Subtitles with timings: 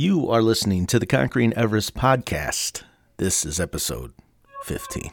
[0.00, 2.84] You are listening to the Conquering Everest podcast.
[3.18, 4.14] This is episode
[4.62, 5.10] 15.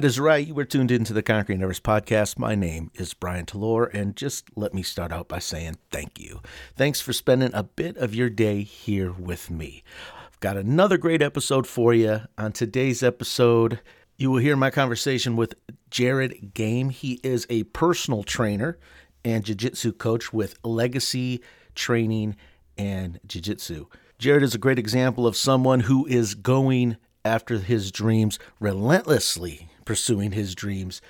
[0.00, 0.46] That is right.
[0.46, 2.38] You were tuned into the Conquering Everest podcast.
[2.38, 6.40] My name is Brian Talor, and just let me start out by saying thank you.
[6.74, 9.82] Thanks for spending a bit of your day here with me.
[10.26, 12.22] I've got another great episode for you.
[12.38, 13.80] On today's episode,
[14.16, 15.52] you will hear my conversation with
[15.90, 16.88] Jared Game.
[16.88, 18.78] He is a personal trainer
[19.22, 21.42] and jiu-jitsu coach with Legacy
[21.74, 22.36] Training
[22.78, 23.84] and Jiu-Jitsu.
[24.18, 30.30] Jared is a great example of someone who is going after his dreams relentlessly pursuing
[30.30, 31.02] his dreams.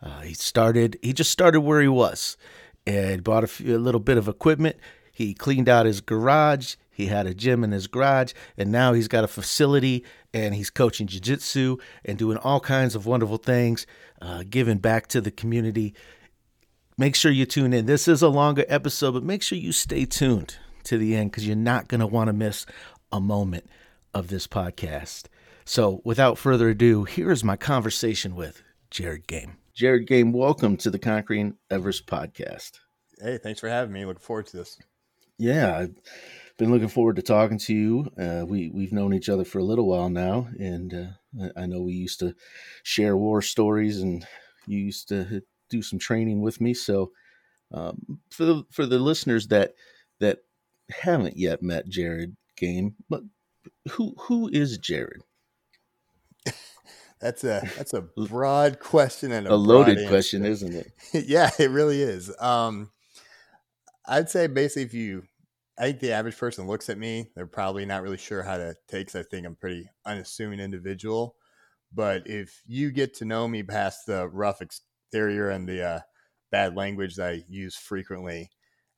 [0.00, 2.36] Uh, he started, he just started where he was
[2.86, 4.76] and bought a, few, a little bit of equipment.
[5.12, 6.76] He cleaned out his garage.
[6.88, 10.70] He had a gym in his garage, and now he's got a facility and he's
[10.70, 13.88] coaching jiu-jitsu and doing all kinds of wonderful things,
[14.22, 15.96] uh, giving back to the community.
[16.96, 17.86] Make sure you tune in.
[17.86, 21.44] This is a longer episode, but make sure you stay tuned to the end because
[21.44, 22.66] you're not going to want to miss
[23.10, 23.68] a moment
[24.14, 25.24] of this podcast.
[25.68, 29.58] So, without further ado, here is my conversation with Jared Game.
[29.74, 32.78] Jared Game, welcome to the Conquering Everest podcast.
[33.20, 34.06] Hey, thanks for having me.
[34.06, 34.78] Looking forward to this.
[35.36, 35.94] Yeah, I've
[36.56, 38.10] been looking forward to talking to you.
[38.18, 40.94] Uh, we we've known each other for a little while now, and
[41.38, 42.34] uh, I know we used to
[42.82, 44.26] share war stories, and
[44.66, 46.72] you used to do some training with me.
[46.72, 47.12] So,
[47.72, 49.74] um, for the for the listeners that
[50.20, 50.38] that
[50.88, 53.20] haven't yet met Jared Game, but
[53.90, 55.20] who who is Jared?
[57.20, 60.92] That's a that's a broad question and a, a loaded question, isn't it?
[61.26, 62.32] yeah, it really is.
[62.40, 62.90] Um,
[64.06, 65.24] I'd say basically, if you,
[65.78, 68.74] I think the average person looks at me, they're probably not really sure how to
[68.88, 69.08] take.
[69.08, 71.36] Cause I think I'm pretty unassuming individual.
[71.92, 76.00] But if you get to know me past the rough exterior and the uh,
[76.50, 78.50] bad language that I use frequently,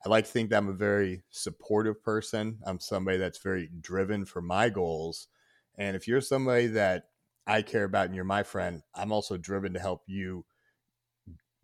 [0.05, 2.59] I like to think that I'm a very supportive person.
[2.65, 5.29] I'm somebody that's very driven for my goals.
[5.77, 7.05] And if you're somebody that
[7.51, 10.45] I care about and you're my friend, I'm also driven to help you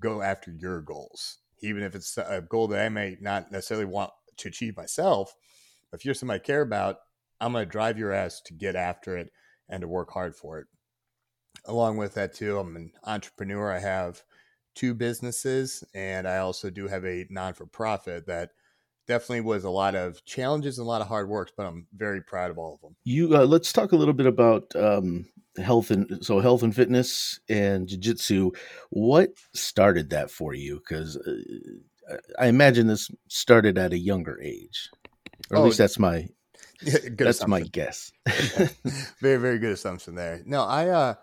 [0.02, 4.10] go after your goals, even if it's a goal that I may not necessarily want
[4.38, 5.36] to achieve myself.
[5.92, 6.96] If you're somebody I care about,
[7.40, 9.30] I'm going to drive your ass to get after it
[9.68, 10.66] and to work hard for it.
[11.66, 13.72] Along with that, too, I'm an entrepreneur.
[13.72, 14.22] I have
[14.74, 18.50] two businesses, and I also do have a non for profit that
[19.06, 22.22] definitely was a lot of challenges and a lot of hard work, but I'm very
[22.22, 22.96] proud of all of them.
[23.04, 25.26] You uh, let's talk a little bit about um,
[25.58, 28.50] health and so health and fitness and jiu-jitsu
[28.90, 34.90] what started that for you because uh, i imagine this started at a younger age
[35.50, 36.26] or at oh, least that's my
[36.82, 37.50] that's assumption.
[37.50, 38.12] my guess
[39.20, 41.14] very very good assumption there no i uh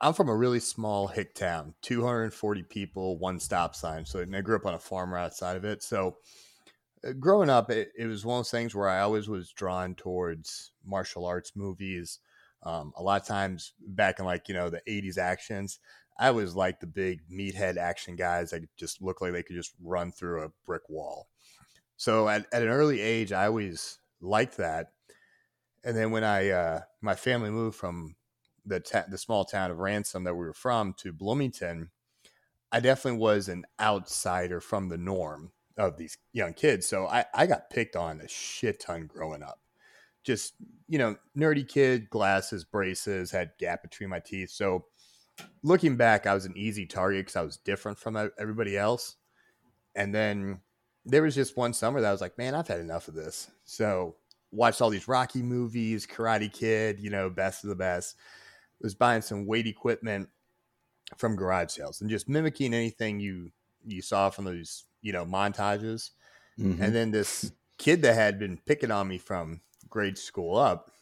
[0.00, 4.40] i'm from a really small hick town 240 people one stop sign so and i
[4.40, 6.16] grew up on a farm right outside of it so
[7.18, 10.72] growing up it, it was one of those things where i always was drawn towards
[10.84, 12.20] martial arts movies
[12.64, 15.80] um, a lot of times back in like, you know, the 80s actions,
[16.18, 19.72] I was like the big meathead action guys that just look like they could just
[19.82, 21.28] run through a brick wall.
[21.96, 24.92] So at, at an early age, I always liked that.
[25.84, 28.14] And then when I, uh, my family moved from
[28.64, 31.90] the, ta- the small town of Ransom that we were from to Bloomington,
[32.70, 36.86] I definitely was an outsider from the norm of these young kids.
[36.86, 39.60] So I, I got picked on a shit ton growing up.
[40.24, 40.54] Just
[40.88, 44.50] you know nerdy kid glasses braces had gap between my teeth.
[44.50, 44.84] So
[45.62, 49.16] looking back i was an easy target because i was different from everybody else.
[49.94, 50.60] And then
[51.04, 53.50] there was just one summer that i was like man i've had enough of this.
[53.64, 54.16] So
[54.52, 58.16] watched all these rocky movies karate kid you know best of the best.
[58.80, 60.28] Was buying some weight equipment
[61.16, 63.50] from garage sales and just mimicking anything you
[63.86, 66.10] you saw from those you know montages
[66.58, 66.82] mm-hmm.
[66.82, 67.52] and then this
[67.82, 70.92] kid that had been picking on me from grade school up.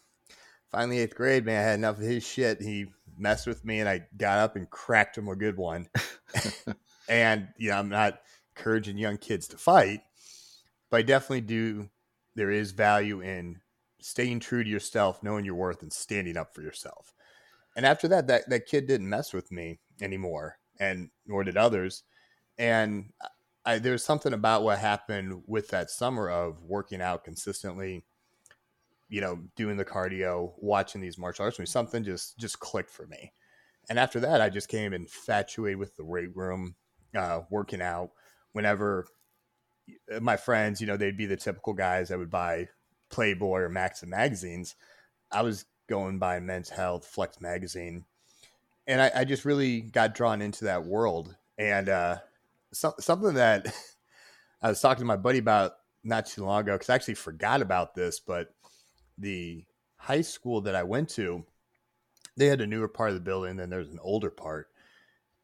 [0.71, 2.63] Finally, eighth grade, man, I had enough of his shit.
[2.63, 2.87] He
[3.19, 5.89] messed with me, and I got up and cracked him a good one.
[7.09, 8.21] and you know, I'm not
[8.57, 10.01] encouraging young kids to fight,
[10.91, 11.91] but I definitely do.
[12.37, 13.61] There is value in
[14.01, 17.13] staying true to yourself, knowing your worth, and standing up for yourself.
[17.77, 22.05] And after that, that that kid didn't mess with me anymore, and nor did others.
[22.61, 23.07] And
[23.65, 28.05] I, there's something about what happened with that summer of working out consistently
[29.11, 33.07] you know, doing the cardio, watching these martial arts movies, something just just clicked for
[33.09, 33.33] me.
[33.91, 36.77] and after that, I just came infatuated with the weight room,
[37.15, 38.13] uh, working out.
[38.53, 39.07] Whenever
[40.21, 42.69] my friends, you know, they'd be the typical guys that would buy
[43.11, 44.77] Playboy or Maxim magazines.
[45.33, 48.05] I was going by Men's Health, Flex magazine,
[48.87, 51.37] and I, I just really got drawn into that world.
[51.59, 52.19] And uh,
[52.73, 53.67] so, something that
[54.63, 55.73] I was talking to my buddy about
[56.05, 58.55] not too long ago because I actually forgot about this, but
[59.19, 59.65] the
[59.97, 61.45] high school that I went to,
[62.37, 64.69] they had a newer part of the building, then there's an older part,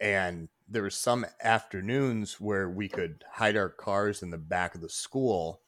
[0.01, 4.81] and there were some afternoons where we could hide our cars in the back of
[4.81, 5.61] the school,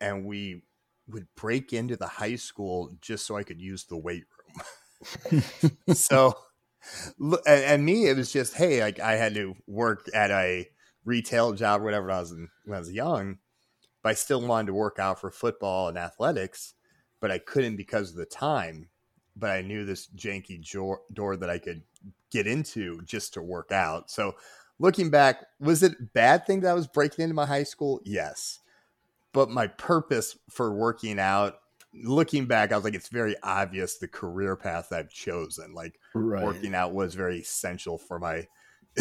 [0.00, 0.62] and we
[1.08, 4.24] would break into the high school just so I could use the weight
[5.30, 5.42] room.
[5.94, 6.36] so,
[7.46, 10.68] and, me, it was just, hey, like I had to work at a
[11.08, 13.38] retail job or whatever when I was in, when I was young,
[14.02, 16.74] but I still wanted to work out for football and athletics,
[17.20, 18.88] but I couldn't because of the time.
[19.36, 21.82] But I knew this janky door, door that I could
[22.30, 24.10] get into just to work out.
[24.10, 24.34] So,
[24.80, 28.00] looking back, was it a bad thing that I was breaking into my high school?
[28.04, 28.58] Yes
[29.32, 31.60] but my purpose for working out
[31.94, 35.72] looking back, I was like, it's very obvious the career path I've chosen.
[35.74, 36.44] Like right.
[36.44, 38.46] working out was very essential for my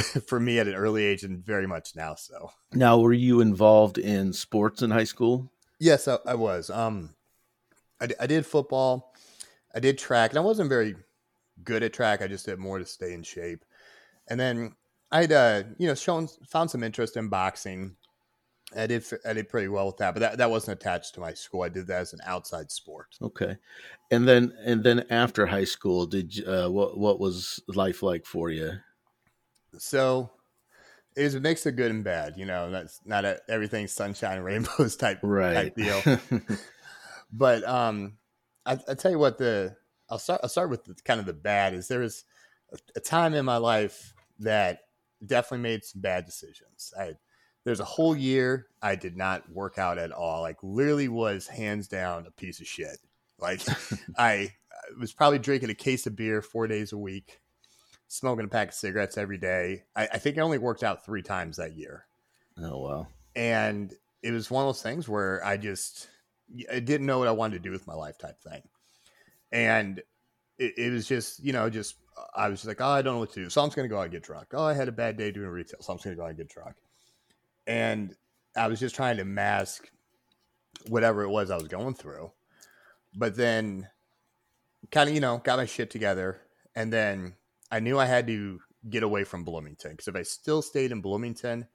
[0.27, 2.15] for me at an early age and very much now.
[2.15, 5.51] So now, were you involved in sports in high school?
[5.79, 6.69] Yes, I, I was.
[6.69, 7.15] Um,
[8.01, 9.13] I, I did football,
[9.73, 10.95] I did track, and I wasn't very
[11.63, 12.21] good at track.
[12.21, 13.63] I just did more to stay in shape.
[14.29, 14.75] And then
[15.11, 17.95] I'd uh, you know shown found some interest in boxing
[18.75, 21.33] I did I did pretty well with that, but that, that wasn't attached to my
[21.33, 21.61] school.
[21.61, 23.15] I did that as an outside sport.
[23.21, 23.55] Okay,
[24.11, 28.25] and then and then after high school, did you, uh, what what was life like
[28.25, 28.73] for you?
[29.77, 30.31] So
[31.15, 32.35] it was a mix of good and bad.
[32.37, 35.53] You know, that's not a, everything sunshine and rainbows type right.
[35.53, 36.19] type deal.
[37.31, 38.17] but um,
[38.65, 39.75] I, I tell you what, the
[40.09, 41.73] I'll start I'll start with the, kind of the bad.
[41.73, 42.23] Is there was
[42.71, 44.81] a, a time in my life that
[45.25, 46.93] definitely made some bad decisions.
[46.99, 47.15] I
[47.63, 50.41] there's a whole year I did not work out at all.
[50.41, 52.97] Like literally was hands down a piece of shit.
[53.39, 53.61] Like
[54.17, 54.53] I
[54.99, 57.41] was probably drinking a case of beer four days a week,
[58.07, 59.83] smoking a pack of cigarettes every day.
[59.95, 62.05] I, I think I only worked out three times that year.
[62.61, 63.07] Oh wow.
[63.35, 63.93] And
[64.23, 66.09] it was one of those things where I just
[66.71, 68.61] I didn't know what I wanted to do with my life type thing.
[69.51, 69.99] And
[70.57, 71.95] it, it was just, you know, just
[72.35, 73.49] I was like, oh, I don't know what to do.
[73.49, 74.47] So I'm just gonna go out and get drunk.
[74.53, 76.37] Oh, I had a bad day doing retail, so I'm just gonna go out and
[76.37, 76.75] get drunk
[77.67, 78.15] and
[78.55, 79.91] I was just trying to mask
[80.87, 82.31] whatever it was I was going through.
[83.13, 83.87] But then
[84.89, 86.41] kind of, you know, got my shit together.
[86.75, 87.33] And then
[87.71, 88.59] I knew I had to
[88.89, 91.67] get away from Bloomington because if I still stayed in Bloomington,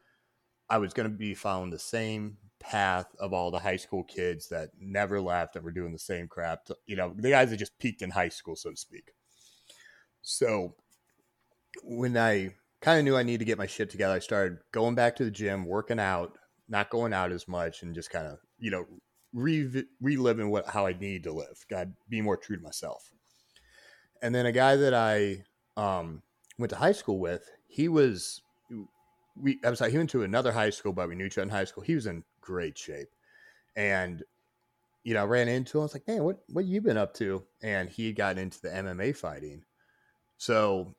[0.71, 4.49] I was going to be following the same path of all the high school kids
[4.49, 6.61] that never left and were doing the same crap.
[6.87, 9.13] You know, the guys that just peaked in high school, so to speak.
[10.23, 10.77] So
[11.83, 14.15] when I kind of knew I needed to get my shit together.
[14.15, 16.37] I started going back to the gym, working out,
[16.69, 18.85] not going out as much, and just kind of you know
[19.33, 21.65] re- reliving what how I need to live.
[21.71, 23.09] God, be more true to myself.
[24.21, 25.45] And then a guy that I
[25.77, 26.23] um,
[26.59, 28.43] went to high school with, he was
[29.41, 29.59] we.
[29.65, 31.49] I was like, he went to another high school, but we knew each other in
[31.49, 31.83] high school.
[31.83, 33.09] He was in great shape,
[33.77, 34.23] and
[35.05, 35.83] you know, I ran into him.
[35.83, 37.43] I was like, man, what what you been up to?
[37.63, 39.65] And he had gotten into the MMA fighting.
[40.39, 40.95] So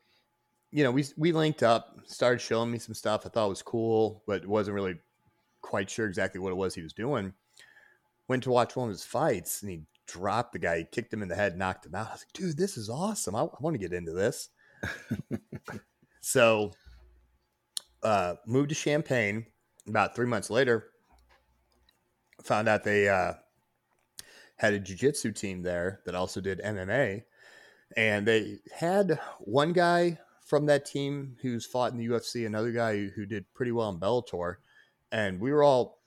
[0.72, 4.24] you know, we we linked up, started showing me some stuff I thought was cool,
[4.26, 4.96] but wasn't really
[5.62, 7.34] quite sure exactly what it was he was doing.
[8.28, 10.80] Went to watch one of his fights, and he dropped the guy.
[10.80, 12.10] He kicked him in the head, knocked him out.
[12.10, 13.36] I was like, dude, this is awesome.
[13.36, 14.50] I, I want to get into this.
[16.22, 16.72] so,
[18.04, 19.46] uh, moved to Champaign
[19.88, 20.90] About three months later,
[22.44, 23.34] found out they uh,
[24.58, 27.24] had a jiu-jitsu team there that also did MMA,
[27.96, 32.96] and they had one guy from that team who's fought in the UFC, another guy
[32.96, 34.56] who, who did pretty well in Bellator,
[35.12, 36.00] and we were all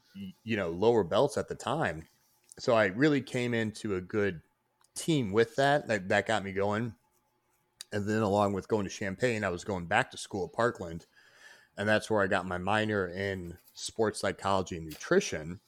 [0.44, 2.06] you know lower belts at the time.
[2.58, 4.40] So I really came into a good
[4.94, 5.88] team with that.
[5.88, 6.94] That, that got me going.
[7.96, 11.06] And then along with going to Champaign, I was going back to school at Parkland,
[11.78, 15.60] and that's where I got my minor in sports psychology and nutrition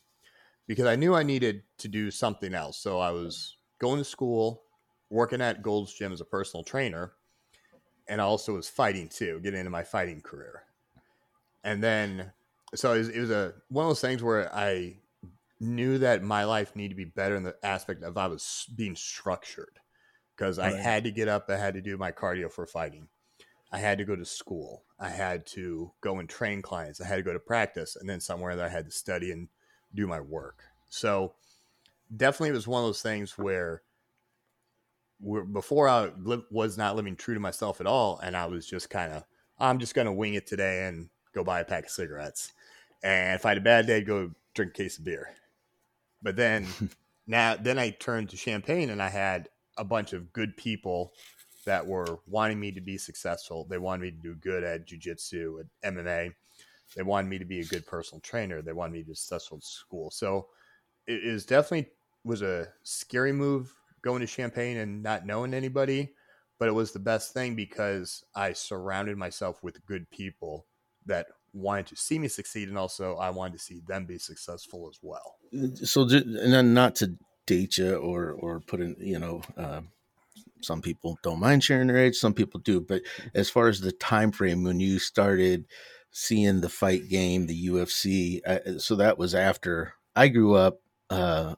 [0.67, 2.77] because I knew I needed to do something else.
[2.77, 4.65] So I was going to school,
[5.09, 7.13] working at Gold's Gym as a personal trainer,
[8.07, 10.65] and I also was fighting too, getting into my fighting career.
[11.65, 12.33] And then,
[12.75, 14.99] so it was, it was a one of those things where I
[15.61, 18.97] knew that my life needed to be better in the aspect of I was being
[18.97, 19.81] structured
[20.39, 20.75] because right.
[20.75, 23.09] I had to get up, I had to do my cardio for fighting.
[23.73, 24.85] I had to go to school.
[24.99, 27.01] I had to go and train clients.
[27.01, 29.49] I had to go to practice, and then somewhere that I had to study and
[29.95, 30.63] do my work.
[30.89, 31.35] So
[32.17, 33.83] definitely, it was one of those things where
[35.53, 38.89] before I li- was not living true to myself at all, and I was just
[38.89, 39.25] kind of
[39.59, 42.53] I'm just gonna wing it today and go buy a pack of cigarettes,
[43.03, 45.31] and if I had a bad day, go drink a case of beer.
[46.23, 46.67] But then
[47.27, 51.13] now then I turned to Champaign, and I had a bunch of good people
[51.65, 53.67] that were wanting me to be successful.
[53.69, 56.33] They wanted me to do good at jujitsu, at MMA.
[56.97, 58.63] They wanted me to be a good personal trainer.
[58.63, 60.11] They wanted me to be successful at school.
[60.11, 60.49] So
[61.07, 61.91] it is definitely
[62.25, 66.15] was a scary move going to Champaign and not knowing anybody,
[66.59, 70.67] but it was the best thing because I surrounded myself with good people
[71.07, 74.89] that wanted to see me succeed, and also I wanted to see them be successful
[74.89, 75.37] as well.
[75.85, 77.17] So, and then not to
[77.49, 79.81] date you or or put in, you know, uh,
[80.61, 83.01] some people don't mind sharing their age some people do but
[83.35, 85.67] as far as the time frame when you started
[86.11, 91.55] seeing the fight game the ufc uh, so that was after i grew up uh,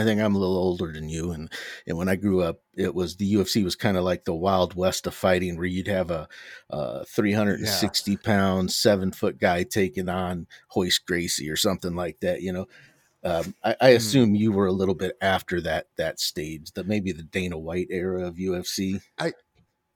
[0.00, 1.52] I think I'm a little older than you, and
[1.86, 4.74] and when I grew up, it was the UFC was kind of like the wild
[4.74, 6.26] west of fighting, where you'd have a,
[6.70, 8.16] a 360 yeah.
[8.22, 12.40] pound, seven foot guy taking on Royce Gracie or something like that.
[12.40, 12.66] You know,
[13.24, 13.96] um, I, I, hmm.
[13.96, 17.88] assume you were a little bit after that that stage, that maybe the Dana White
[17.90, 19.00] era of UFC.
[19.18, 19.32] I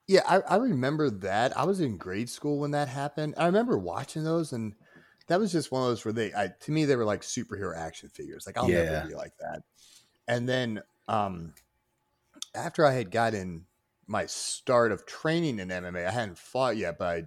[0.06, 1.56] yeah, I, I remember that.
[1.56, 3.34] I was in grade school when that happened.
[3.38, 4.74] I remember watching those, and
[5.28, 7.74] that was just one of those where they, I, to me, they were like superhero
[7.74, 8.44] action figures.
[8.46, 8.84] Like I'll yeah.
[8.84, 9.62] never be like that.
[10.28, 11.54] And then um,
[12.54, 13.64] after I had gotten
[14.06, 17.22] my start of training in MMA, I hadn't fought yet, but I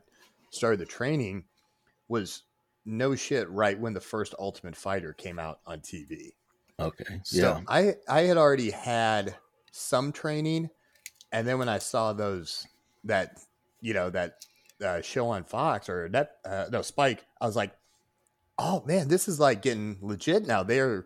[0.51, 1.46] started the training.
[2.08, 2.44] Was
[2.88, 6.32] no shit right when the first Ultimate Fighter came out on TV.
[6.79, 7.20] Okay.
[7.24, 7.62] So yeah.
[7.67, 9.36] I I had already had
[9.72, 10.70] some training,
[11.32, 12.65] and then when I saw those
[13.03, 13.39] that
[13.82, 14.46] you know that
[14.84, 17.75] uh, show on Fox or that uh, no Spike, I was like,
[18.58, 20.63] oh man, this is like getting legit now.
[20.63, 21.06] They're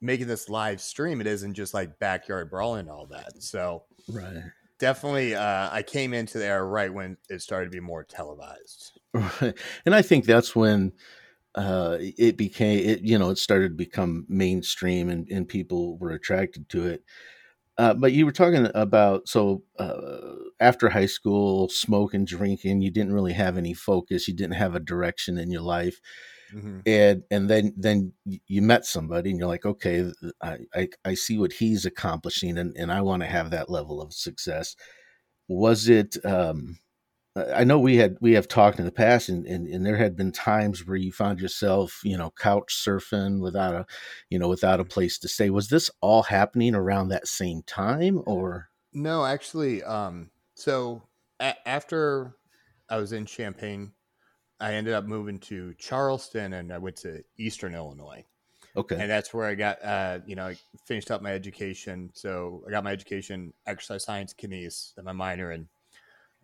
[0.00, 1.20] making this live stream.
[1.20, 3.42] It isn't just like backyard brawling and all that.
[3.42, 4.44] So right.
[4.78, 8.97] Definitely, uh, I came into there right when it started to be more televised.
[9.14, 10.92] And I think that's when
[11.54, 16.10] uh, it became, it, you know, it started to become mainstream and, and people were
[16.10, 17.04] attracted to it.
[17.78, 23.12] Uh, but you were talking about so uh, after high school, smoking, drinking, you didn't
[23.12, 24.26] really have any focus.
[24.26, 26.00] You didn't have a direction in your life,
[26.52, 26.80] mm-hmm.
[26.86, 30.10] and and then then you met somebody, and you're like, okay,
[30.42, 34.02] I I, I see what he's accomplishing, and, and I want to have that level
[34.02, 34.74] of success.
[35.46, 36.16] Was it?
[36.24, 36.80] Um,
[37.36, 40.16] I know we had we have talked in the past, and, and, and there had
[40.16, 43.86] been times where you found yourself, you know, couch surfing without a,
[44.28, 45.48] you know, without a place to stay.
[45.50, 49.24] Was this all happening around that same time, or no?
[49.24, 51.02] Actually, um, so
[51.38, 52.36] a- after
[52.88, 53.92] I was in Champaign,
[54.60, 58.24] I ended up moving to Charleston, and I went to Eastern Illinois.
[58.76, 60.56] Okay, and that's where I got, uh, you know, I
[60.86, 62.10] finished up my education.
[62.14, 65.68] So I got my education, exercise science, kines, and my minor in.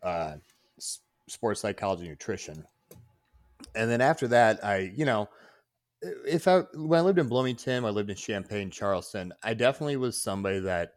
[0.02, 0.36] Uh,
[0.78, 2.64] sports psychology nutrition.
[3.74, 5.28] And then after that, I, you know,
[6.26, 10.20] if I when I lived in Bloomington, I lived in Champaign, Charleston, I definitely was
[10.20, 10.92] somebody that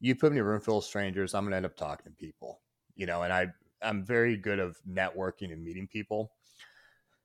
[0.00, 2.16] you put me in a room full of strangers, I'm gonna end up talking to
[2.16, 2.60] people.
[2.94, 3.48] You know, and I
[3.82, 6.32] I'm very good of networking and meeting people.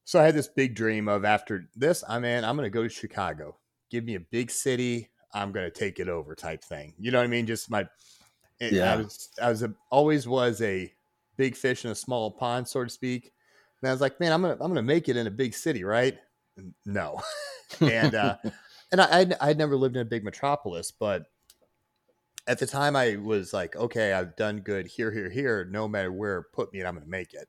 [0.06, 2.90] So I had this big dream of after this, I'm in, I'm gonna go to
[2.90, 3.58] Chicago.
[3.92, 6.94] Give me a big city, I'm gonna take it over type thing.
[6.98, 7.46] You know what I mean?
[7.46, 7.88] Just my
[8.60, 8.94] it, yeah.
[8.94, 10.92] I was I was a, always was a
[11.38, 13.32] big fish in a small pond, so to speak.
[13.82, 15.84] And I was like, man, I'm gonna I'm gonna make it in a big city,
[15.84, 16.18] right?
[16.86, 17.22] No,
[17.82, 18.38] and uh,
[18.92, 21.28] and I I'd, I'd never lived in a big metropolis, but
[22.48, 25.68] at the time I was like, okay, I've done good here, here, here.
[25.70, 27.48] No matter where put me, and I'm gonna make it.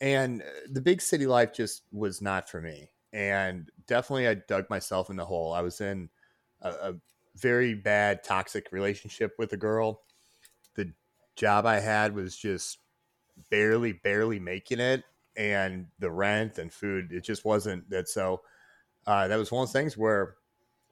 [0.00, 2.90] And uh, the big city life just was not for me.
[3.12, 5.52] And definitely, I dug myself in the hole.
[5.52, 6.08] I was in
[6.60, 6.94] a, a
[7.36, 10.02] very bad, toxic relationship with a girl.
[10.74, 10.92] The
[11.36, 12.78] job I had was just
[13.50, 15.04] barely, barely making it,
[15.36, 18.08] and the rent and food, it just wasn't that.
[18.08, 18.42] So
[19.06, 20.36] uh, that was one of those things where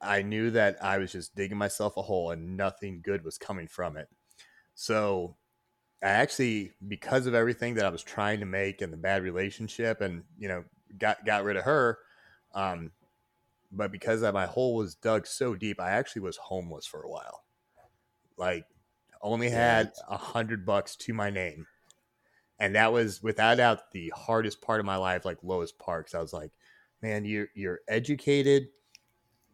[0.00, 3.66] I knew that I was just digging myself a hole and nothing good was coming
[3.68, 4.08] from it.
[4.74, 5.36] So
[6.02, 10.00] I actually, because of everything that I was trying to make and the bad relationship,
[10.00, 10.64] and you know,
[10.98, 11.98] got got rid of her.
[12.54, 12.92] Um,
[13.72, 17.44] but because my hole was dug so deep, I actually was homeless for a while.
[18.36, 18.66] Like,
[19.22, 21.66] only had a hundred bucks to my name,
[22.58, 26.20] and that was without doubt the hardest part of my life like lowest parks i
[26.20, 26.50] was like
[27.02, 28.68] man you're you're educated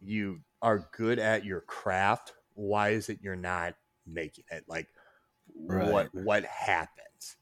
[0.01, 4.87] you are good at your craft why is it you're not making it like
[5.65, 5.91] right.
[5.91, 7.37] what what happens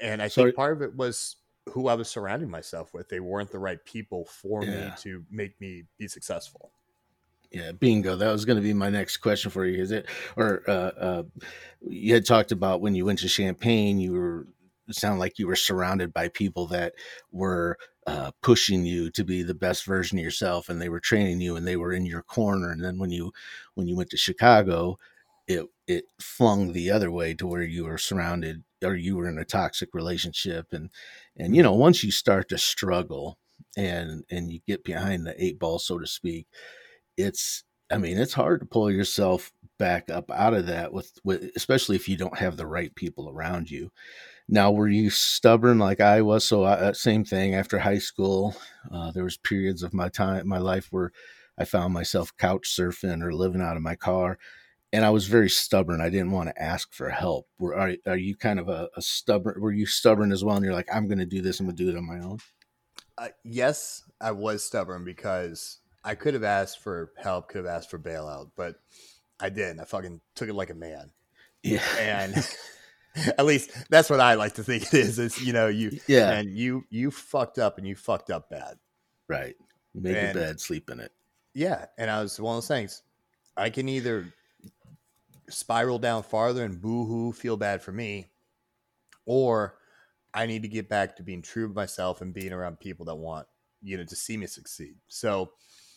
[0.00, 1.36] and i so, think part of it was
[1.70, 4.70] who i was surrounding myself with they weren't the right people for yeah.
[4.86, 6.70] me to make me be successful
[7.52, 8.16] Yeah, bingo.
[8.16, 9.80] That was going to be my next question for you.
[9.80, 11.22] Is it or uh, uh,
[11.88, 14.48] you had talked about when you went to Champaign, you were
[14.90, 16.94] sound like you were surrounded by people that
[17.32, 17.76] were
[18.06, 21.56] uh, pushing you to be the best version of yourself, and they were training you,
[21.56, 22.70] and they were in your corner.
[22.70, 23.32] And then when you
[23.74, 24.98] when you went to Chicago,
[25.48, 29.38] it it flung the other way to where you were surrounded or you were in
[29.38, 30.90] a toxic relationship, and
[31.36, 33.38] and you know once you start to struggle
[33.76, 36.46] and and you get behind the eight ball, so to speak
[37.16, 41.50] it's I mean, it's hard to pull yourself back up out of that with, with
[41.54, 43.90] especially if you don't have the right people around you.
[44.48, 46.46] Now, were you stubborn like I was?
[46.46, 48.54] So, I, uh, same thing after high school.
[48.92, 51.12] Uh, there was periods of my time, my life, where
[51.58, 54.38] I found myself couch surfing or living out of my car,
[54.92, 56.00] and I was very stubborn.
[56.00, 57.46] I didn't want to ask for help.
[57.58, 59.60] Were are, are you kind of a, a stubborn?
[59.60, 60.56] Were you stubborn as well?
[60.56, 61.58] And you're like, I'm going to do this.
[61.58, 62.38] I'm going to do it on my own.
[63.16, 67.90] Uh, yes, I was stubborn because I could have asked for help, could have asked
[67.90, 68.76] for bailout, but
[69.40, 69.80] I didn't.
[69.80, 71.10] I fucking took it like a man.
[71.62, 71.82] Yeah.
[71.98, 72.34] And
[73.38, 75.18] at least that's what I like to think it is.
[75.18, 78.76] It's you know, you yeah, and you you fucked up and you fucked up bad.
[79.28, 79.54] Right.
[79.94, 81.12] Make and, bed, sleep in it.
[81.54, 81.86] Yeah.
[81.98, 83.02] And I was one of those things.
[83.56, 84.26] I can either
[85.48, 88.26] spiral down farther and boo-hoo, feel bad for me,
[89.24, 89.76] or
[90.32, 93.14] I need to get back to being true to myself and being around people that
[93.14, 93.46] want,
[93.82, 94.96] you know, to see me succeed.
[95.06, 95.52] So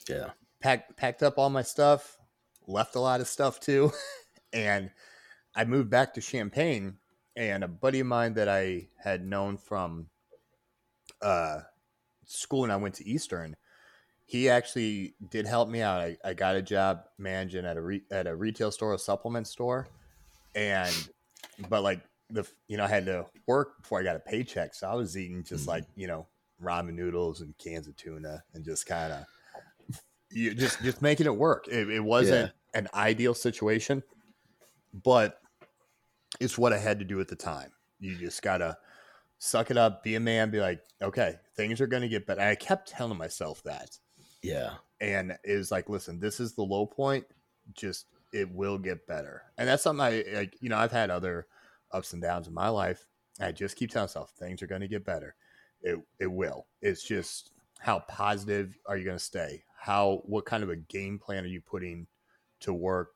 [0.07, 0.31] yeah.
[0.59, 2.17] Packed packed up all my stuff,
[2.67, 3.91] left a lot of stuff too,
[4.53, 4.89] and
[5.55, 6.97] I moved back to Champaign.
[7.37, 10.07] And a buddy of mine that I had known from
[11.21, 11.59] uh,
[12.25, 13.55] school when I went to Eastern,
[14.25, 16.01] he actually did help me out.
[16.01, 19.47] I, I got a job managing at a re, at a retail store, a supplement
[19.47, 19.87] store,
[20.55, 21.09] and
[21.69, 22.01] but like
[22.31, 25.15] the you know I had to work before I got a paycheck, so I was
[25.15, 25.69] eating just mm-hmm.
[25.69, 26.25] like you know
[26.61, 30.01] ramen noodles and cans of tuna and just kind of
[30.31, 31.67] you just just making it work.
[31.67, 32.79] It, it wasn't yeah.
[32.79, 34.01] an ideal situation,
[35.03, 35.39] but
[36.39, 37.71] it's what I had to do at the time.
[37.99, 38.77] You just gotta
[39.39, 42.41] suck it up, be a man, be like, okay, things are gonna get better.
[42.41, 43.97] And I kept telling myself that.
[44.41, 44.73] Yeah.
[45.01, 47.25] And it was like, listen, this is the low point.
[47.73, 49.43] Just it will get better.
[49.57, 51.47] And that's something I like, you know, I've had other
[51.91, 53.05] ups and downs in my life.
[53.39, 55.35] I just keep telling myself things are gonna get better.
[55.81, 56.67] It it will.
[56.81, 59.63] It's just how positive are you gonna stay?
[59.77, 62.07] how what kind of a game plan are you putting
[62.59, 63.11] to work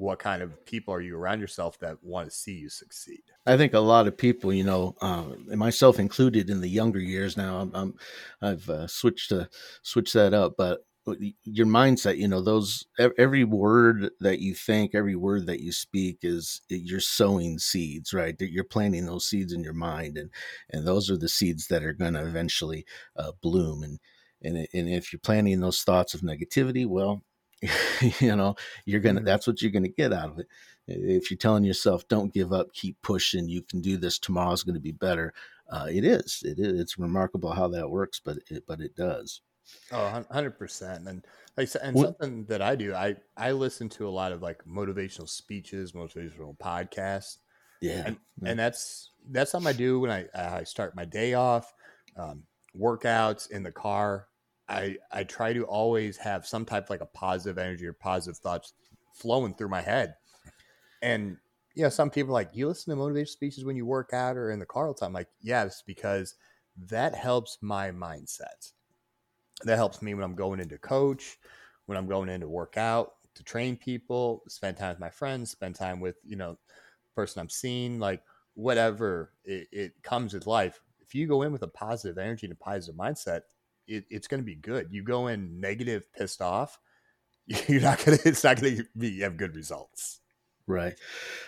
[0.00, 3.20] what kind of people are you around yourself that want to see you succeed?
[3.46, 7.36] I think a lot of people you know um, myself included in the younger years
[7.36, 7.92] now
[8.42, 9.48] i have uh, switched to
[9.82, 10.80] switch that up but
[11.44, 12.86] your mindset you know those
[13.18, 18.36] every word that you think every word that you speak is you're sowing seeds right?
[18.38, 20.30] You're planting those seeds in your mind and
[20.70, 22.84] and those are the seeds that are going to eventually
[23.16, 23.98] uh, bloom and
[24.42, 27.22] and and if you're planting those thoughts of negativity well
[28.20, 28.54] you know
[28.86, 29.26] you're gonna mm-hmm.
[29.26, 30.46] that's what you're gonna get out of it
[30.86, 34.74] if you're telling yourself don't give up keep pushing you can do this tomorrow's going
[34.74, 35.32] to be better
[35.70, 39.42] uh, it is it is it's remarkable how that works but it but it does
[39.92, 41.24] oh 100% and
[41.56, 45.28] like and something that i do i i listen to a lot of like motivational
[45.28, 47.38] speeches motivational podcasts
[47.80, 48.50] yeah and, yeah.
[48.50, 51.72] and that's that's something i do when i i start my day off
[52.16, 52.42] um,
[52.76, 54.26] workouts in the car
[54.70, 58.38] I I try to always have some type of like a positive energy or positive
[58.38, 58.72] thoughts
[59.12, 60.14] flowing through my head.
[61.02, 61.36] And
[61.74, 64.50] you know, some people like you listen to motivational speeches when you work out or
[64.50, 65.08] in the car all the time.
[65.08, 66.34] I'm like, yes, because
[66.86, 68.72] that helps my mindset.
[69.64, 71.38] That helps me when I'm going into coach,
[71.86, 75.74] when I'm going into work out, to train people, spend time with my friends, spend
[75.74, 76.58] time with, you know,
[77.14, 78.22] person I'm seeing, like
[78.54, 80.80] whatever it, it comes with life.
[81.00, 83.42] If you go in with a positive energy and a positive mindset,
[83.90, 84.88] it, it's going to be good.
[84.90, 86.78] You go in negative, pissed off,
[87.68, 88.28] you're not going to.
[88.28, 90.20] It's not going to be have good results.
[90.66, 90.94] Right.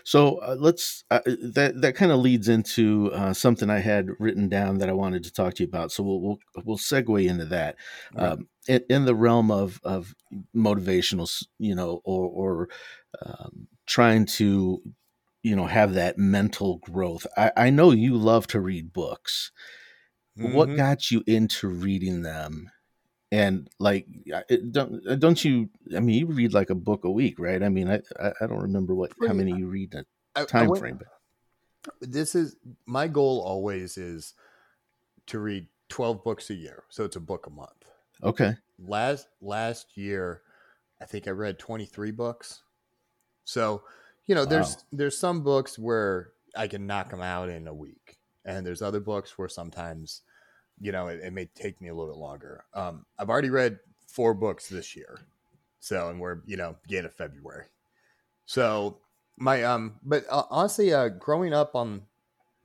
[0.02, 4.48] So uh, let's uh, that that kind of leads into uh, something I had written
[4.48, 5.92] down that I wanted to talk to you about.
[5.92, 7.76] So we'll we'll, we'll segue into that.
[8.14, 8.32] Right.
[8.32, 10.14] Um, in, in, the realm of of
[10.56, 12.68] motivational, you know, or or
[13.24, 14.82] um, trying to
[15.44, 17.24] you know have that mental growth.
[17.36, 19.52] I, I know you love to read books.
[20.38, 20.54] Mm-hmm.
[20.54, 22.70] What got you into reading them?
[23.30, 24.06] And like,
[24.70, 25.70] don't uh, don't you?
[25.96, 27.62] I mean, you read like a book a week, right?
[27.62, 30.04] I mean, I I, don't remember what how many you read in
[30.36, 31.08] a time I, I went, frame, but
[32.00, 33.40] this is my goal.
[33.40, 34.34] Always is
[35.28, 37.84] to read twelve books a year, so it's a book a month.
[38.22, 38.54] Okay.
[38.78, 40.42] Last last year,
[41.00, 42.62] I think I read twenty three books.
[43.44, 43.82] So,
[44.26, 44.82] you know, there's wow.
[44.92, 49.00] there's some books where I can knock them out in a week and there's other
[49.00, 50.22] books where sometimes
[50.80, 53.78] you know it, it may take me a little bit longer um, i've already read
[54.06, 55.18] four books this year
[55.80, 57.66] So, and we're you know beginning of February.
[58.46, 59.00] So
[59.36, 62.02] my um, but uh, honestly, uh, growing up on,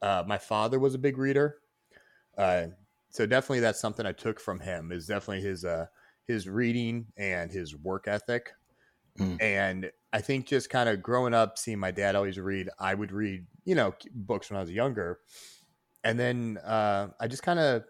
[0.02, 1.58] uh, my father was a big reader.
[2.38, 2.68] Uh,
[3.10, 5.88] so definitely that's something I took from him is definitely his uh
[6.28, 8.52] his reading and his work ethic.
[9.20, 9.42] Mm.
[9.42, 13.12] And I think just kind of growing up, seeing my dad always read, I would
[13.12, 15.20] read, you know, books when I was younger.
[16.08, 17.84] And then uh, I just kind of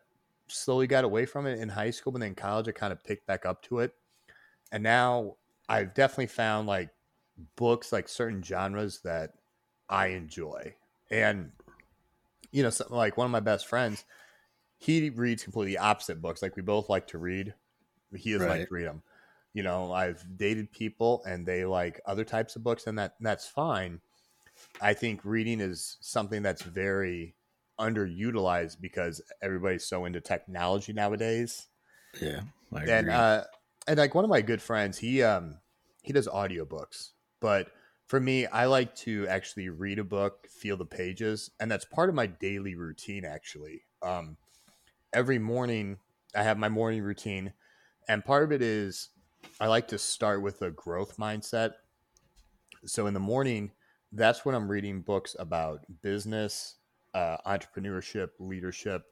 [0.47, 3.03] slowly got away from it in high school, but then in college, I kind of
[3.03, 3.93] picked back up to it.
[4.71, 5.35] And now
[5.69, 6.89] I've definitely found like
[7.55, 9.33] books, like certain genres that
[9.87, 10.73] I enjoy.
[11.11, 11.51] And,
[12.51, 14.03] you know, something like one of my best friends,
[14.79, 16.41] he reads completely opposite books.
[16.41, 17.53] Like we both like to read,
[18.15, 18.59] he doesn't right.
[18.61, 19.03] like to read them.
[19.53, 23.27] You know, I've dated people and they like other types of books, and that and
[23.27, 24.01] that's fine.
[24.81, 27.35] I think reading is something that's very
[27.79, 31.67] underutilized because everybody's so into technology nowadays.
[32.21, 32.41] Yeah,
[32.73, 33.43] I and uh,
[33.87, 35.59] and like one of my good friends, he um
[36.01, 37.71] he does audiobooks, but
[38.07, 42.09] for me, I like to actually read a book, feel the pages, and that's part
[42.09, 43.25] of my daily routine.
[43.25, 44.37] Actually, um,
[45.13, 45.99] every morning
[46.35, 47.53] I have my morning routine,
[48.07, 49.09] and part of it is
[49.59, 51.73] I like to start with a growth mindset.
[52.85, 53.71] So in the morning,
[54.11, 56.76] that's when I'm reading books about business,
[57.13, 59.03] uh, entrepreneurship, leadership.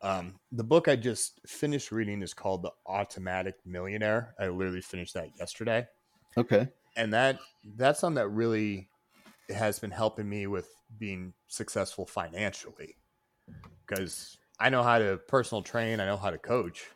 [0.00, 4.34] Um, the book I just finished reading is called The Automatic Millionaire.
[4.38, 5.86] I literally finished that yesterday.
[6.36, 6.68] Okay.
[6.96, 7.38] And that
[7.76, 8.88] that's something that really
[9.50, 12.96] has been helping me with being successful financially
[13.86, 16.86] because I know how to personal train, I know how to coach,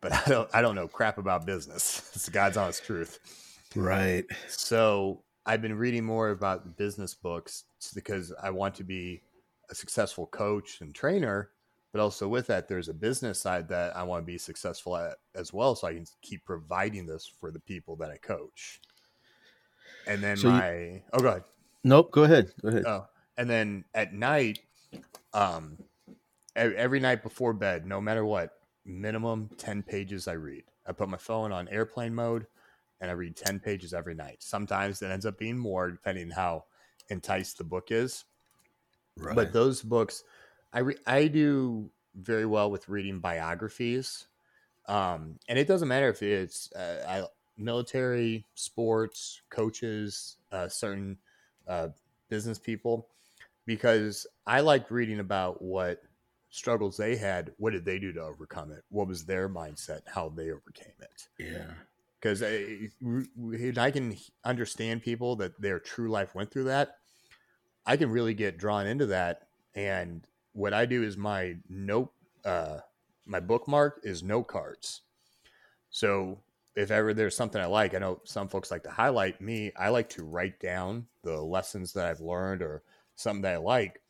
[0.00, 2.10] but I don't I don't know crap about business.
[2.14, 3.18] It's God's honest truth.
[3.74, 4.24] Right.
[4.48, 9.22] So I've been reading more about business books because I want to be
[9.70, 11.50] a successful coach and trainer,
[11.92, 15.16] but also with that, there's a business side that I want to be successful at
[15.34, 18.80] as well, so I can keep providing this for the people that I coach.
[20.06, 21.44] And then so my you, oh, go ahead.
[21.84, 22.52] Nope, go ahead.
[22.62, 22.84] Go ahead.
[22.86, 24.60] Oh, and then at night,
[25.32, 25.78] um,
[26.54, 28.50] every night before bed, no matter what,
[28.84, 30.64] minimum 10 pages I read.
[30.86, 32.46] I put my phone on airplane mode
[33.00, 34.36] and I read 10 pages every night.
[34.40, 36.64] Sometimes it ends up being more depending how
[37.08, 38.24] enticed the book is.
[39.16, 39.34] Right.
[39.34, 40.24] But those books,
[40.72, 44.26] I re- I do very well with reading biographies.
[44.88, 51.18] Um, and it doesn't matter if it's uh, I, military, sports, coaches, uh, certain
[51.66, 51.88] uh,
[52.28, 53.08] business people,
[53.66, 56.02] because I like reading about what
[56.50, 58.84] struggles they had, what did they do to overcome it?
[58.90, 60.02] What was their mindset?
[60.06, 61.28] How they overcame it?
[61.38, 61.72] Yeah.
[62.26, 62.88] Because I,
[63.80, 66.96] I can understand people that their true life went through that.
[67.86, 69.48] I can really get drawn into that.
[69.74, 72.12] And what I do is my note,
[72.44, 72.78] uh,
[73.26, 75.02] my bookmark is note cards.
[75.90, 76.40] So
[76.74, 79.72] if ever there's something I like, I know some folks like to highlight me.
[79.76, 82.82] I like to write down the lessons that I've learned or
[83.14, 84.00] something that I like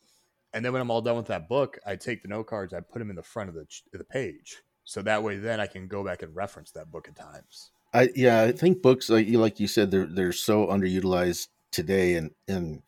[0.56, 2.80] and then when I'm all done with that book, I take the note cards, I
[2.80, 5.86] put them in the front of the the page, so that way then I can
[5.86, 7.72] go back and reference that book at times.
[7.92, 12.14] I yeah, I think books like you like you said they're they're so underutilized today,
[12.14, 12.82] and and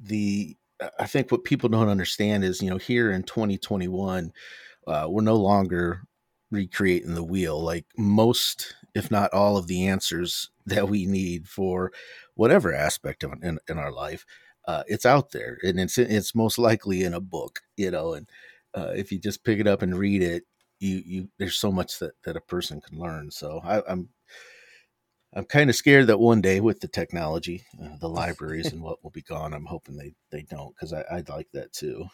[0.00, 0.56] the
[0.98, 4.32] I think what people don't understand is you know here in 2021,
[4.86, 6.02] uh, we're no longer
[6.50, 7.62] recreating the wheel.
[7.62, 11.92] Like most, if not all, of the answers that we need for
[12.34, 14.24] whatever aspect of in, in our life
[14.66, 18.14] uh, it's out there and it's it's most likely in a book, you know.
[18.14, 18.28] And
[18.74, 20.44] uh, if you just pick it up and read it,
[20.78, 23.30] you you there's so much that that a person can learn.
[23.30, 24.08] So I, I'm
[25.34, 29.02] I'm kind of scared that one day with the technology, uh, the libraries and what
[29.02, 29.54] will be gone.
[29.54, 32.06] I'm hoping they they don't because I'd like that too.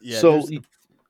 [0.00, 0.18] Yeah.
[0.18, 0.50] So there's,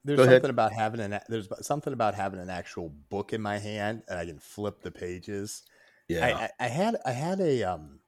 [0.04, 0.50] there's something ahead.
[0.50, 4.26] about having an there's something about having an actual book in my hand and I
[4.26, 5.62] can flip the pages.
[6.08, 6.26] Yeah.
[6.26, 8.00] I, I, I had I had a um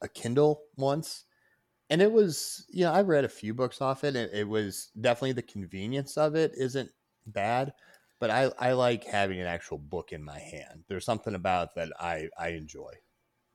[0.00, 1.24] a Kindle once
[1.92, 5.32] and it was you know i read a few books off it it was definitely
[5.32, 6.90] the convenience of it isn't
[7.26, 7.72] bad
[8.22, 11.90] but i i like having an actual book in my hand there's something about that
[11.98, 12.92] i i enjoy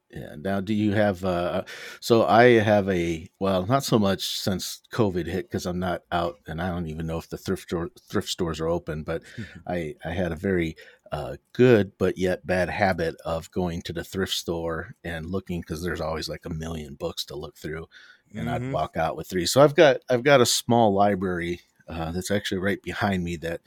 [0.10, 1.63] yeah now do you have uh
[2.01, 6.36] so i have a well not so much since covid hit because i'm not out
[6.47, 9.23] and i don't even know if the thrift store thrift stores are open but
[9.67, 10.75] i i had a very
[11.10, 15.82] uh, good but yet bad habit of going to the thrift store and looking because
[15.82, 17.88] there's always like a million books to look through
[18.36, 18.65] and mm-hmm.
[18.65, 19.45] I'd walk out with three.
[19.45, 23.62] So I've got I've got a small library uh, that's actually right behind me that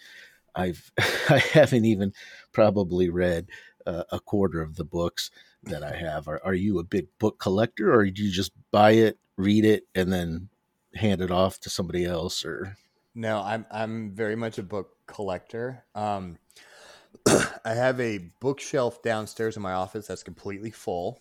[0.54, 0.90] I've
[1.28, 2.12] I haven't even
[2.52, 3.48] probably read
[3.86, 5.30] uh, a quarter of the books
[5.64, 6.28] that I have.
[6.28, 9.86] Are, are you a big book collector, or do you just buy it, read it,
[9.94, 10.48] and then
[10.94, 12.44] hand it off to somebody else?
[12.44, 12.76] Or
[13.14, 15.84] no, I'm I'm very much a book collector.
[15.94, 16.38] Um,
[17.26, 21.20] I have a bookshelf downstairs in my office that's completely full,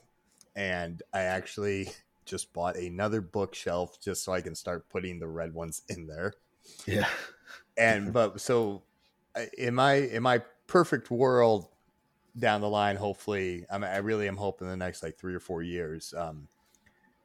[0.55, 1.89] and I actually
[2.25, 6.33] just bought another bookshelf just so I can start putting the red ones in there.
[6.85, 7.07] Yeah.
[7.77, 8.83] And but so
[9.57, 11.67] in my in my perfect world
[12.37, 15.39] down the line, hopefully, I, mean, I really am hoping the next like three or
[15.39, 16.47] four years, um,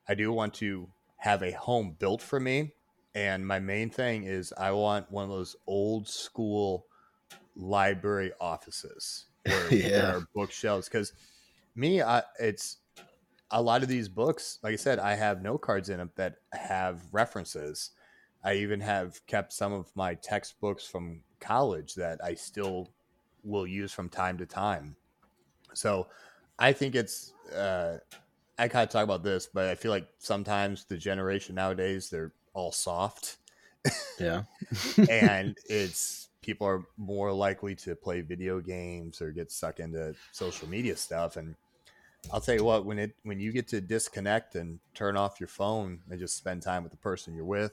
[0.08, 2.72] I do want to have a home built for me.
[3.14, 6.86] And my main thing is I want one of those old school
[7.54, 9.88] library offices where Yeah.
[9.88, 10.88] there are bookshelves.
[10.88, 11.12] Because
[11.74, 12.78] me, I, it's
[13.50, 14.58] a lot of these books.
[14.62, 17.92] Like I said, I have note cards in them that have references.
[18.44, 22.90] I even have kept some of my textbooks from college that I still
[23.42, 24.96] will use from time to time.
[25.72, 26.08] So
[26.58, 27.98] I think it's uh,
[28.58, 32.32] I kind of talk about this, but I feel like sometimes the generation nowadays they're
[32.52, 33.38] all soft
[34.18, 34.42] Yeah.
[35.08, 40.68] and it's people are more likely to play video games or get stuck into social
[40.68, 41.54] media stuff and
[42.32, 45.48] I'll tell you what when it when you get to disconnect and turn off your
[45.48, 47.72] phone and just spend time with the person you're with,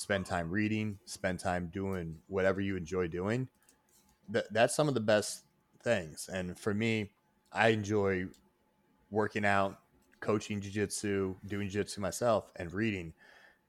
[0.00, 3.48] spend time reading, spend time doing whatever you enjoy doing,
[4.30, 5.44] that that's some of the best
[5.82, 6.28] things.
[6.32, 7.10] And for me,
[7.52, 8.26] I enjoy
[9.10, 9.78] working out,
[10.20, 13.12] coaching jiu-jitsu, doing jiu-jitsu myself and reading.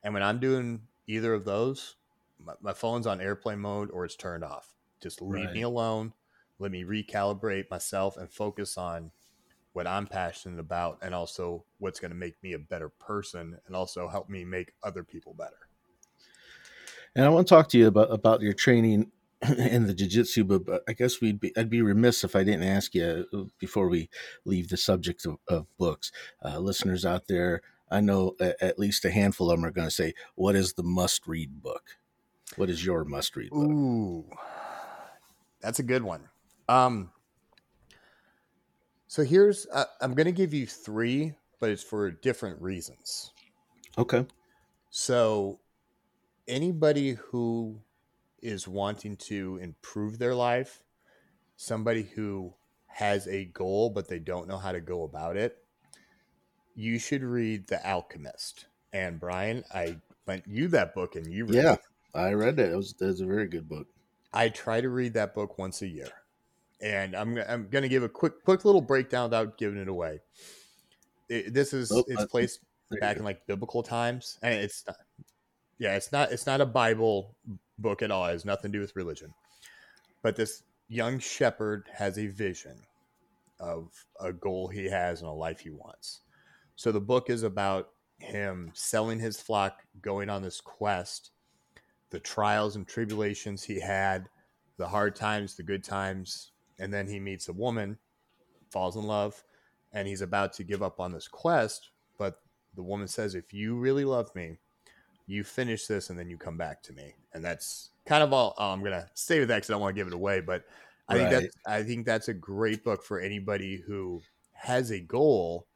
[0.04, 1.96] And when I'm doing either of those,
[2.39, 4.74] my, my phone's on airplane mode or it's turned off.
[5.02, 6.13] Just leave me alone.
[6.60, 9.12] Let me recalibrate myself and focus on
[9.74, 13.76] what I'm passionate about and also what's going to make me a better person and
[13.76, 15.67] also help me make other people better.
[17.15, 19.12] And I want to talk to you about about your training
[19.58, 22.63] in the jiu-jitsu, but, but I guess we'd be I'd be remiss if I didn't
[22.63, 24.10] ask you uh, before we
[24.45, 26.12] leave the subject of, of books.
[26.43, 29.93] Uh, listeners out there, I know at least a handful of them are going to
[29.93, 31.97] say, "What is the must-read book?
[32.56, 34.26] What is your must-read book?" Ooh,
[35.60, 36.30] that's a good one.
[36.69, 37.12] Um,
[39.08, 43.34] so here's uh, I'm going to give you three, but it's for different reasons.
[43.97, 44.26] Okay.
[44.91, 45.61] So
[46.52, 47.82] anybody who
[48.42, 50.84] is wanting to improve their life,
[51.56, 52.54] somebody who
[52.88, 55.58] has a goal but they don't know how to go about it,
[56.76, 58.66] you should read The Alchemist.
[58.94, 61.80] And Brian, I lent you that book and you read Yeah, it.
[62.14, 62.72] I read that.
[62.72, 63.88] It was, it was a very good book.
[64.34, 66.10] I try to read that book once a year.
[66.82, 70.22] And I'm I'm going to give a quick quick little breakdown without giving it away.
[71.30, 72.60] It, this is Oh, it's uh, placed
[73.00, 74.98] back in like biblical times and it's not
[75.82, 77.36] yeah it's not it's not a bible
[77.82, 78.26] book at all.
[78.26, 79.34] It has nothing to do with religion.
[80.22, 82.78] But this young shepherd has a vision
[83.60, 86.22] of a goal he has and a life he wants.
[86.76, 91.32] So the book is about him selling his flock going on this quest
[92.12, 94.28] the trials and tribulations he had
[94.78, 97.98] the hard times the good times and then he meets a woman
[98.70, 99.44] falls in love
[99.94, 101.89] and he's about to give up on this quest.
[102.20, 102.41] But
[102.76, 104.60] the woman says, "If you really love me,
[105.32, 108.54] you finish this and then you come back to me." And that's kind of all
[108.58, 110.41] oh, I'm gonna stay with that because I don't want to give it away.
[110.41, 110.65] But
[111.08, 111.41] I think Right.
[111.41, 114.22] that's I think that's a great book for anybody who
[114.54, 115.67] has a goal,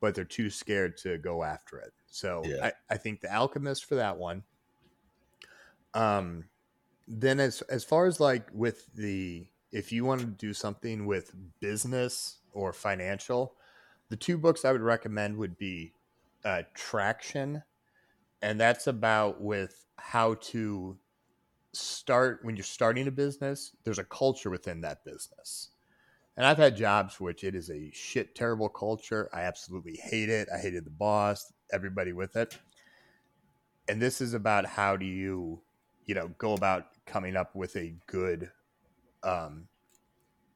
[0.00, 1.92] but they're too scared to go after it.
[2.06, 2.66] So Yeah.
[2.66, 4.44] I, I think the Alchemist for that one.
[5.94, 6.48] Um,
[7.06, 11.34] then as as far as like with the if you want to do something with
[11.60, 13.56] business or financial,
[14.08, 15.94] the two books I would recommend would be
[16.44, 17.62] uh, Traction,
[18.42, 20.98] and that's about with how to
[21.72, 23.72] start when you're starting a business.
[23.84, 25.70] There's a culture within that business,
[26.36, 29.30] and I've had jobs which it is a shit terrible culture.
[29.32, 30.48] I absolutely hate it.
[30.54, 32.58] I hated the boss, everybody with it,
[33.88, 35.62] and this is about how do you,
[36.04, 38.50] you know, go about coming up with a good
[39.22, 39.68] um,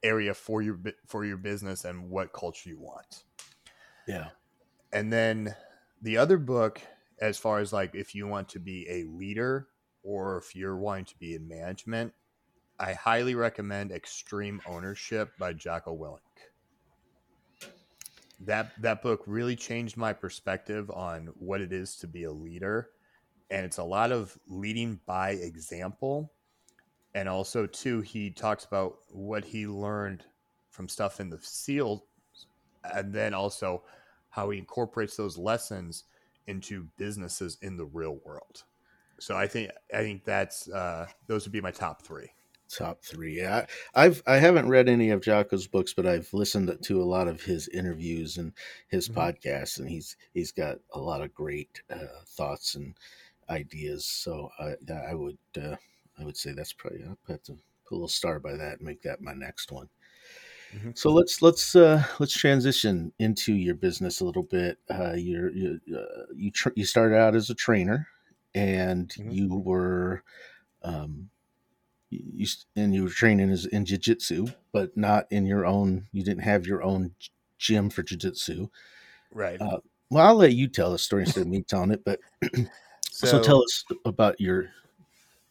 [0.02, 3.24] area for your for your business and what culture you want
[4.06, 4.28] Yeah.
[4.92, 5.54] and then
[6.02, 6.80] the other book
[7.20, 9.68] as far as like if you want to be a leader
[10.02, 12.12] or if you're wanting to be in management
[12.78, 16.20] i highly recommend extreme ownership by jocko willink.
[18.40, 22.90] That that book really changed my perspective on what it is to be a leader
[23.50, 26.32] and it's a lot of leading by example
[27.14, 30.24] and also too he talks about what he learned
[30.70, 32.04] from stuff in the seal
[32.94, 33.82] and then also
[34.28, 36.04] how he incorporates those lessons
[36.46, 38.64] into businesses in the real world
[39.20, 42.30] so i think i think that's uh those would be my top three
[42.68, 43.36] Top three.
[43.38, 47.04] Yeah, I- I've I haven't read any of Jocko's books, but I've listened to a
[47.04, 48.52] lot of his interviews and
[48.88, 49.08] his Mhm.
[49.08, 52.96] podcasts, and he's he's got a lot of great uh, thoughts and
[53.48, 54.04] ideas.
[54.04, 55.76] So I I would uh,
[56.18, 57.52] I would say that's probably I'll have to
[57.84, 59.88] put a little star by that and make that my next one.
[60.76, 60.98] Mhm.
[60.98, 64.78] So let's let's uh, let's transition into your business a little bit.
[64.90, 68.08] Uh, you're, you uh, you tr- you started out as a trainer,
[68.54, 69.32] and Mhm.
[69.32, 70.22] you were
[70.82, 71.30] um,
[72.10, 76.08] you and you were training as in jiu-jitsu, but not in your own.
[76.12, 77.14] You didn't have your own
[77.58, 78.68] gym for jiu-jitsu.
[79.30, 79.60] Right.
[79.60, 79.78] Uh,
[80.10, 82.04] Well, I'll let you tell the story instead of me telling it.
[82.04, 82.20] But
[83.10, 84.70] so, tell us about your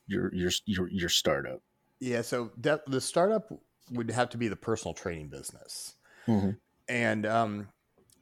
[0.08, 1.62] your your your your startup.
[2.00, 3.52] Yeah, so that, the startup
[3.92, 5.96] would have to be the personal training business.
[6.28, 6.58] Mhm.
[6.88, 7.70] And um,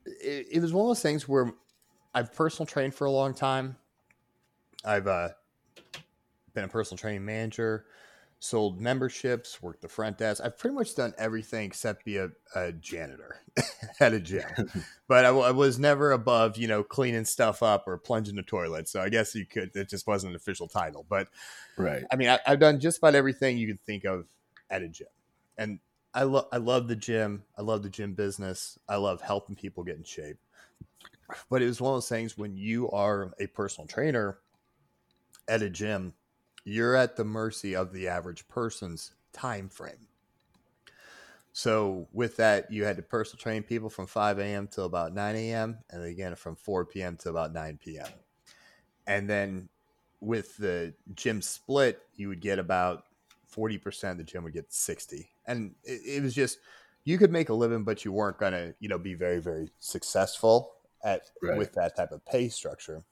[0.05, 1.53] it, it was one of those things where
[2.13, 3.77] I've personal trained for a long time.
[4.85, 5.29] I've uh,
[6.53, 7.85] been a personal training manager,
[8.39, 10.41] sold memberships, worked the front desk.
[10.43, 13.41] I've pretty much done everything except be a, a janitor
[13.99, 14.43] at a gym.
[15.07, 18.89] but I was never above, you know, cleaning stuff up or plunging the toilet.
[18.89, 21.05] So I guess you could, it just wasn't an official title.
[21.07, 21.29] But
[21.77, 22.03] Right.
[22.11, 24.27] I mean, I, I've done just about everything you could think of
[24.69, 25.07] at a gym,
[25.57, 25.79] and
[26.13, 27.43] I love I love the gym.
[27.57, 28.77] I love the gym business.
[28.87, 30.37] I love helping people get in shape.
[31.49, 34.37] But it was one of those things when you are a personal trainer
[35.47, 36.13] at a gym,
[36.63, 40.07] you're at the mercy of the average person's time frame.
[41.51, 44.67] So with that, you had to personal train people from 5 a.m.
[44.67, 45.77] till about 9 a.m.
[45.89, 47.15] and again from 4 p.m.
[47.17, 48.07] to about 9 p.m.
[49.05, 49.69] And then
[50.19, 53.03] with the gym split, you would get about
[53.53, 55.29] 40% the gym would get 60.
[55.45, 56.59] And it, it was just
[57.05, 60.73] you could make a living, but you weren't gonna, you know, be very, very successful
[61.03, 61.57] at Right.
[61.57, 63.03] with that type of pay structure.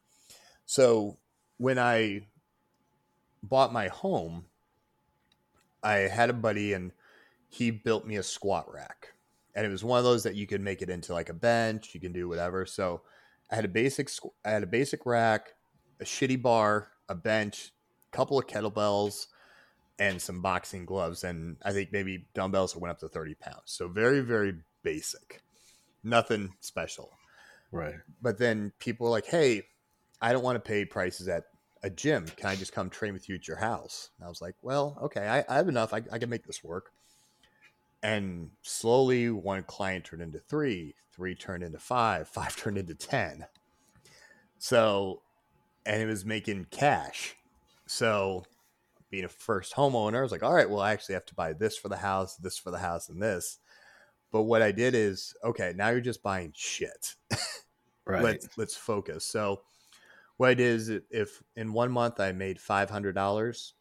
[0.65, 1.19] So
[1.57, 2.27] when I
[3.43, 4.45] bought my home,
[5.83, 6.91] I had a buddy and
[7.49, 9.13] he built me a squat rack.
[9.55, 11.93] And it was one of those that you could make it into like a bench,
[11.93, 12.65] you can do whatever.
[12.65, 13.01] So
[13.51, 15.53] I had a basic squ- I had a basic rack,
[15.99, 17.73] a shitty bar, a bench,
[18.11, 19.27] a couple of kettlebells,
[20.01, 23.61] and some boxing gloves, and I think maybe dumbbells went up to 30 pounds.
[23.65, 25.43] So very, very basic.
[26.03, 27.11] Nothing special.
[27.71, 27.93] Right.
[28.19, 29.61] But then people were like, hey,
[30.19, 31.43] I don't want to pay prices at
[31.83, 32.25] a gym.
[32.35, 34.09] Can I just come train with you at your house?
[34.17, 35.93] And I was like, well, okay, I, I have enough.
[35.93, 36.91] I, I can make this work.
[38.01, 43.45] And slowly, one client turned into three, three turned into five, five turned into 10.
[44.57, 45.21] So,
[45.85, 47.35] and it was making cash.
[47.85, 48.45] So,
[49.11, 51.53] being a first homeowner, I was like, all right, well, I actually have to buy
[51.53, 53.59] this for the house, this for the house, and this.
[54.31, 57.15] But what I did is, okay, now you're just buying shit
[58.05, 58.23] Right.
[58.23, 59.25] let's let's focus.
[59.25, 59.61] So
[60.37, 63.75] what I did is if- if in one month I made five hundred dollars,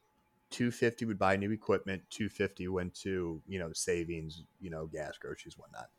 [0.50, 4.86] two fifty would buy new equipment, two fifty went to, you know, savings, you know,
[4.86, 5.90] gas, groceries, whatnot.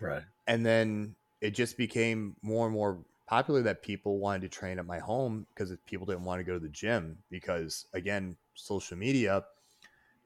[0.00, 0.24] right.
[0.46, 4.86] And then it just became more and more popular that people wanted to train at
[4.86, 9.44] my home because people didn't want to go to the gym because again, social media,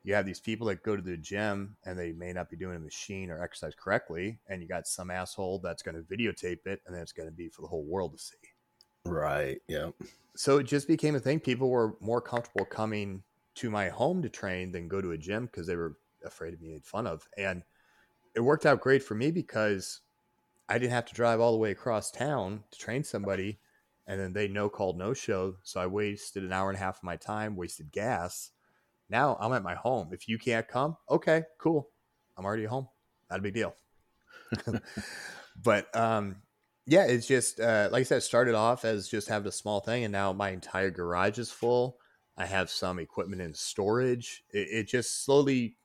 [0.05, 2.77] you have these people that go to the gym and they may not be doing
[2.77, 6.81] a machine or exercise correctly, and you got some asshole that's going to videotape it
[6.87, 8.37] and then it's going to be for the whole world to see.
[9.05, 9.61] Right.
[9.69, 9.91] Yeah.
[10.37, 11.41] So it just became a thing.
[11.41, 13.23] People were more comfortable coming
[13.57, 16.61] to my home to train than go to a gym because they were afraid of
[16.61, 17.27] being made fun of.
[17.37, 17.63] And
[18.35, 20.01] it worked out great for me because
[20.69, 23.59] I didn't have to drive all the way across town to train somebody
[24.07, 25.57] and then they no called no show.
[25.63, 28.51] So I wasted an hour and a half of my time, wasted gas.
[29.11, 30.09] Now I'm at my home.
[30.13, 31.91] If you can't come, okay, cool.
[32.37, 32.89] I'm already at home.
[33.31, 33.75] Not a big deal.
[35.63, 36.37] but um
[36.87, 40.05] yeah, it's just uh, like I said, started off as just having a small thing,
[40.05, 41.99] and now my entire garage is full.
[42.35, 44.43] I have some equipment in storage.
[44.51, 45.77] It, it just slowly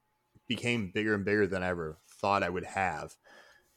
[0.48, 3.15] became bigger and bigger than I ever thought I would have.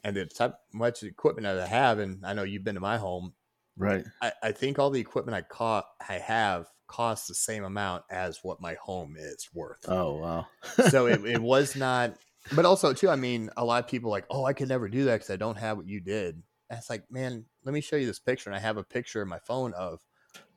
[0.06, 2.96] And the type much equipment that I have, and I know you've been to my
[2.96, 3.32] home.
[3.76, 4.04] Right.
[4.22, 8.40] I, I think all the equipment I caught I have costs the same amount as
[8.42, 10.46] what my home is worth Oh wow.
[10.88, 12.16] so it, it was not
[12.54, 15.04] but also too i mean a lot of people like oh i could never do
[15.04, 16.36] that because i don't have what you did
[16.70, 19.22] and it's like man let me show you this picture and i have a picture
[19.22, 19.98] in my phone of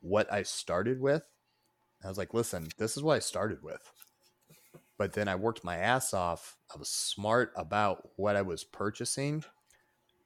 [0.01, 1.23] what i started with
[2.03, 3.81] i was like listen this is what i started with
[4.99, 9.43] but then i worked my ass off i was smart about what i was purchasing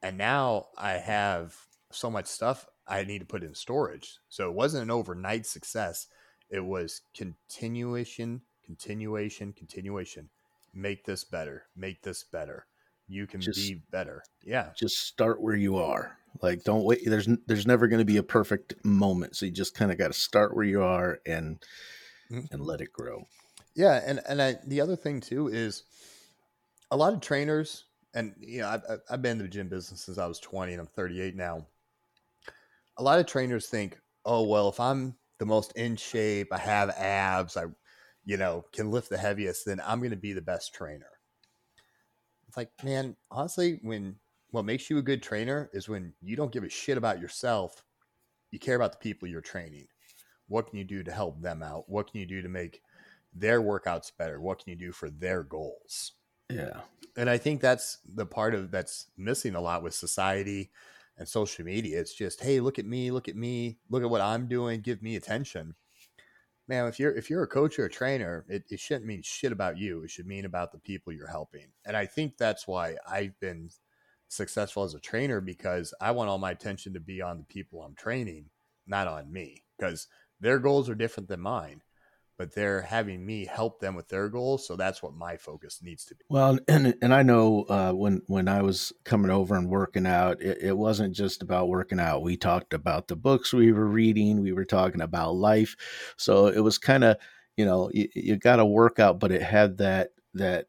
[0.01, 1.55] and now i have
[1.91, 6.07] so much stuff i need to put in storage so it wasn't an overnight success
[6.49, 10.29] it was continuation continuation continuation
[10.73, 12.65] make this better make this better
[13.07, 16.17] you can Just- be better yeah just start where you are.
[16.41, 17.01] Like don't wait.
[17.05, 19.35] There's there's never going to be a perfect moment.
[19.35, 21.61] So you just kind of got to start where you are and
[22.31, 22.49] Mhm.
[22.51, 23.27] and let it grow.
[23.75, 25.83] Yeah, and and I, the other thing too is
[26.91, 30.17] a lot of trainers, and you know, I've, I've- been in the gym business since
[30.17, 31.67] I was twenty, and I'm 38 now.
[32.97, 36.89] A lot of trainers think, oh well, if I'm the most in shape, I have
[36.91, 37.65] abs, I,
[38.25, 41.19] you know, can lift the heaviest, then I'm going to be the best trainer.
[42.47, 44.19] It's like, man, honestly, when
[44.51, 47.83] what makes you a good trainer is when you don't give a shit about yourself,
[48.51, 49.87] you care about the people you're training.
[50.47, 51.89] What can you do to help them out?
[51.89, 52.81] What can you do to make
[53.35, 54.39] their workouts better?
[54.39, 56.13] What can you do for their goals?
[56.49, 56.81] Yeah.
[57.15, 60.71] And I think that's the part of that's missing a lot with society
[61.17, 61.99] and social media.
[61.99, 65.01] It's just, hey, look at me, look at me, look at what I'm doing, give
[65.01, 65.75] me attention.
[66.67, 69.51] Man, if you're if you're a coach or a trainer, it, it shouldn't mean shit
[69.51, 70.03] about you.
[70.03, 71.67] It should mean about the people you're helping.
[71.85, 73.69] And I think that's why I've been
[74.29, 77.83] successful as a trainer because I want all my attention to be on the people
[77.83, 78.45] I'm training,
[78.87, 79.63] not on me.
[79.77, 80.07] Because
[80.39, 81.81] their goals are different than mine
[82.37, 86.05] but they're having me help them with their goals so that's what my focus needs
[86.05, 86.23] to be.
[86.29, 90.41] Well and and i know uh, when when i was coming over and working out
[90.41, 92.23] it, it, wasn't just about working out.
[92.23, 95.75] We talked about the books we were reading we were talking about life.
[96.17, 97.17] So it was kind of
[97.57, 100.67] you know you, you got to work out but it had that that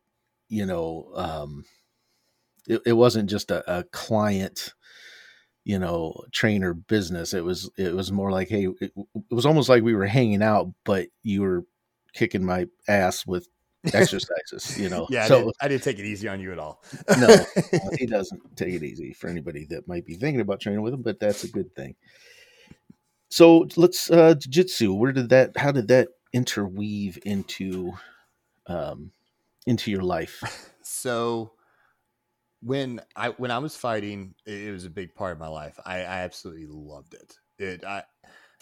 [0.49, 1.65] you know um
[2.67, 4.75] it, it wasn't just a, a client
[5.65, 7.35] you know trainer business.
[7.35, 10.43] It was it was more like hey it, it, was almost like we were hanging
[10.43, 11.65] out but you were
[12.13, 13.49] kicking my ass with
[13.93, 15.07] exercises you know?
[15.11, 16.83] Yeah so, I, didn't, I, didn't, take it easy on you at all.
[17.19, 17.45] No
[17.99, 21.03] he doesn't take it easy for anybody that might be thinking about training with him
[21.03, 21.95] but that's a good thing.
[23.31, 27.93] So let's uh jiu-jitsu where did that how did that interweave into
[28.67, 29.13] um
[29.67, 30.71] into your life?
[30.87, 31.53] So
[32.65, 35.79] when I when I was fighting, it, was a big part of my life.
[35.85, 37.37] I, I absolutely loved it.
[37.59, 38.03] It I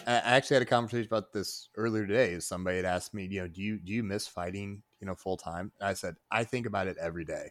[0.07, 2.39] I actually had a conversation about this earlier today.
[2.41, 5.37] Somebody had asked me, you know, do you do you miss fighting, you know, full
[5.37, 5.71] time?
[5.81, 7.51] I said, I think about it every day.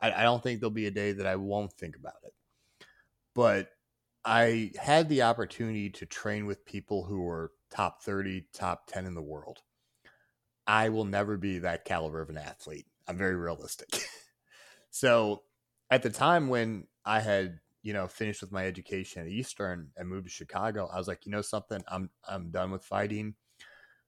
[0.00, 2.32] I, I don't think there'll be a day that I won't think about it.
[3.34, 3.68] But
[4.24, 9.14] I had the opportunity to train with people who were top 30, top 10 in
[9.14, 9.58] the world.
[10.66, 12.86] I will never be that caliber of an athlete.
[13.06, 14.02] I'm very realistic.
[14.90, 15.42] so
[15.90, 20.08] at the time when I had you know finished with my education at Eastern and
[20.08, 23.34] moved to Chicago, I was like, you know something, I'm I'm done with fighting.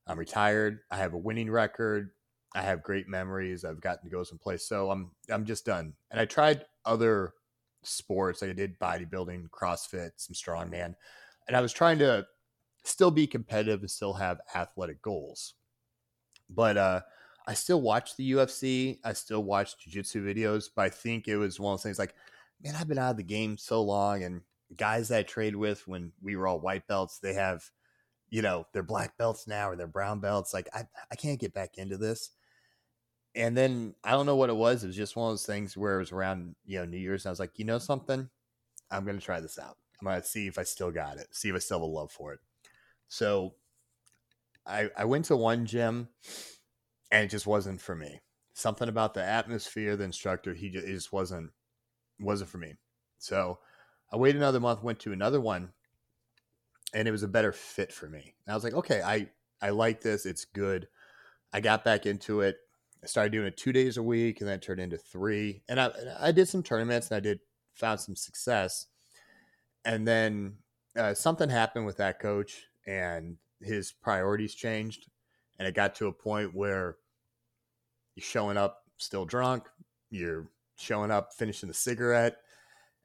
[0.07, 0.81] I'm retired.
[0.91, 2.11] I have a winning record.
[2.55, 3.65] I have great memories.
[3.65, 4.67] I've gotten to go some place.
[4.67, 5.95] So I'm I'm just done.
[6.11, 7.35] And I tried other
[7.83, 8.43] sports.
[8.43, 10.95] Like I did bodybuilding, CrossFit, some strongman.
[11.49, 12.27] And I was trying to
[12.85, 15.55] still be competitive and still have athletic goals.
[16.49, 17.03] But uh
[17.47, 18.99] I still watch the UFC.
[19.05, 22.15] I still watch jiu-jitsu videos, but I think it was one of those things like,
[22.63, 24.43] man, I've been out of the game so long and
[24.77, 27.65] guys that I trade with when we were all white belts, they have,
[28.31, 30.55] you know, they're black belts now or they're brown belts.
[30.55, 32.31] Like I, I can't get back into this.
[33.35, 34.85] And then I don't know what it was.
[34.85, 37.25] It was just one of those things where it was around, you know, New Year's.
[37.25, 38.29] And I was like, you know something?
[38.91, 39.77] I'm going to try this out.
[40.01, 41.87] I'm going to see if I still got it, see if I still have a
[41.87, 42.41] love for it.
[43.09, 43.55] So
[44.67, 46.09] I, I went to one gym
[47.13, 48.21] and it just wasn't for me.
[48.55, 51.51] Something about the atmosphere, the instructor, he just, just wasn't
[52.19, 52.75] wasn't for me.
[53.19, 53.59] So
[54.13, 55.73] I waited another month, went to another one,
[56.93, 58.35] and it was a better fit for me.
[58.47, 59.29] And I was like, okay, I
[59.61, 60.27] I like this.
[60.27, 60.89] It's good.
[61.53, 62.57] I got back into it.
[63.03, 65.63] I started doing it two days a week, and then turned into three.
[65.69, 67.41] And I I did some tournaments, and I did
[67.75, 68.87] found some success.
[69.85, 70.57] And then
[70.97, 75.09] uh, something happened with that coach, and his priorities changed,
[75.59, 76.97] and it got to a point where
[78.15, 79.65] you're showing up still drunk,
[80.11, 82.37] you're showing up finishing the cigarette.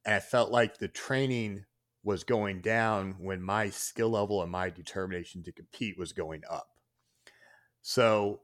[0.05, 1.65] And I felt like the training
[2.03, 6.69] was going down when my skill level and my determination to compete was going up.
[7.81, 8.41] So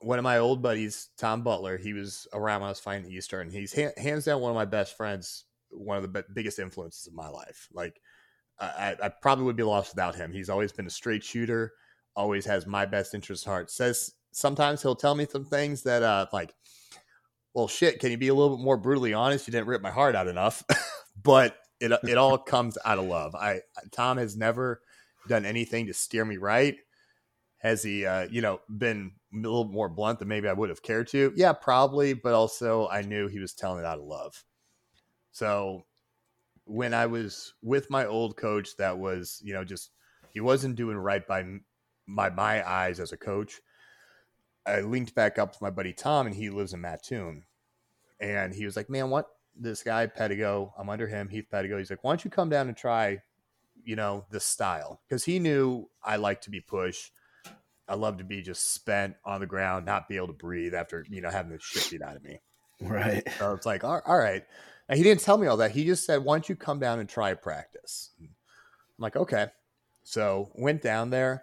[0.00, 3.50] one of my old buddies, Tom Butler, he was around when I was fighting Eastern.
[3.50, 7.28] He's hands down one of my best friends, one of the biggest influences of my
[7.28, 7.68] life.
[7.72, 8.00] Like
[8.60, 10.32] I, I probably would be lost without him.
[10.32, 11.72] He's always been a straight shooter,
[12.16, 13.70] always has my best interest heart.
[13.70, 16.54] Says sometimes he'll tell me some things that uh like
[17.54, 19.46] well shit can you be a little bit more brutally honest?
[19.46, 20.62] You didn't rip my heart out enough.
[21.20, 23.34] But it it all comes out of love.
[23.34, 23.60] I
[23.90, 24.80] tom has never
[25.26, 26.76] done anything to steer me right.
[27.58, 30.80] Has he uh you know been a little more blunt than maybe i would have
[30.80, 31.32] cared to?
[31.34, 34.44] Yeah probably but also i knew he was telling it out of love.
[35.32, 35.86] So
[36.64, 39.90] when i was with my old coach that was you know just
[40.30, 41.44] he wasn't doing right by
[42.06, 43.60] my my eyes as a coach
[44.68, 47.44] I linked back up to my buddy Tom, and he lives in Mattoon.
[48.20, 49.26] And he was like, "Man, what
[49.58, 50.72] this guy Pedigo?
[50.78, 51.78] I'm under him, Heath Pedigo.
[51.78, 53.18] He's like, why don't you come down and try,
[53.84, 55.00] you know, this style?
[55.08, 57.12] Because he knew I like to be pushed.
[57.88, 61.06] I love to be just spent on the ground, not be able to breathe after
[61.08, 62.40] you know having the shit beat out of me.
[62.80, 63.26] Right.
[63.38, 64.44] So it's like, all, all right.
[64.88, 65.72] And he didn't tell me all that.
[65.72, 68.10] He just said, why don't you come down and try practice?
[68.20, 68.28] I'm
[68.98, 69.48] like, okay.
[70.04, 71.42] So went down there,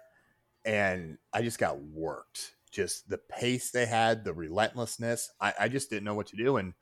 [0.64, 5.30] and I just got worked just the pace they had, the relentlessness.
[5.40, 6.58] I, I just didn't know what to do.
[6.58, 6.74] And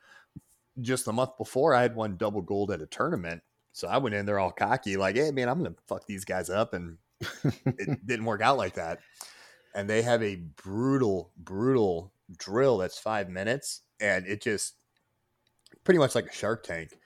[0.81, 3.43] just a month before, I had won double gold at a tournament.
[3.73, 6.25] So I went in there all cocky, like, hey, man, I'm going to fuck these
[6.25, 6.75] guys up.
[6.75, 6.99] And
[7.65, 8.99] it didn't work out like that.
[9.75, 13.83] And they have a brutal, brutal drill that's five minutes.
[14.01, 14.75] And it just
[15.85, 16.99] pretty much like a shark tank.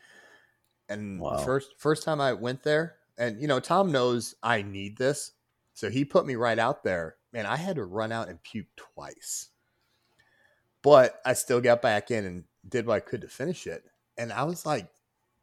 [0.89, 1.37] And wow.
[1.39, 5.33] first first time I went there, and you know, Tom knows I need this.
[5.75, 7.17] So he put me right out there.
[7.39, 9.51] Man, I had to run out and puke twice.
[10.83, 13.85] But I still got back in and did what I could to finish it.
[14.17, 14.89] And I was like,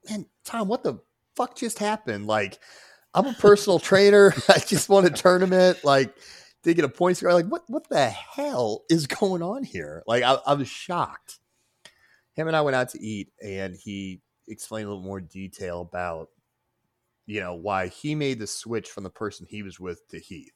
[0.09, 0.99] man, Tom, what the
[1.37, 2.27] fuck just happened?
[2.27, 2.59] Like,
[3.13, 4.33] I'm a personal trainer.
[4.49, 5.85] I just won a tournament.
[5.85, 6.13] Like,
[6.63, 7.31] did get a point score.
[7.31, 10.03] Like, what what the hell is going on here?
[10.05, 11.39] Like, I, I was shocked.
[12.33, 14.19] Him and I went out to eat, and he
[14.49, 16.27] explained a little more detail about,
[17.25, 20.54] you know, why he made the switch from the person he was with to Heath.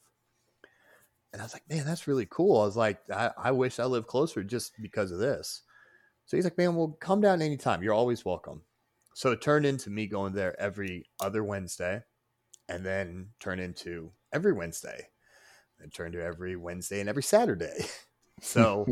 [1.32, 2.61] And I was like, man, that's really cool.
[2.61, 5.61] I was like, I, I wish I lived closer just because of this.
[6.25, 7.84] So he's like, man, well, come down anytime.
[7.84, 8.63] You're always welcome.
[9.13, 12.03] So it turned into me going there every other Wednesday
[12.67, 15.07] and then turned into every Wednesday
[15.80, 17.86] and turned to every Wednesday and every Saturday.
[18.41, 18.88] So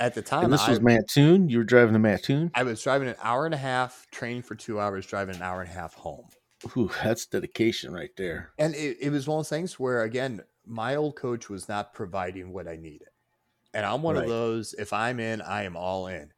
[0.00, 1.48] at the time, and this was I, Mattoon.
[1.48, 2.50] You were driving to Mattoon.
[2.54, 5.60] I was driving an hour and a half, training for two hours, driving an hour
[5.60, 6.26] and a half home.
[6.76, 8.50] Ooh, that's dedication right there.
[8.58, 11.94] And it, it was one of those things where, again, my old coach was not
[11.94, 13.08] providing what I needed.
[13.74, 14.24] And I'm one right.
[14.24, 16.32] of those, if I'm in, I am all in.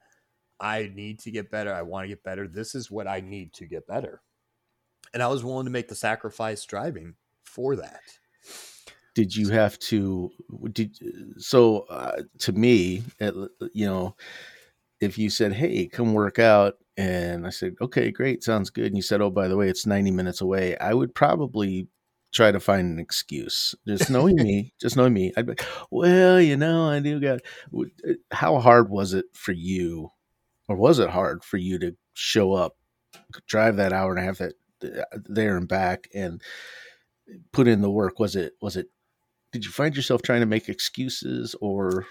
[0.58, 1.72] I need to get better.
[1.72, 2.46] I want to get better.
[2.46, 4.20] This is what I need to get better.
[5.14, 7.14] And I was willing to make the sacrifice driving
[7.44, 8.02] for that.
[9.14, 10.30] Did you have to
[10.72, 10.96] did
[11.36, 13.02] so uh, to me,
[13.72, 14.16] you know,
[15.00, 18.96] if you said, "Hey, come work out," and I said, "Okay, great, sounds good," and
[18.96, 21.88] you said, "Oh, by the way, it's 90 minutes away," I would probably
[22.32, 23.74] try to find an excuse.
[23.86, 27.40] Just knowing me, just knowing me, I'd be like, well, you know, I do got.
[27.76, 30.10] Uh, how hard was it for you,
[30.68, 32.76] or was it hard for you to show up,
[33.46, 34.54] drive that hour and a half that
[34.84, 36.42] uh, there and back, and
[37.52, 38.18] put in the work?
[38.18, 38.86] Was it was it?
[39.52, 42.06] Did you find yourself trying to make excuses, or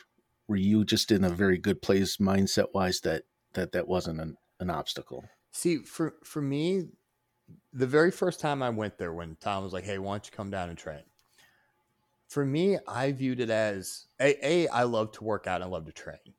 [0.47, 4.35] were you just in a very good place mindset wise that that that wasn't an,
[4.59, 5.23] an obstacle?
[5.51, 6.87] See, for for me,
[7.73, 10.31] the very first time I went there, when Tom was like, "Hey, why don't you
[10.31, 11.03] come down and train?"
[12.27, 15.67] For me, I viewed it as a, a I love to work out and I
[15.67, 16.33] love to train,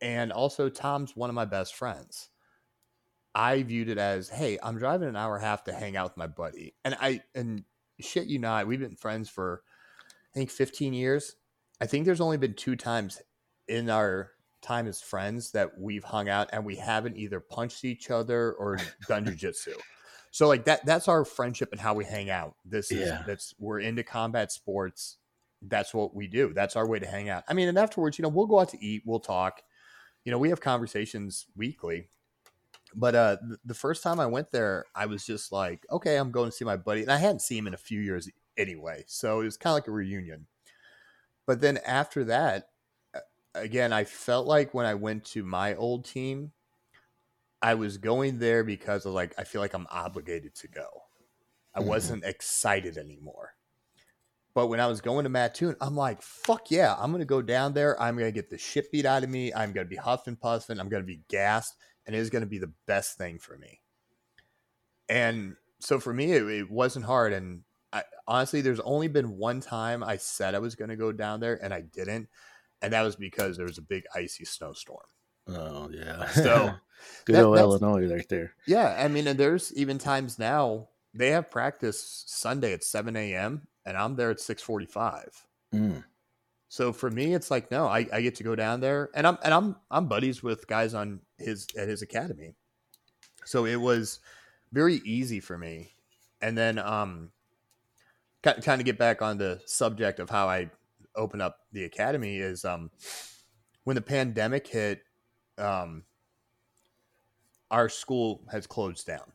[0.00, 2.30] and also Tom's one of my best friends.
[3.34, 6.10] I viewed it as, "Hey, I'm driving an hour and a half to hang out
[6.10, 7.64] with my buddy," and I and
[8.00, 9.62] shit you not, we've been friends for
[10.34, 11.36] I think 15 years.
[11.80, 13.22] I think there's only been two times
[13.68, 14.32] in our
[14.62, 18.78] time as friends that we've hung out and we haven't either punched each other or
[19.08, 19.74] done jujitsu.
[20.34, 22.56] So like that that's our friendship and how we hang out.
[22.64, 23.22] This is yeah.
[23.24, 25.18] that's we're into combat sports.
[25.62, 26.52] That's what we do.
[26.52, 27.44] That's our way to hang out.
[27.48, 29.62] I mean, and afterwards, you know, we'll go out to eat, we'll talk.
[30.24, 32.08] You know, we have conversations weekly.
[32.96, 36.50] But uh the first time I went there, I was just like, okay, I'm going
[36.50, 37.02] to see my buddy.
[37.02, 39.04] And I hadn't seen him in a few years anyway.
[39.06, 40.48] So it was kind of like a reunion.
[41.46, 42.70] But then after that,
[43.54, 46.50] again, I felt like when I went to my old team,
[47.64, 50.86] I was going there because of like I feel like I'm obligated to go.
[51.74, 51.88] I mm-hmm.
[51.88, 53.54] wasn't excited anymore.
[54.54, 57.72] But when I was going to Mattoon, I'm like, fuck yeah, I'm gonna go down
[57.72, 58.00] there.
[58.00, 59.50] I'm gonna get the shit beat out of me.
[59.54, 60.78] I'm gonna be huffing puffing.
[60.78, 61.74] I'm gonna be gassed,
[62.06, 63.80] and it is gonna be the best thing for me.
[65.08, 67.32] And so for me, it, it wasn't hard.
[67.32, 67.62] And
[67.94, 71.58] I, honestly, there's only been one time I said I was gonna go down there,
[71.64, 72.28] and I didn't,
[72.82, 75.06] and that was because there was a big icy snowstorm.
[75.48, 76.28] Oh yeah.
[76.32, 76.74] So
[77.24, 78.54] good that, old Illinois right there.
[78.66, 83.66] Yeah, I mean, and there's even times now they have practice Sunday at seven a.m.
[83.84, 85.30] and I'm there at six forty-five.
[85.74, 86.04] Mm.
[86.68, 89.38] So for me, it's like no, I, I get to go down there, and I'm
[89.42, 92.54] and I'm I'm buddies with guys on his at his academy.
[93.44, 94.20] So it was
[94.72, 95.92] very easy for me.
[96.42, 97.30] And then um,
[98.42, 100.70] kind of get back on the subject of how I
[101.16, 102.90] open up the academy is um,
[103.84, 105.02] when the pandemic hit
[105.58, 106.02] um,
[107.70, 109.32] our school has closed down.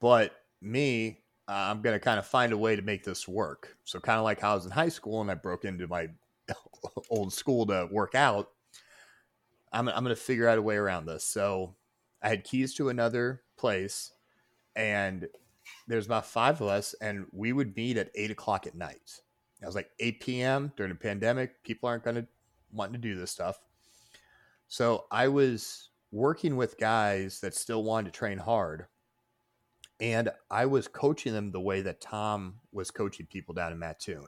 [0.00, 3.76] But me, uh, I'm going to kind of find a way to make this work.
[3.84, 6.08] So, kind of like how I was in high school and I broke into my
[7.10, 8.50] old school to work out,
[9.72, 11.24] I'm, I'm going to figure out a way around this.
[11.24, 11.74] So,
[12.22, 14.12] I had keys to another place,
[14.74, 15.28] and
[15.86, 19.20] there's about five of us, and we would meet at eight o'clock at night.
[19.62, 20.72] I was like 8 p.m.
[20.76, 21.62] during the pandemic.
[21.62, 22.26] People aren't going to
[22.72, 23.58] want to do this stuff.
[24.74, 28.86] So I was working with guys that still wanted to train hard.
[30.00, 34.26] And I was coaching them the way that Tom was coaching people down in Mattoon.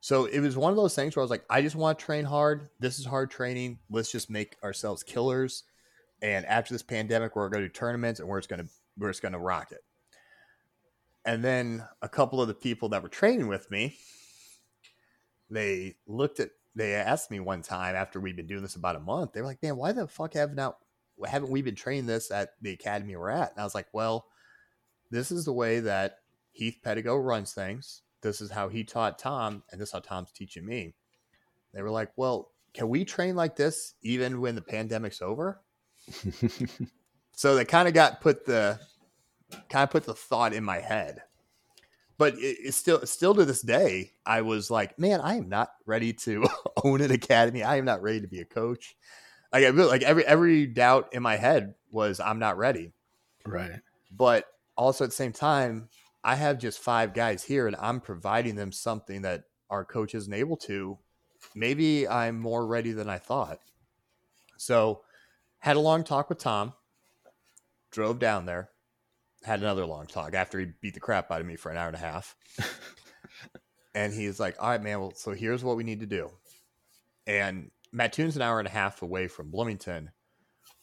[0.00, 2.04] So it was one of those things where I was like, I just want to
[2.04, 2.68] train hard.
[2.80, 3.78] This is hard training.
[3.88, 5.64] Let's just make ourselves killers.
[6.20, 9.08] And after this pandemic, we're going to do tournaments and we're just going to we're
[9.08, 9.80] just going to rock it.
[11.24, 13.96] And then a couple of the people that were training with me,
[15.48, 19.00] they looked at they asked me one time after we'd been doing this about a
[19.00, 19.32] month.
[19.32, 20.74] They were like, "Man, why the fuck haven't
[21.26, 24.26] haven't we been training this at the academy we're at?" And I was like, "Well,
[25.10, 26.18] this is the way that
[26.52, 28.02] Heath Pedigo runs things.
[28.22, 30.94] This is how he taught Tom, and this is how Tom's teaching me."
[31.74, 35.60] They were like, "Well, can we train like this even when the pandemic's over?"
[37.32, 38.78] so they kind of got put the
[39.68, 41.22] kind of put the thought in my head
[42.20, 46.12] but it's still still to this day i was like man i am not ready
[46.12, 46.46] to
[46.84, 47.62] own an academy.
[47.62, 48.94] I am not ready to be a coach.
[49.52, 52.92] Like I like every every doubt in my head was i'm not ready.
[53.46, 53.80] Right.
[54.12, 54.44] But
[54.76, 55.88] also at the same time
[56.22, 60.32] i have just five guys here and i'm providing them something that our coach isn't
[60.32, 60.98] able to.
[61.54, 63.60] Maybe i'm more ready than i thought.
[64.58, 65.02] So
[65.58, 66.74] had a long talk with tom
[67.90, 68.70] drove down there
[69.44, 71.86] had another long talk after he beat the crap out of me for an hour
[71.86, 72.36] and a half.
[73.94, 76.30] and he's like, All right, man, well, so here's what we need to do.
[77.26, 80.10] And Mattoon's an hour and a half away from Bloomington,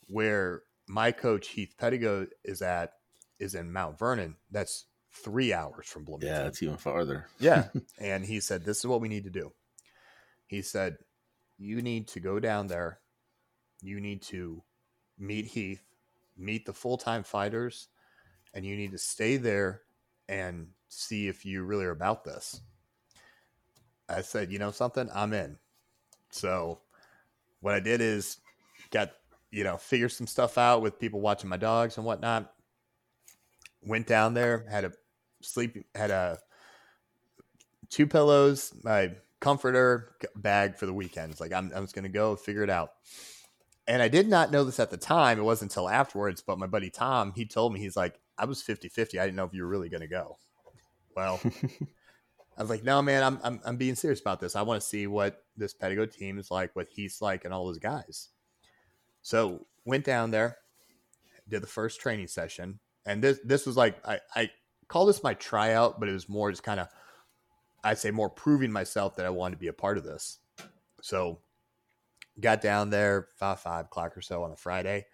[0.08, 2.91] where my coach Heath Pedigo is at
[3.39, 4.36] is in Mount Vernon.
[4.51, 6.30] That's three hours from Bloomington.
[6.30, 7.28] Yeah, it's even farther.
[7.39, 7.68] yeah.
[7.99, 9.51] And he said, This is what we need to do.
[10.47, 10.97] He said,
[11.58, 12.99] You need to go down there.
[13.82, 14.64] You need to
[15.18, 15.84] meet Heath,
[16.38, 17.89] meet the full time fighters,
[18.53, 19.81] and you need to stay there
[20.29, 22.61] and see if you really are about this.
[24.09, 25.57] I said, you know something, I'm in.
[26.31, 26.79] So
[27.61, 28.37] what I did is
[28.91, 29.11] got,
[29.51, 32.53] you know, figure some stuff out with people watching my dogs and whatnot.
[33.83, 34.91] Went down there, had a
[35.41, 36.39] sleep, had a
[37.89, 41.31] two pillows, my comforter bag for the weekend.
[41.31, 42.91] It's like I'm, I'm just gonna go figure it out.
[43.87, 45.39] And I did not know this at the time.
[45.39, 48.61] It wasn't until afterwards, but my buddy Tom, he told me, he's like, I was
[48.61, 49.19] 50 50.
[49.19, 50.38] I didn't know if you were really going to go.
[51.15, 51.39] Well,
[52.57, 54.55] I was like, no, man, I'm, I'm, I'm being serious about this.
[54.55, 57.65] I want to see what this Pedigo team is like, what he's like, and all
[57.65, 58.29] those guys.
[59.21, 60.57] So went down there,
[61.47, 62.79] did the first training session.
[63.05, 64.49] And this, this was like, I, I
[64.88, 66.88] call this my tryout, but it was more just kind of,
[67.83, 70.39] I'd say more proving myself that I wanted to be a part of this.
[71.01, 71.39] So
[72.39, 75.05] got down there five, five o'clock or so on a Friday,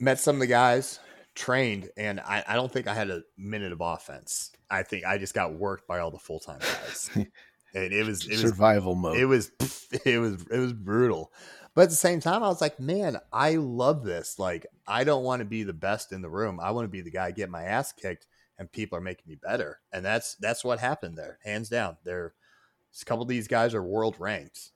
[0.00, 1.00] met some of the guys,
[1.36, 4.50] trained, and I, I don't think I had a minute of offense.
[4.68, 7.10] I think I just got worked by all the full time guys.
[7.14, 9.18] and it was it survival was, mode.
[9.18, 9.52] It was
[10.04, 11.32] it was it was brutal.
[11.74, 14.38] But at the same time, I was like, man, I love this.
[14.38, 16.58] Like, I don't want to be the best in the room.
[16.58, 18.26] I want to be the guy get my ass kicked,
[18.58, 19.78] and people are making me better.
[19.92, 21.98] And that's that's what happened there, hands down.
[22.02, 22.32] There,
[23.00, 24.70] a couple of these guys are world ranked,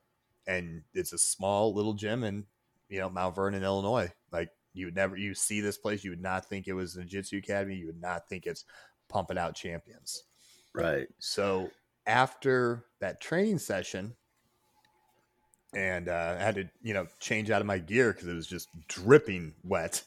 [0.46, 2.44] and it's a small little gym in
[2.90, 4.12] you know Mount Vernon, Illinois.
[4.30, 7.02] Like you would never you see this place, you would not think it was the
[7.02, 7.76] Jiu-Jitsu Academy.
[7.76, 8.64] You would not think it's
[9.08, 10.24] pumping out champions.
[10.74, 11.08] Right.
[11.18, 11.70] So
[12.06, 14.14] after that training session,
[15.74, 18.46] and uh, I had to you know change out of my gear because it was
[18.46, 20.02] just dripping wet.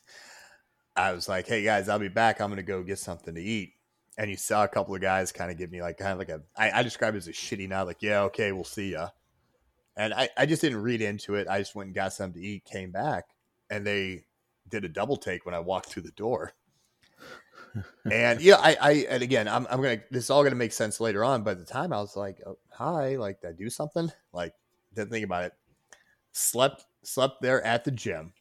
[0.95, 2.39] I was like, "Hey guys, I'll be back.
[2.39, 3.73] I'm gonna go get something to eat."
[4.17, 6.29] And you saw a couple of guys kind of give me like kind of like
[6.29, 9.09] a I, I describe it as a shitty nod, like, "Yeah, okay, we'll see ya."
[9.95, 11.47] And I, I just didn't read into it.
[11.47, 13.25] I just went and got something to eat, came back,
[13.69, 14.25] and they
[14.73, 16.53] did a double take when I walked through the door.
[18.11, 20.01] and yeah, I, I, and again, I'm, I'm gonna.
[20.09, 21.47] This is all gonna make sense later on.
[21.47, 24.53] At the time, I was like, oh, "Hi, like, did I do something?" Like,
[24.95, 25.53] didn't think about it.
[26.31, 28.33] Slept, slept there at the gym,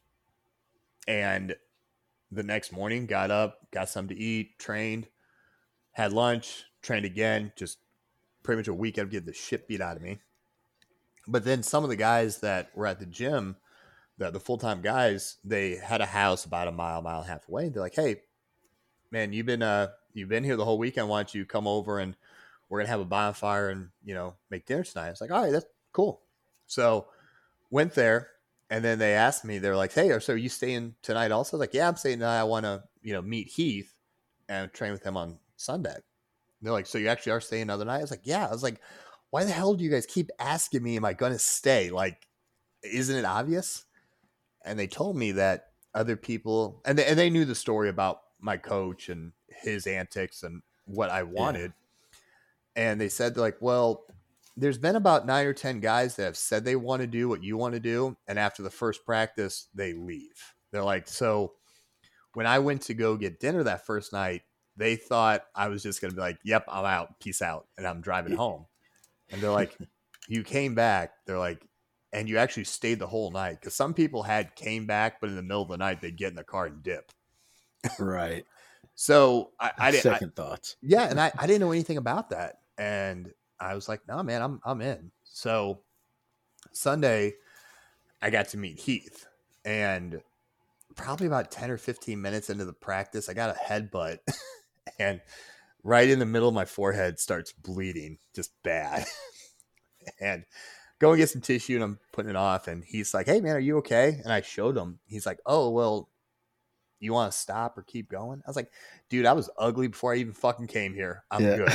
[1.07, 1.55] and
[2.31, 5.07] the next morning, got up, got something to eat, trained,
[5.91, 7.51] had lunch, trained again.
[7.55, 7.77] Just
[8.41, 10.19] pretty much a weekend, to get the shit beat out of me.
[11.27, 13.55] But then some of the guys that were at the gym
[14.17, 17.31] the, the full time guys, they had a house about a mile, mile and a
[17.31, 17.69] half away.
[17.69, 18.21] They're like, "Hey,
[19.11, 21.09] man, you've been uh you've been here the whole weekend.
[21.09, 22.15] Why don't you come over and
[22.69, 25.51] we're gonna have a bonfire and you know make dinner tonight?" It's like, "All right,
[25.51, 26.21] that's cool."
[26.67, 27.07] So
[27.71, 28.29] went there,
[28.69, 31.59] and then they asked me, they're like, "Hey, so are you staying tonight?" Also, I
[31.59, 32.39] was like, "Yeah, I'm staying tonight.
[32.39, 33.93] I want to you know meet Heath
[34.47, 36.03] and train with him on Sunday." And
[36.61, 38.63] they're like, "So you actually are staying another night?" I was like, "Yeah." I was
[38.63, 38.79] like,
[39.31, 40.97] "Why the hell do you guys keep asking me?
[40.97, 41.89] Am I gonna stay?
[41.89, 42.27] Like,
[42.83, 43.85] isn't it obvious?"
[44.63, 48.21] And they told me that other people and they, and they knew the story about
[48.39, 51.73] my coach and his antics and what I wanted.
[52.75, 52.91] Yeah.
[52.91, 54.05] And they said like, well,
[54.57, 57.43] there's been about 9 or 10 guys that have said they want to do what
[57.43, 60.53] you want to do and after the first practice they leave.
[60.71, 61.53] They're like, so
[62.33, 64.41] when I went to go get dinner that first night,
[64.75, 67.19] they thought I was just going to be like, "Yep, I'm out.
[67.19, 68.65] Peace out." And I'm driving home.
[69.31, 69.77] And they're like,
[70.27, 71.13] you came back.
[71.25, 71.61] They're like,
[72.13, 75.35] and you actually stayed the whole night because some people had came back, but in
[75.35, 77.11] the middle of the night they'd get in the car and dip.
[77.99, 78.45] Right.
[78.95, 80.03] So I, I didn't.
[80.03, 80.75] Second thoughts.
[80.83, 84.43] Yeah, and I, I didn't know anything about that, and I was like, no, man,
[84.43, 85.09] I'm I'm in.
[85.23, 85.79] So
[86.73, 87.33] Sunday,
[88.21, 89.25] I got to meet Heath,
[89.65, 90.21] and
[90.95, 94.19] probably about ten or fifteen minutes into the practice, I got a headbutt,
[94.99, 95.21] and
[95.83, 99.05] right in the middle of my forehead starts bleeding, just bad,
[100.21, 100.45] and
[100.99, 103.55] go and get some tissue, and I'm putting it off, and he's like, hey man,
[103.55, 104.19] are you okay?
[104.23, 104.99] And I showed him.
[105.07, 106.09] He's like, oh well,
[107.03, 108.41] you want to stop or keep going?
[108.45, 108.71] I was like,
[109.09, 111.23] dude, I was ugly before I even fucking came here.
[111.29, 111.55] I'm Yeah.
[111.57, 111.73] good.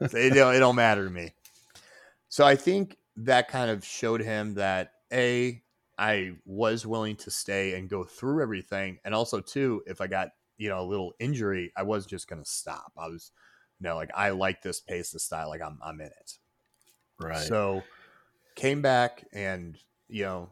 [0.00, 1.32] it, don't, it don't matter to me.
[2.28, 5.62] So I think that kind of showed him that A,
[5.98, 8.98] I was willing to stay and go through everything.
[9.04, 12.42] And also, two, if I got, you know, a little injury, I was just going
[12.42, 12.92] to stop.
[12.96, 13.32] I was,
[13.78, 15.48] you know, like, I like this pace, this style.
[15.50, 16.38] Like, I'm, I'm in it.
[17.20, 17.36] right.
[17.36, 17.82] So
[18.54, 19.76] came back and,
[20.08, 20.50] you know,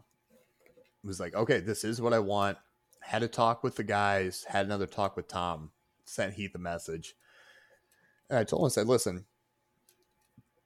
[1.03, 2.57] was like, okay, this is what I want.
[3.01, 5.71] Had a talk with the guys, had another talk with Tom,
[6.05, 7.15] sent Heath a message.
[8.29, 9.25] And I told him, I said, listen,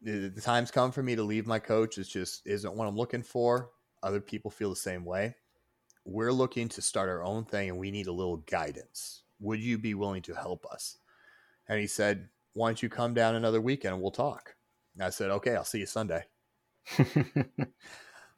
[0.01, 1.97] the, time's come for me to leave my coach.
[1.97, 3.71] It's just isn't what I'm looking for.
[4.03, 5.35] Other people feel the same way.
[6.05, 9.23] We're looking to start our own thing and we need a little guidance.
[9.39, 10.97] Would you be willing to help us?
[11.67, 14.55] And he said, why don't you come down another weekend and we'll talk?
[14.95, 16.23] And I said, okay, I'll see you Sunday.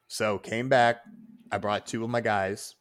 [0.09, 1.03] So came back.
[1.51, 2.75] I brought two of my guys,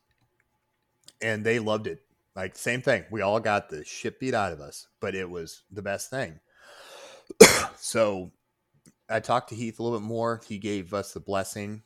[1.20, 2.00] and they loved it.
[2.34, 3.04] Like same thing.
[3.10, 6.40] We all got the shit beat out of us, but it was the best thing.
[7.76, 8.32] so
[9.10, 10.40] I talked to Heath a little bit more.
[10.48, 11.82] He gave us the blessing,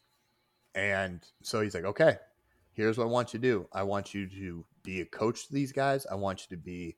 [0.77, 2.19] and so he's like, "Okay,
[2.73, 3.69] here's what I want you to do.
[3.73, 6.07] I want you to be a coach to these guys.
[6.07, 6.97] I want you to be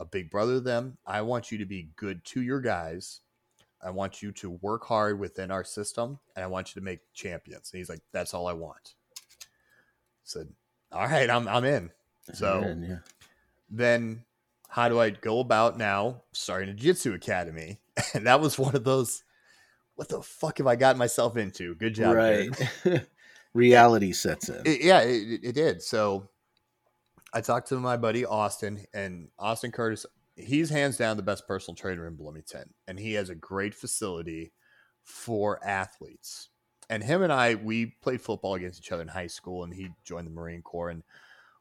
[0.00, 0.98] a big brother to them.
[1.06, 3.20] I want you to be good to your guys."
[3.84, 7.00] I want you to work hard within our system and I want you to make
[7.12, 7.70] champions.
[7.72, 8.94] And he's like, That's all I want.
[10.24, 10.48] said,
[10.92, 11.90] All right, I'm I'm in.
[12.32, 12.96] So Man, yeah.
[13.70, 14.24] then
[14.68, 17.78] how do I go about now starting a jiu-jitsu academy?
[18.14, 19.22] And that was one of those,
[19.94, 21.74] what the fuck have I gotten myself into?
[21.76, 22.16] Good job.
[22.16, 22.48] right.
[23.54, 24.62] Reality sets in.
[24.64, 25.80] It- yeah, it- it did.
[25.82, 26.28] So
[27.32, 30.06] I talked to my buddy Austin, and Austin Curtis,
[30.36, 34.52] he's hands down the best personal trainer in Bloomington, and he has a great facility
[35.04, 36.48] for athletes.
[36.90, 39.90] And him and I, we played football against each other in high school, and he
[40.04, 41.02] joined the Marine Corps, and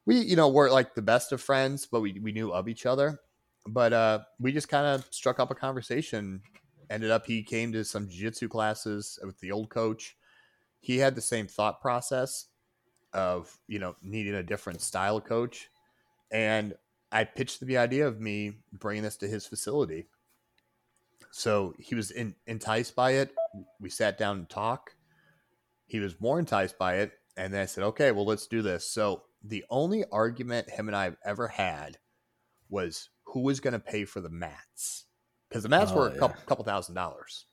[0.05, 2.85] we, you know, weren't like the best of friends, but we we knew of each
[2.85, 3.19] other.
[3.65, 6.41] But uh, we just kind of struck up a conversation.
[6.89, 10.17] Ended up, he came to some jiu-jitsu classes with the old coach.
[10.81, 12.47] He had the same thought process
[13.13, 15.69] of you know needing a different style coach
[16.31, 16.73] and
[17.13, 20.07] i pitched the idea of me bringing this to his facility.
[21.31, 23.33] So he was in, enticed by it.
[23.79, 24.95] We sat down and talked
[25.85, 27.11] he was more enticed by it.
[27.37, 28.89] And then i said okay well let's do this.
[28.89, 31.97] So the only argument him and i have ever had
[32.69, 35.05] was who was going to pay for the mats?
[35.49, 36.19] Because the mats Oh, were a yeah.
[36.19, 37.45] couple, couple thousand dollars.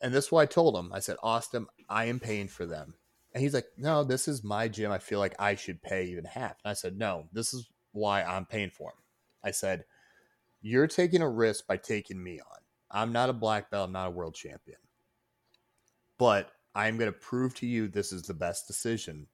[0.00, 0.92] And this is what i told him.
[0.92, 2.94] I said austin i am paying for them.
[3.32, 4.92] And he's like, No, this is my gym.
[4.92, 6.56] I feel like I should pay even half.
[6.64, 9.02] And I said, No, this is why I'm paying for them.
[9.42, 9.84] I said,
[10.60, 12.58] You're taking a risk by taking me on.
[12.90, 14.78] I'm not a black belt, I'm not a world champion.
[16.18, 19.26] But I'm going to prove to you this is the best decision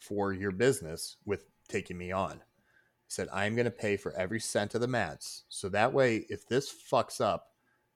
[0.00, 2.32] for your business with taking me on.
[2.32, 5.44] He said, I'm going to pay for every cent of the mats.
[5.48, 7.48] So that way, if this fucks up,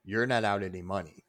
[0.05, 1.25] you're not out any money.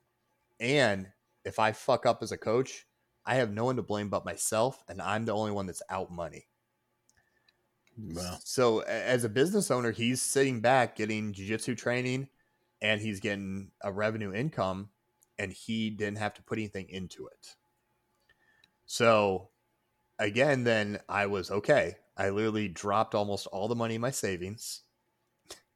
[0.60, 1.08] And
[1.46, 2.86] if I fuck up as a coach,
[3.26, 6.12] I have no one to blame but myself, and I'm the only one that's out
[6.12, 6.49] money.
[8.02, 8.38] Wow.
[8.44, 12.30] So, as a business owner, he's sitting back getting jujitsu training,
[12.82, 14.90] and he's getting a revenue income,
[15.38, 17.56] and he didn't have to put anything into it.
[18.86, 19.50] So,
[20.18, 21.98] again, then I was okay.
[22.18, 24.82] I literally dropped almost all the money in my savings,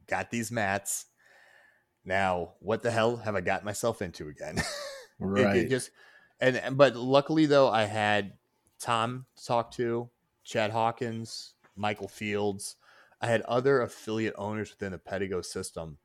[0.07, 1.05] got these mats.
[2.05, 4.61] Now, what the hell have I got myself into again?
[5.19, 5.57] Right.
[5.57, 5.91] It, just
[6.41, 8.33] and and- but luckily though I had
[8.79, 10.09] Tom to talk to,
[10.43, 12.75] Chad Hawkins, Michael Fields.
[13.21, 15.97] I had other affiliate owners within the Pedigo system,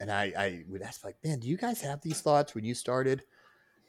[0.00, 2.74] and I I would ask like, man, do you guys have these thoughts when you
[2.74, 3.22] started?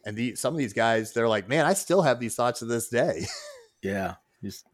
[0.05, 2.65] And the some of these guys, they're like, man, I still have these thoughts to
[2.65, 3.25] this day.
[3.81, 4.15] Yeah.
[4.41, 4.65] Just-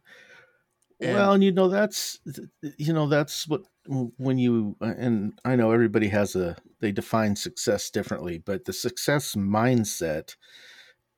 [1.02, 2.20] And- well, and you know that's
[2.78, 3.64] you know that's what
[4.18, 9.36] when you and I know everybody has a they define success differently, but the success
[9.36, 10.36] mindset,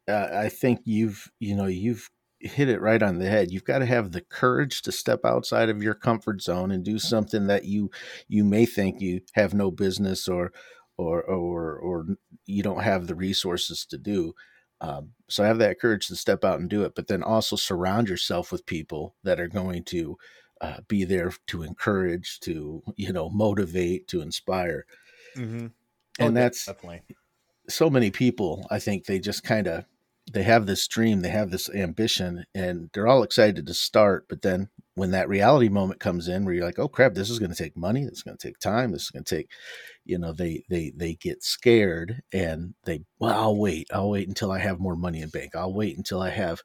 [0.07, 2.09] uh, I think you've you know you've
[2.43, 3.51] hit it right on the head.
[3.51, 6.99] You've got to have the courage to step outside of your comfort zone and do
[6.99, 7.89] something that you
[8.27, 10.51] you may think you have no business or
[10.97, 12.05] or or or
[12.45, 14.33] you don't have the resources to do.
[14.81, 18.09] Um, so have that courage to step out and do it, but then also surround
[18.09, 20.17] yourself with people that are going to
[20.59, 24.85] uh, be there to encourage, to you know, motivate, to inspire.
[25.37, 25.67] Mm-hmm.
[26.19, 27.01] Oh, and that's definitely
[27.69, 28.67] so many people.
[28.69, 29.85] I think they just kind of
[30.31, 34.25] they have this dream, they have this ambition, and they're all excited to start.
[34.29, 37.39] But then when that reality moment comes in, where you're like, "Oh crap, this is
[37.39, 38.03] going to take money.
[38.05, 38.91] This is going to take time.
[38.91, 39.49] This is going to take,"
[40.05, 43.87] you know, they they they get scared and they, well, I'll wait.
[43.93, 45.55] I'll wait until I have more money in bank.
[45.55, 46.61] I'll wait until I have,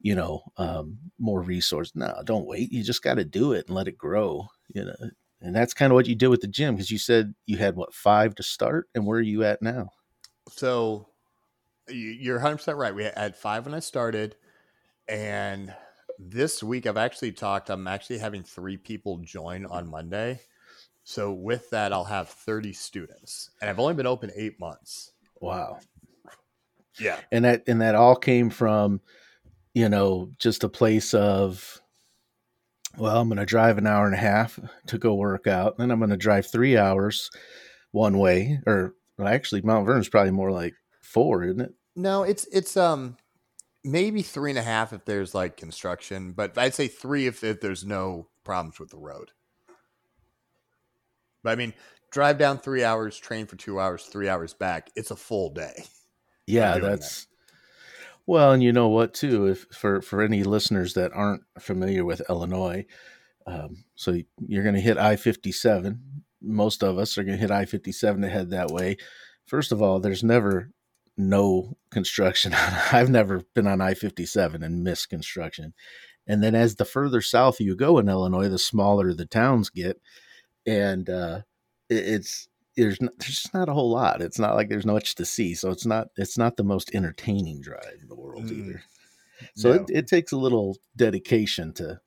[0.00, 1.92] you know, um, more resource.
[1.94, 2.72] No, don't wait.
[2.72, 4.48] You just got to do it and let it grow.
[4.74, 4.94] You know,
[5.40, 7.76] and that's kind of what you did with the gym because you said you had
[7.76, 9.90] what five to start, and where are you at now?
[10.50, 11.08] So
[11.88, 12.94] you're 100% right.
[12.94, 14.36] We had five when I started.
[15.08, 15.74] And
[16.18, 20.40] this week, I've actually talked, I'm actually having three people join on Monday.
[21.04, 23.50] So with that, I'll have 30 students.
[23.60, 25.12] And I've only been open eight months.
[25.40, 25.80] Wow.
[26.98, 27.18] Yeah.
[27.30, 29.00] And that, and that all came from,
[29.74, 31.80] you know, just a place of,
[32.96, 35.76] well, I'm going to drive an hour and a half to go work out.
[35.76, 37.30] Then I'm going to drive three hours
[37.90, 40.74] one way, or well, actually, Mount Vernon's probably more like
[41.14, 41.72] four, isn't it?
[41.96, 43.16] No, it's it's um
[43.84, 47.60] maybe three and a half if there's like construction, but I'd say three if, if
[47.60, 49.30] there's no problems with the road.
[51.42, 51.74] But I mean,
[52.10, 54.90] drive down three hours, train for two hours, three hours back.
[54.96, 55.84] It's a full day.
[56.46, 57.30] Yeah, that's that.
[58.26, 62.22] well, and you know what too, if for for any listeners that aren't familiar with
[62.28, 62.86] Illinois,
[63.46, 66.24] um, so you're going to hit I fifty seven.
[66.42, 68.96] Most of us are going to hit I fifty seven to head that way.
[69.46, 70.70] First of all, there's never
[71.16, 72.54] no construction.
[72.92, 75.74] I've never been on I 57 and missed construction.
[76.26, 80.00] And then as the further south you go in Illinois, the smaller the towns get.
[80.66, 81.42] And uh,
[81.88, 84.22] it, it's, there's not, there's just not a whole lot.
[84.22, 85.54] It's not like there's much to see.
[85.54, 88.58] So it's not, it's not the most entertaining drive in the world mm.
[88.58, 88.82] either.
[89.54, 89.82] So no.
[89.82, 92.00] it, it takes a little dedication to,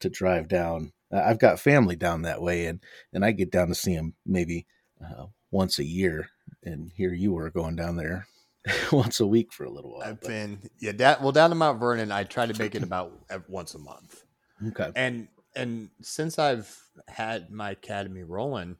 [0.00, 0.92] to drive down.
[1.12, 2.80] I've got family down that way and,
[3.12, 4.66] and I get down to see them maybe
[5.02, 6.30] uh, once a year.
[6.62, 8.26] And here you were going down there
[8.92, 10.02] once a week for a little while.
[10.02, 10.28] I've but.
[10.28, 12.10] been yeah, that well down to Mount Vernon.
[12.10, 13.12] I try to make it about
[13.48, 14.24] once a month.
[14.68, 16.74] Okay, and and since I've
[17.08, 18.76] had my academy rolling,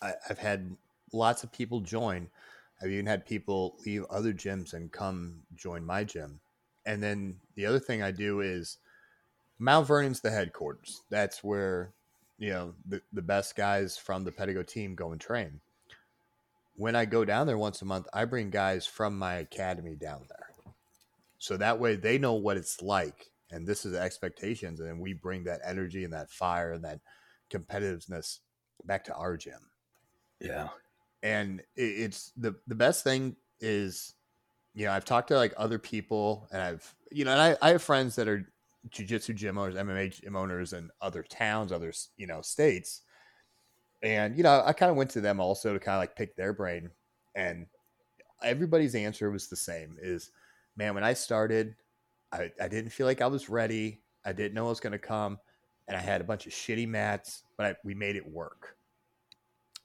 [0.00, 0.76] I, I've had
[1.12, 2.28] lots of people join.
[2.82, 6.40] I've even had people leave other gyms and come join my gym.
[6.84, 8.78] And then the other thing I do is
[9.60, 11.02] Mount Vernon's the headquarters.
[11.10, 11.92] That's where
[12.38, 15.60] you know the, the best guys from the Pedigo team go and train
[16.74, 20.22] when I go down there once a month, I bring guys from my academy down
[20.28, 20.46] there.
[21.38, 23.30] So that way they know what it's like.
[23.50, 24.80] And this is the expectations.
[24.80, 27.00] And we bring that energy and that fire and that
[27.52, 28.38] competitiveness
[28.84, 29.60] back to our gym.
[30.40, 30.68] Yeah.
[31.22, 34.14] And it's the, the best thing is,
[34.74, 37.70] you know, I've talked to like other people and I've, you know, and I, I
[37.72, 38.50] have friends that are
[38.88, 43.02] jujitsu gym owners, MMA gym owners in other towns, other, you know, states
[44.02, 46.36] and, you know, I kind of went to them also to kind of like pick
[46.36, 46.90] their brain.
[47.34, 47.66] And
[48.42, 50.30] everybody's answer was the same is,
[50.76, 51.76] man, when I started,
[52.32, 54.00] I, I didn't feel like I was ready.
[54.24, 55.38] I didn't know it was going to come.
[55.88, 58.76] And I had a bunch of shitty mats, but I, we made it work.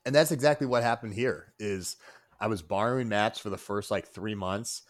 [0.05, 1.97] And that's exactly what happened here is
[2.39, 4.84] I was borrowing mats for the first like three months.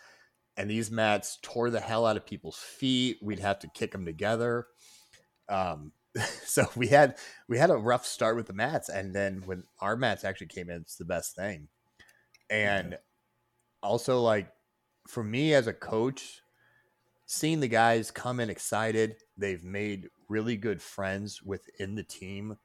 [0.57, 3.17] And these mats tore the hell out of people's feet.
[3.21, 4.67] We'd have to kick them together.
[5.49, 5.91] Um,
[6.43, 7.15] so we had
[7.47, 10.69] we had a rough start with the mats, and then when our mats actually came
[10.69, 11.67] in, it's the best thing.
[12.49, 13.01] And mm-hmm.
[13.83, 14.49] also, like
[15.07, 16.41] for me as a coach,
[17.25, 22.57] seeing the guys come in excited, they've made really good friends within the team.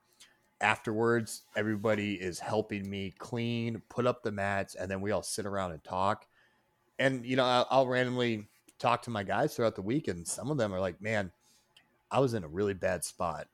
[0.61, 5.47] Afterwards, everybody is helping me clean, put up the mats, and then we all sit
[5.47, 6.27] around and talk.
[6.99, 8.49] And you know, I'll, I'll randomly
[8.79, 11.33] talk to my guys throughout the week, and some of them are like, "Man."
[12.13, 13.49] I was in a really bad spot,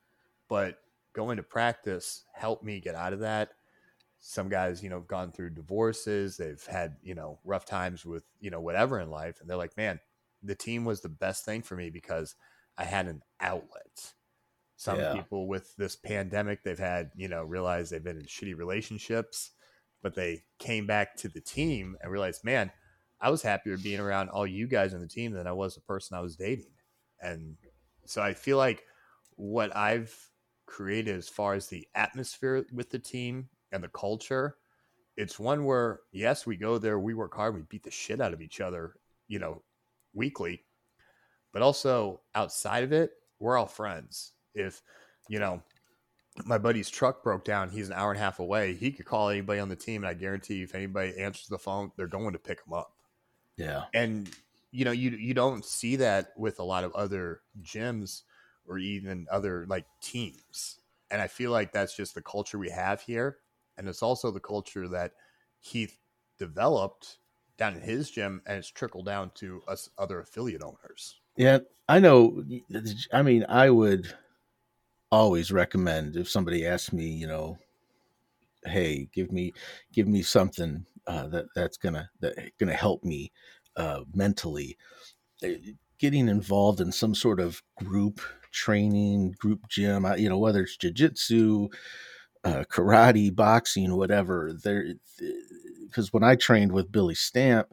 [0.49, 0.77] but
[1.13, 3.49] going to practice helped me get out of that.
[4.19, 8.23] Some guys, you know, have gone through divorces, they've had, you know, rough times with,
[8.41, 9.39] you know, whatever in life.
[9.39, 9.99] And they're like, man,
[10.43, 12.35] the team was the best thing for me because
[12.77, 14.13] I had an outlet.
[14.75, 15.13] Some yeah.
[15.13, 19.51] people with this pandemic, they've had, you know, realized they've been in shitty relationships,
[20.01, 22.71] but they came back to the team and realized, man,
[23.21, 25.81] I was happier being around all you guys on the team than I was the
[25.81, 26.71] person I was dating.
[27.21, 27.57] And
[28.09, 28.85] so I feel like
[29.35, 30.15] what I've
[30.65, 34.55] created as far as the atmosphere with the team and the culture,
[35.15, 38.33] it's one where yes, we go there, we work hard, we beat the shit out
[38.33, 38.95] of each other,
[39.27, 39.61] you know,
[40.15, 40.63] weekly,
[41.53, 44.31] but also outside of it, we're all friends.
[44.55, 44.81] If
[45.27, 45.61] you know,
[46.45, 47.69] my buddy's truck broke down.
[47.69, 48.73] He's an hour and a half away.
[48.73, 51.59] He could call anybody on the team, and I guarantee you, if anybody answers the
[51.59, 52.91] phone, they're going to pick him up.
[53.55, 53.83] Yeah.
[53.93, 54.31] And
[54.71, 58.23] you know, you you don't see that with a lot of other gyms
[58.67, 60.79] or even other like teams.
[61.11, 63.37] And I feel like that's just the culture we have here,
[63.77, 65.13] and it's also the culture that
[65.59, 65.97] Heath
[66.37, 67.17] developed
[67.57, 71.19] down in his gym, and it's trickled down to us other affiliate owners.
[71.35, 72.43] Yeah, I know.
[73.11, 74.13] I mean, I would
[75.11, 77.57] always recommend if somebody asks me, you know,
[78.65, 79.53] hey, give me
[79.93, 83.31] give me something uh, that that's gonna that gonna help me
[83.79, 84.77] uh, mentally.
[85.43, 85.55] Eh,
[85.99, 88.21] getting involved in some sort of group
[88.51, 91.69] training, group gym, you know, whether it's jujitsu,
[92.43, 94.53] uh, karate, boxing, whatever.
[94.63, 94.93] There,
[95.85, 97.67] because when I trained with Billy Stamp,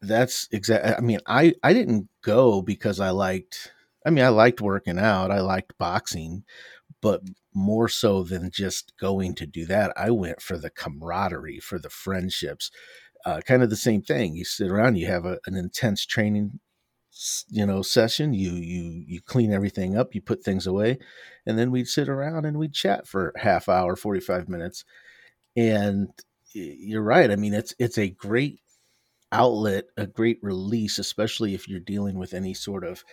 [0.00, 0.94] that's exactly.
[0.94, 3.72] I mean, I I didn't go because I liked
[4.06, 6.44] I mean, I liked working out, I liked boxing,
[7.02, 7.22] but
[7.54, 11.90] more so than just going to do that, I went for the camaraderie, for the
[11.90, 12.70] friendships.
[13.26, 14.36] Uh, kind of the same thing.
[14.36, 16.60] You sit around, you have a, an intense training,
[17.48, 18.34] you know, session.
[18.34, 20.98] You you you clean everything up, you put things away,
[21.46, 24.84] and then we'd sit around and we'd chat for half hour, forty five minutes.
[25.56, 26.08] And
[26.54, 27.30] you're right.
[27.30, 28.60] I mean, it's it's a great
[29.32, 33.04] outlet, a great release, especially if you're dealing with any sort of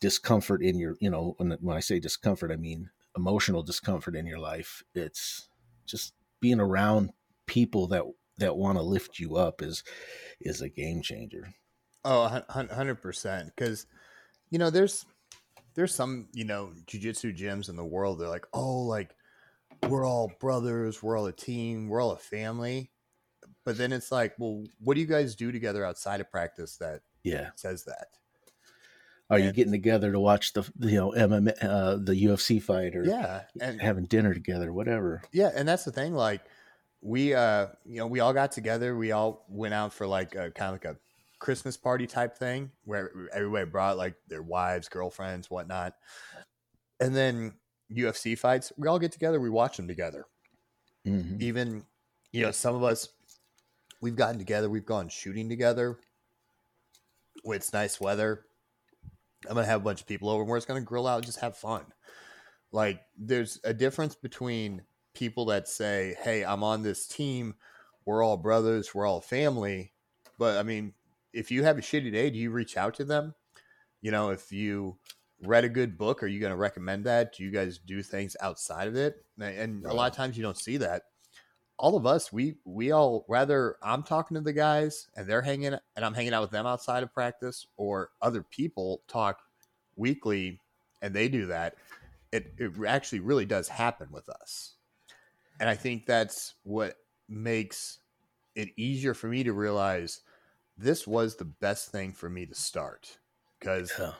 [0.00, 4.26] discomfort in your you know when, when i say discomfort i mean emotional discomfort in
[4.26, 5.48] your life it's
[5.86, 7.10] just being around
[7.46, 8.04] people that
[8.38, 9.82] that want to lift you up is
[10.40, 11.48] is a game changer
[12.04, 13.86] oh 100% because
[14.50, 15.04] you know there's
[15.74, 19.14] there's some you know jiu-jitsu gyms in the world they're like oh like
[19.88, 22.90] we're all brothers we're all a team we're all a family
[23.64, 27.00] but then it's like well what do you guys do together outside of practice that
[27.22, 28.08] yeah says that
[29.28, 33.04] are you getting together to watch the you know MMA, uh, the UFC fight or
[33.04, 35.22] yeah, and having dinner together, whatever?
[35.32, 36.14] Yeah, and that's the thing.
[36.14, 36.42] Like
[37.00, 38.96] we, uh, you know, we all got together.
[38.96, 40.96] We all went out for like a kind of like a
[41.38, 45.94] Christmas party type thing where everybody brought like their wives, girlfriends, whatnot,
[47.00, 47.54] and then
[47.94, 48.72] UFC fights.
[48.76, 49.40] We all get together.
[49.40, 50.26] We watch them together.
[51.06, 51.42] Mm-hmm.
[51.42, 51.84] Even
[52.32, 53.08] you know, some of us
[54.00, 54.68] we've gotten together.
[54.68, 55.98] We've gone shooting together.
[57.42, 58.46] When it's nice weather
[59.48, 60.44] I'm gonna have a bunch of people over.
[60.44, 61.84] We're just gonna grill out and just have fun.
[62.72, 64.82] Like there's a difference between
[65.16, 67.54] people that say, "Hey, I'm on this team.
[68.04, 68.94] We're all brothers.
[68.94, 69.92] We're all family."
[70.38, 70.94] But I mean,
[71.32, 73.34] if you have a shitty day, do you reach out to them?
[74.02, 74.98] You know, if you
[75.42, 77.34] read a good book, are you going to recommend that?
[77.34, 79.24] Do you guys do things outside of it?
[79.40, 79.92] And right.
[79.92, 81.02] a lot of times you don't see that.
[81.78, 85.74] All of us, we we all rather I'm talking to the guys and they're hanging
[85.74, 89.40] and I'm hanging out with them outside of practice, or other people talk
[89.96, 90.60] weekly
[91.02, 91.74] and they do that,
[92.32, 94.75] it, it actually really does happen with us.
[95.60, 96.96] And I think that's what
[97.28, 97.98] makes
[98.54, 100.20] it easier for me to realize
[100.78, 103.18] this was the best thing for me to start.
[103.58, 104.12] Because yeah.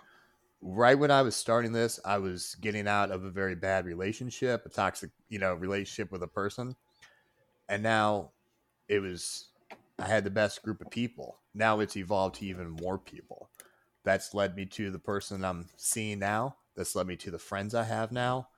[0.62, 4.64] right when I was starting this, I was getting out of a very bad relationship,
[4.64, 6.76] a toxic, you know, relationship with a person.
[7.68, 8.30] And now
[8.88, 9.48] it was
[9.98, 11.38] I had the best group of people.
[11.54, 13.50] Now it's evolved to even more people
[14.06, 16.56] that's led me to the person I'm seeing now.
[16.76, 18.48] That's led me to the friends I have now.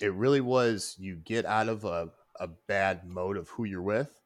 [0.00, 2.10] It really was you get out of a,
[2.40, 4.20] a bad mode of who you're with.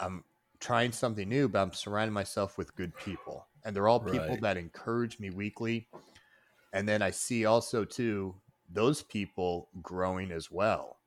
[0.00, 0.24] I'm
[0.60, 3.46] trying something new, but I'm surrounding myself with good people.
[3.64, 4.40] And they're all people right.
[4.42, 5.88] that encourage me weekly.
[6.72, 8.34] And then I see also too
[8.70, 10.98] those people growing as well.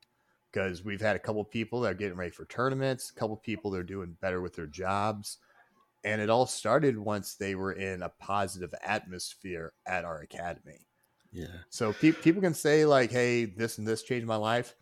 [0.52, 3.70] Because we've had a couple people that are getting ready for tournaments, a couple people
[3.72, 5.38] that are doing better with their jobs
[6.04, 10.88] and it all started once they were in a positive atmosphere at our academy.
[11.32, 11.48] Yeah.
[11.70, 14.76] So pe- people can say like, "Hey, this and this changed my life."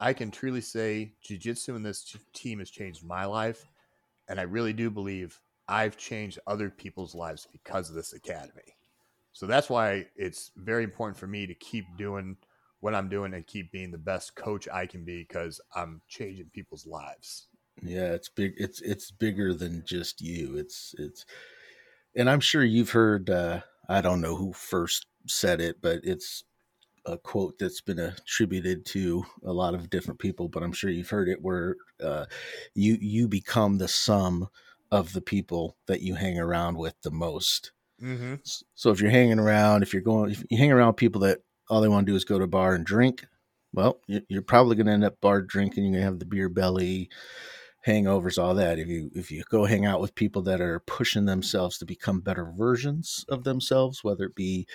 [0.00, 3.66] I can truly say jiu-jitsu and this team has changed my life,
[4.28, 8.76] and I really do believe I've changed other people's lives because of this academy.
[9.32, 12.36] So that's why it's very important for me to keep doing
[12.80, 16.50] what I'm doing and keep being the best coach I can be because I'm changing
[16.50, 17.48] people's lives.
[17.82, 18.54] Yeah, it's big.
[18.56, 20.56] It's it's bigger than just you.
[20.56, 21.24] It's it's,
[22.16, 23.30] and I'm sure you've heard.
[23.30, 26.44] Uh, I don't know who first said it, but it's
[27.06, 30.48] a quote that's been attributed to a lot of different people.
[30.48, 32.26] But I'm sure you've heard it, where uh,
[32.74, 34.48] you you become the sum
[34.90, 37.72] of the people that you hang around with the most.
[38.02, 38.36] Mm-hmm.
[38.74, 41.80] So if you're hanging around, if you're going, if you hang around people that all
[41.80, 43.26] they want to do is go to a bar and drink,
[43.72, 45.84] well, you're probably going to end up bar drinking.
[45.84, 47.10] You're going to have the beer belly
[47.86, 48.78] hangovers, all that.
[48.78, 52.20] If you if you go hang out with people that are pushing themselves to become
[52.20, 54.66] better versions of themselves, whether it be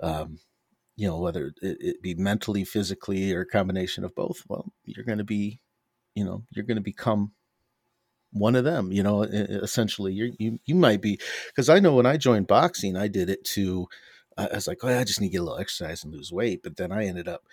[0.00, 0.38] um,
[0.96, 5.04] you know, whether it, it be mentally, physically, or a combination of both, well, you're
[5.04, 5.60] going to be,
[6.14, 7.32] you know, you're going to become
[8.32, 10.12] one of them you know essentially.
[10.12, 11.18] You you you might be
[11.48, 13.88] because i know when i joined boxing i did it to
[14.36, 16.62] i was like oh i just need to get a little exercise and lose weight
[16.62, 17.44] but then i ended up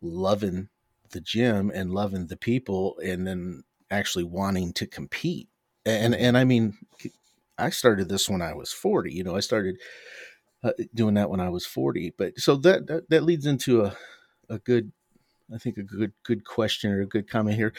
[0.00, 0.68] loving
[1.10, 5.48] the gym and loving the people and then actually wanting to compete.
[5.84, 6.78] And and i mean
[7.58, 9.76] i started this when i was 40 you know i started
[10.62, 13.96] uh, doing that when i was 40 but so that that, that leads into a
[14.48, 14.92] a good
[15.52, 17.72] I think a good good question or a good comment here.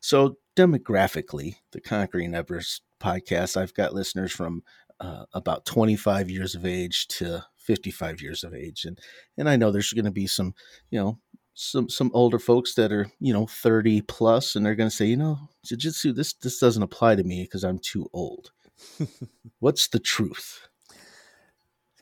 [0.00, 4.62] So demographically, the Conquering Everest podcast, I've got listeners from
[5.00, 8.98] uh, about 25 years of age to 55 years of age, and
[9.38, 10.54] and I know there's going to be some,
[10.90, 11.18] you know,
[11.54, 15.06] some some older folks that are you know 30 plus, and they're going to say,
[15.06, 18.52] you know, jiu-jitsu this this doesn't apply to me because I'm too old.
[19.60, 20.68] What's the truth?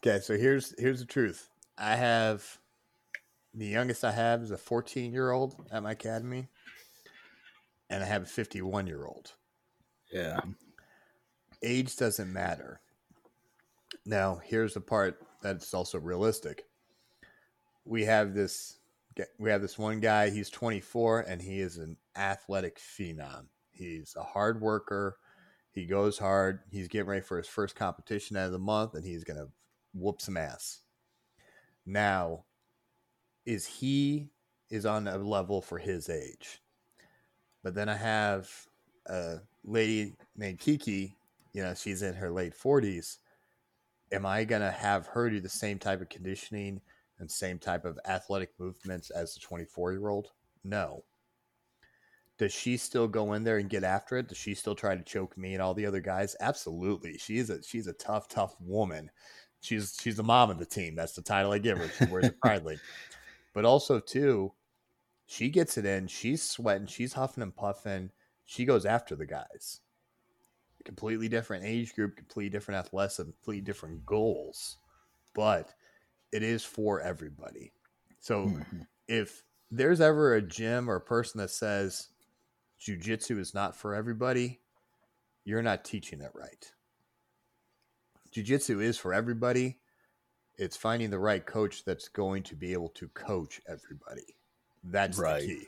[0.05, 1.48] Okay, so here's here's the truth.
[1.78, 2.59] I have
[3.55, 6.48] the youngest I have is a 14 year old at my academy,
[7.88, 9.32] and I have a 51 year old.
[10.12, 10.40] Yeah.
[11.62, 12.80] Age doesn't matter.
[14.05, 16.64] Now, here's the part that's also realistic.
[17.84, 18.78] We have this
[19.38, 23.46] we have this one guy, he's 24 and he is an athletic phenom.
[23.70, 25.18] He's a hard worker.
[25.70, 26.61] He goes hard.
[26.70, 29.48] He's getting ready for his first competition out of the month and he's going to
[29.93, 30.80] whoop some ass.
[31.84, 32.45] Now,
[33.45, 34.30] is he
[34.72, 36.62] is on a level for his age.
[37.62, 38.51] But then I have
[39.07, 41.14] a lady named Kiki,
[41.53, 43.18] you know, she's in her late 40s.
[44.12, 46.80] Am I going to have her do the same type of conditioning
[47.18, 50.32] and same type of athletic movements as the 24 year old?
[50.64, 51.05] No.
[52.38, 54.28] Does she still go in there and get after it?
[54.28, 56.34] Does she still try to choke me and all the other guys?
[56.40, 57.18] Absolutely.
[57.18, 59.11] She's a she's a tough, tough woman.
[59.62, 60.96] She's she's the mom of the team.
[60.96, 61.88] That's the title I give her.
[61.88, 62.78] She wears it proudly.
[63.54, 64.52] But also too,
[65.26, 66.08] she gets it in.
[66.08, 66.88] She's sweating.
[66.88, 68.10] She's huffing and puffing.
[68.44, 69.80] She goes after the guys.
[70.84, 74.78] Completely different age group, completely different athleticism, completely different goals.
[75.32, 75.72] But
[76.32, 77.72] it is for everybody.
[78.18, 78.80] So mm-hmm.
[79.06, 82.08] if there's ever a gym or a person that says
[82.80, 84.60] jujitsu is not for everybody,
[85.44, 86.72] you're not teaching it right.
[88.33, 89.78] Jiu-jitsu is for everybody
[90.59, 94.37] it's finding the right coach that's going to be able to coach everybody.
[94.85, 95.43] That's right.
[95.43, 95.66] the key.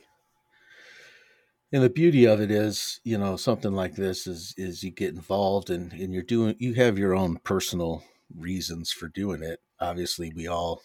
[1.71, 5.13] And the beauty of it is, you know, something like this is is you get
[5.13, 8.03] involved and and you're doing you have your own personal
[8.33, 9.61] reasons for doing it.
[9.79, 10.81] Obviously, we all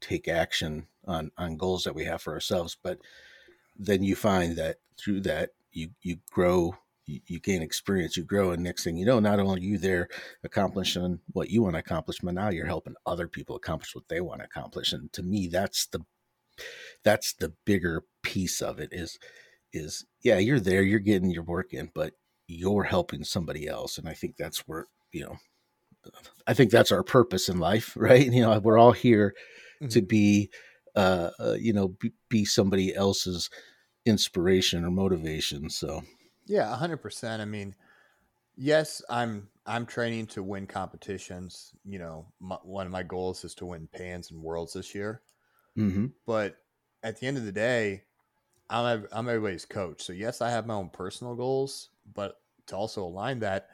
[0.00, 2.98] take action on on goals that we have for ourselves, but
[3.78, 6.76] then you find that through that you you grow
[7.10, 9.78] you, you gain experience, you grow, and next thing you know, not only are you
[9.78, 10.08] there
[10.44, 14.20] accomplishing what you want to accomplish, but now you're helping other people accomplish what they
[14.20, 14.92] want to accomplish.
[14.92, 16.00] And to me, that's the
[17.04, 19.18] that's the bigger piece of it is
[19.72, 22.14] is yeah, you're there, you're getting your work in, but
[22.50, 23.98] you're helping somebody else.
[23.98, 25.36] And I think that's where, you know,
[26.46, 28.26] I think that's our purpose in life, right?
[28.26, 29.34] You know, we're all here
[29.82, 29.88] mm-hmm.
[29.88, 30.50] to be,
[30.96, 33.48] uh, uh, you know, be, be, somebody else's
[34.06, 35.70] inspiration or motivation.
[35.70, 36.02] So,
[36.50, 37.40] yeah, hundred percent.
[37.40, 37.76] I mean,
[38.56, 41.72] yes, I'm I'm training to win competitions.
[41.84, 45.22] You know, my, one of my goals is to win pans and worlds this year.
[45.78, 46.06] Mm-hmm.
[46.26, 46.56] But
[47.04, 48.02] at the end of the day,
[48.68, 50.02] I'm I'm everybody's coach.
[50.02, 53.68] So yes, I have my own personal goals, but to also align that,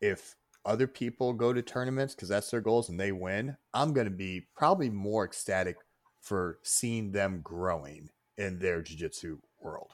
[0.00, 0.34] if
[0.64, 4.10] other people go to tournaments because that's their goals and they win, I'm going to
[4.10, 5.76] be probably more ecstatic
[6.20, 9.92] for seeing them growing in their jiu-jitsu world.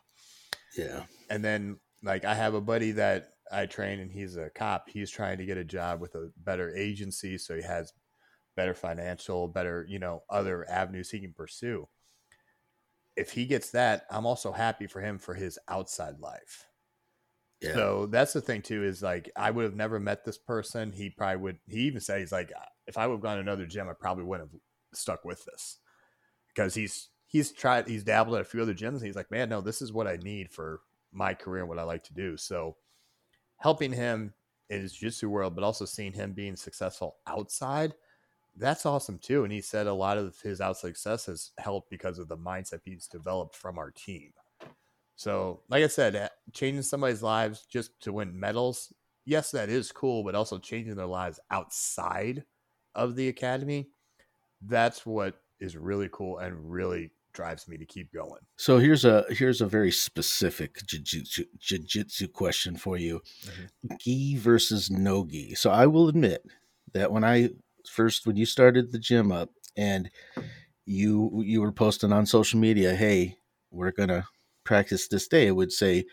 [0.76, 1.04] Yeah.
[1.30, 4.88] And then like I have a buddy that I train and he's a cop.
[4.88, 7.92] He's trying to get a job with a better agency so he has
[8.56, 11.88] better financial, better, you know, other avenues he can pursue.
[13.16, 16.66] If he gets that, I'm also happy for him for his outside life.
[17.60, 17.72] Yeah.
[17.72, 20.92] So that's the thing too is like I would have never met this person.
[20.92, 21.58] He probably would.
[21.66, 22.52] He even said he's like,
[22.86, 24.60] if I would have gone to another gym, I probably wouldn't have
[24.92, 25.78] stuck with this
[26.54, 29.02] because he's he's tried he's dabbled at a few other gyms.
[29.02, 30.80] he's like, man, no, this is what I need for
[31.16, 32.36] my career and what I like to do.
[32.36, 32.76] So
[33.58, 34.34] helping him
[34.68, 37.94] in his jiu-jitsu world, but also seeing him being successful outside,
[38.56, 39.44] that's awesome too.
[39.44, 42.80] And he said a lot of his outside success has helped because of the mindset
[42.84, 44.32] he's developed from our team.
[45.14, 48.92] So, like I said, changing somebody's lives just to win medals,
[49.24, 52.44] yes, that is cool, but also changing their lives outside
[52.94, 53.88] of the academy,
[54.60, 58.40] that's what is really cool and really drives me to keep going.
[58.56, 63.20] So here's a here's a very specific jiu-jitsu, jiu-jitsu question for you.
[63.44, 63.96] Mm-hmm.
[64.00, 65.54] Gi versus no gi.
[65.54, 66.42] So I will admit
[66.94, 67.50] that when I
[67.88, 70.10] first when you started the gym up and
[70.86, 73.36] you you were posting on social media, hey,
[73.70, 74.26] we're gonna
[74.64, 76.06] practice this day, it would say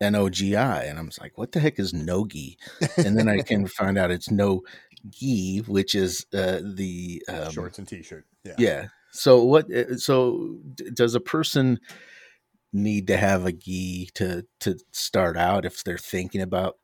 [0.00, 0.84] N-O-G-I.
[0.84, 2.58] And I'm like, what the heck is Nogi?
[2.96, 4.62] And then I can find out it's no
[5.10, 8.26] gi, which is uh, the um, shorts and t-shirt.
[8.44, 8.54] Yeah.
[8.58, 8.86] Yeah.
[9.12, 9.72] So what?
[9.72, 10.56] Uh, so
[10.94, 11.80] does a person
[12.72, 16.76] need to have a gi to to start out if they're thinking about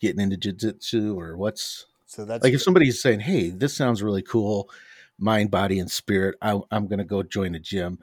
[0.00, 4.22] getting into jiu-jitsu or what's so that's like if somebody's saying hey this sounds really
[4.22, 4.70] cool
[5.18, 7.98] mind body and spirit I, i'm going to go join a gym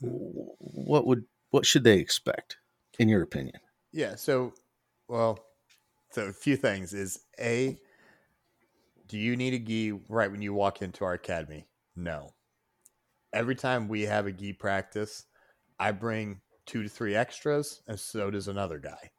[0.00, 2.56] what would what should they expect
[2.98, 3.60] in your opinion?
[3.92, 4.52] Yeah so
[5.08, 5.38] well
[6.10, 7.78] so a few things is a
[9.06, 11.66] do you need a gi right when you walk into our academy?
[11.94, 12.30] No
[13.34, 15.24] every time we have a gi practice
[15.78, 19.10] i bring two to three extras and so does another guy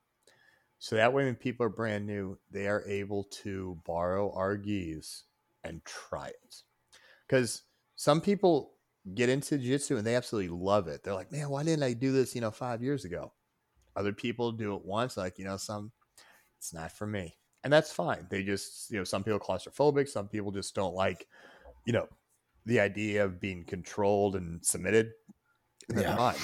[0.79, 5.23] so that way when people are brand new they are able to borrow our gis
[5.63, 6.63] and try it
[7.27, 7.63] because
[7.95, 8.75] some people
[9.13, 11.03] get into jiu-jitsu and they absolutely love it.
[11.03, 13.33] They're like, man, why didn't I do this, you know, five years ago?
[13.95, 15.91] Other people do it once, like, you know, some
[16.57, 17.37] it's not for me.
[17.63, 18.27] And that's fine.
[18.29, 21.27] They just, you know, some people claustrophobic, some people just don't like,
[21.85, 22.07] you know,
[22.65, 25.11] the idea of being controlled and submitted.
[25.89, 26.15] And yeah.
[26.15, 26.35] fine.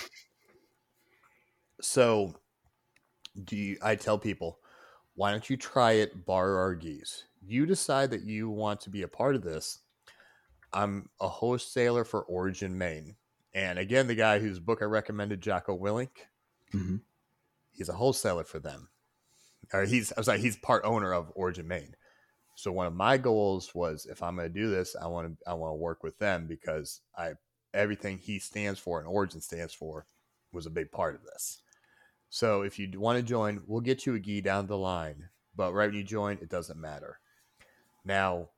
[1.81, 2.35] So
[3.43, 4.59] do you I tell people,
[5.15, 7.25] why don't you try it, bar our geese?
[7.45, 9.79] You decide that you want to be a part of this
[10.73, 13.15] I'm a wholesaler for Origin Maine.
[13.53, 16.27] And again, the guy whose book I recommended, Jocko Willink,
[16.73, 16.97] mm-hmm.
[17.71, 18.87] he's a wholesaler for them.
[19.73, 21.95] Or he's, I was like, he's part owner of Origin Maine.
[22.55, 25.49] So one of my goals was, if I'm going to do this, I want to,
[25.49, 27.33] I want to work with them because I,
[27.73, 30.05] everything he stands for and Origin stands for
[30.51, 31.61] was a big part of this.
[32.29, 35.29] So if you want to join, we'll get you a gi down the line.
[35.55, 37.19] But right when you join, it doesn't matter.
[38.05, 38.49] Now,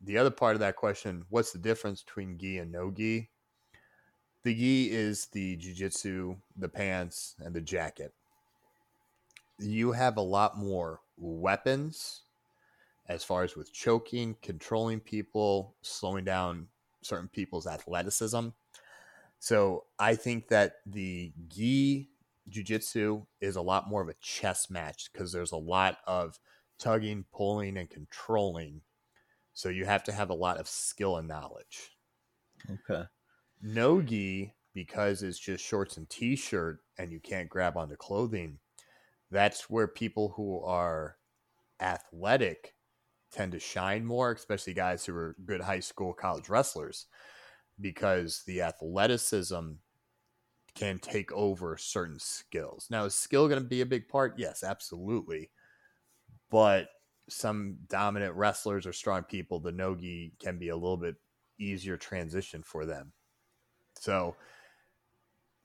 [0.00, 3.28] the other part of that question what's the difference between gi and no gi
[4.42, 8.14] the gi is the jiu-jitsu the pants and the jacket
[9.58, 12.22] you have a lot more weapons
[13.10, 16.66] as far as with choking controlling people slowing down
[17.02, 18.48] certain people's athleticism
[19.38, 22.08] so i think that the gi
[22.48, 26.38] jiu-jitsu is a lot more of a chess match because there's a lot of
[26.78, 28.80] tugging pulling and controlling
[29.52, 31.90] so you have to have a lot of skill and knowledge.
[32.70, 33.04] Okay.
[33.60, 38.58] Nogi, because it's just shorts and t shirt and you can't grab onto clothing,
[39.30, 41.16] that's where people who are
[41.80, 42.74] athletic
[43.32, 47.06] tend to shine more, especially guys who are good high school, college wrestlers,
[47.80, 49.72] because the athleticism
[50.74, 52.86] can take over certain skills.
[52.90, 54.34] Now, is skill going to be a big part?
[54.36, 55.50] Yes, absolutely.
[56.50, 56.88] But
[57.28, 61.16] some dominant wrestlers or strong people, the nogi can be a little bit
[61.58, 63.12] easier transition for them.
[63.98, 64.36] So,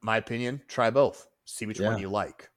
[0.02, 1.28] my opinion, try both.
[1.46, 1.90] See which yeah.
[1.90, 2.50] one you like.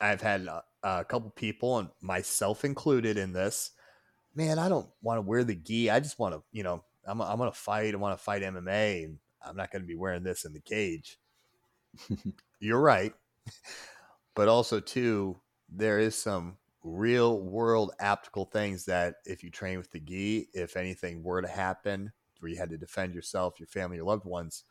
[0.00, 3.72] I've had a, a couple people, and myself included, in this.
[4.34, 5.90] Man, I don't want to wear the gi.
[5.90, 7.94] I just want to, you know, I'm, I'm going to fight.
[7.94, 10.60] I want to fight MMA, and I'm not going to be wearing this in the
[10.60, 11.18] cage.
[12.60, 13.14] You're right,
[14.34, 15.38] but also too,
[15.68, 20.76] there is some real world applicable things that if you train with the gi, if
[20.76, 24.64] anything were to happen where you had to defend yourself, your family, your loved ones,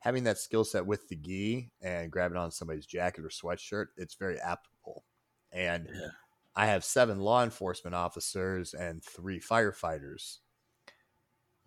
[0.00, 4.14] having that skill set with the gi and grabbing on somebody's jacket or sweatshirt, it's
[4.14, 5.04] very applicable.
[5.52, 6.08] And yeah.
[6.56, 10.38] I have seven law enforcement officers and three firefighters.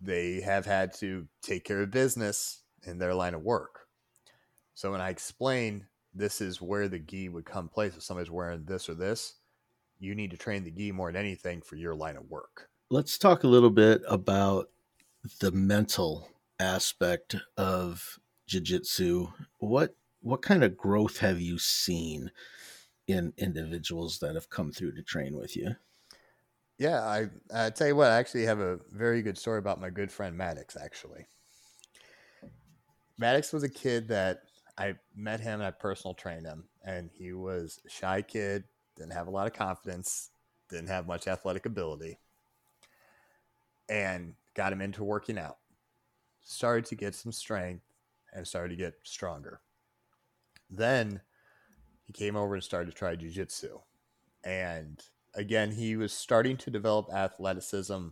[0.00, 3.80] They have had to take care of business in their line of work.
[4.74, 8.64] So when I explain this is where the gi would come place if somebody's wearing
[8.64, 9.34] this or this,
[9.98, 12.68] you need to train the gi more than anything for your line of work.
[12.90, 14.70] Let's talk a little bit about
[15.40, 19.28] the mental aspect of jiu-jitsu.
[19.58, 22.30] What what kind of growth have you seen
[23.08, 25.74] in individuals that have come through to train with you?
[26.78, 29.90] Yeah, I I tell you what, I actually have a very good story about my
[29.90, 30.76] good friend Maddox.
[30.76, 31.26] Actually,
[33.18, 34.42] Maddox was a kid that
[34.76, 38.62] I met him and I personal trained him, and he was a shy kid,
[38.94, 40.30] didn't have a lot of confidence,
[40.68, 42.20] didn't have much athletic ability,
[43.88, 45.58] and got him into working out.
[46.42, 47.84] Started to get some strength
[48.32, 49.60] and started to get stronger.
[50.70, 51.22] Then
[52.08, 53.80] he came over and started to try jujitsu.
[54.42, 54.98] And
[55.34, 58.08] again, he was starting to develop athleticism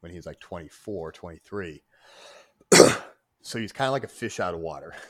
[0.00, 1.82] when he was like 24, 23.
[3.42, 4.94] so he's kind of like a fish out of water.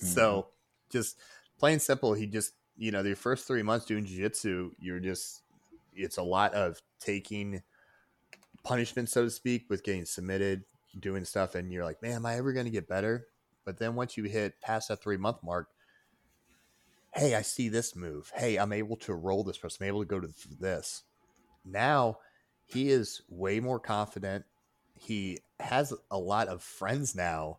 [0.00, 0.14] Mm-hmm.
[0.14, 0.46] so
[0.88, 1.18] just
[1.58, 5.42] plain simple, he just you know, the first three months doing jiu-jitsu, you're just
[5.92, 7.60] it's a lot of taking
[8.62, 10.64] punishment, so to speak, with getting submitted,
[10.98, 13.26] doing stuff and you're like, man, am I ever going to get better?
[13.64, 15.68] But then once you hit past that three month mark,
[17.12, 18.30] hey, I see this move.
[18.34, 19.84] Hey, I'm able to roll this person.
[19.84, 21.02] I'm able to go to this.
[21.64, 22.18] Now
[22.66, 24.44] he is way more confident.
[24.94, 27.58] He has a lot of friends now.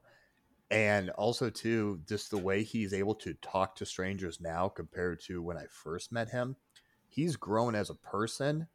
[0.70, 5.42] And also, too, just the way he's able to talk to strangers now compared to
[5.42, 6.56] when I first met him,
[7.10, 8.68] he's grown as a person.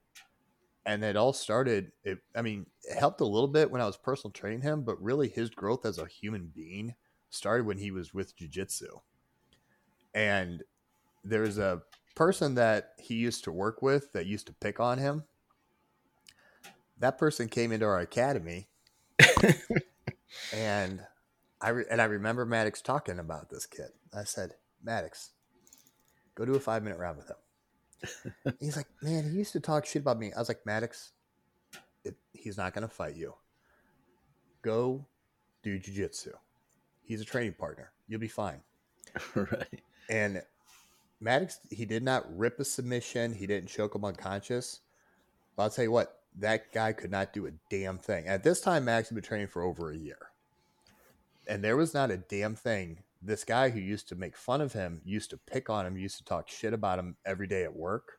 [0.85, 3.97] And it all started, it, I mean, it helped a little bit when I was
[3.97, 6.95] personal training him, but really his growth as a human being
[7.31, 9.01] started when he was with jujitsu.
[10.17, 10.63] And
[11.23, 11.83] there's a
[12.15, 15.25] person that he used to work with that used to pick on him.
[16.99, 18.69] That person came into our academy,
[20.55, 21.03] and
[21.61, 23.91] I re- and I remember Maddox talking about this kid.
[24.15, 25.33] I said, Maddox,
[26.35, 28.55] go do a five minute round with him.
[28.61, 30.33] He's like, man, he used to talk shit about me.
[30.35, 31.13] I was like, Maddox,
[32.05, 33.35] it, he's not going to fight you.
[34.63, 35.07] Go
[35.63, 36.33] do jujitsu.
[37.03, 37.91] He's a training partner.
[38.09, 38.61] You'll be fine.
[39.35, 39.81] right.
[40.09, 40.43] And
[41.21, 43.35] Maddox, he did not rip a submission.
[43.35, 44.81] He didn't choke him unconscious.
[45.57, 48.27] But I'll tell you what, that guy could not do a damn thing.
[48.27, 50.19] At this time, Max had been training for over a year.
[51.49, 53.03] And there was not a damn thing.
[53.23, 56.19] This guy who used to make fun of him, used to pick on him, used
[56.19, 58.19] to talk shit about him every day at work.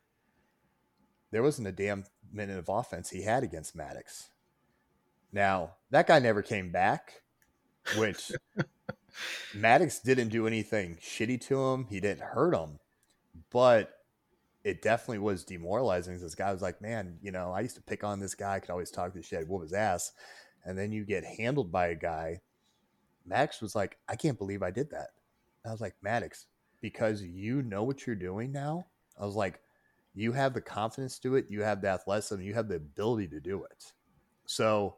[1.30, 4.30] There wasn't a damn minute of offense he had against Maddox.
[5.32, 7.22] Now, that guy never came back,
[7.96, 8.32] which
[9.54, 11.86] Maddox didn't do anything shitty to him.
[11.88, 12.78] He didn't hurt him
[13.50, 14.00] but
[14.64, 16.18] it definitely was demoralizing.
[16.20, 18.60] This guy was like, man, you know, I used to pick on this guy, I
[18.60, 20.12] could always talk to shit, whoop his ass.
[20.64, 22.40] And then you get handled by a guy.
[23.24, 25.10] Max was like, I can't believe I did that.
[25.64, 26.46] I was like, Maddox,
[26.80, 28.86] because you know what you're doing now.
[29.18, 29.60] I was like,
[30.14, 33.40] you have the confidence to it, you have the athleticism, you have the ability to
[33.40, 33.92] do it.
[34.46, 34.96] So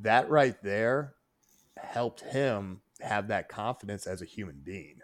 [0.00, 1.14] that right there
[1.78, 4.98] helped him have that confidence as a human being.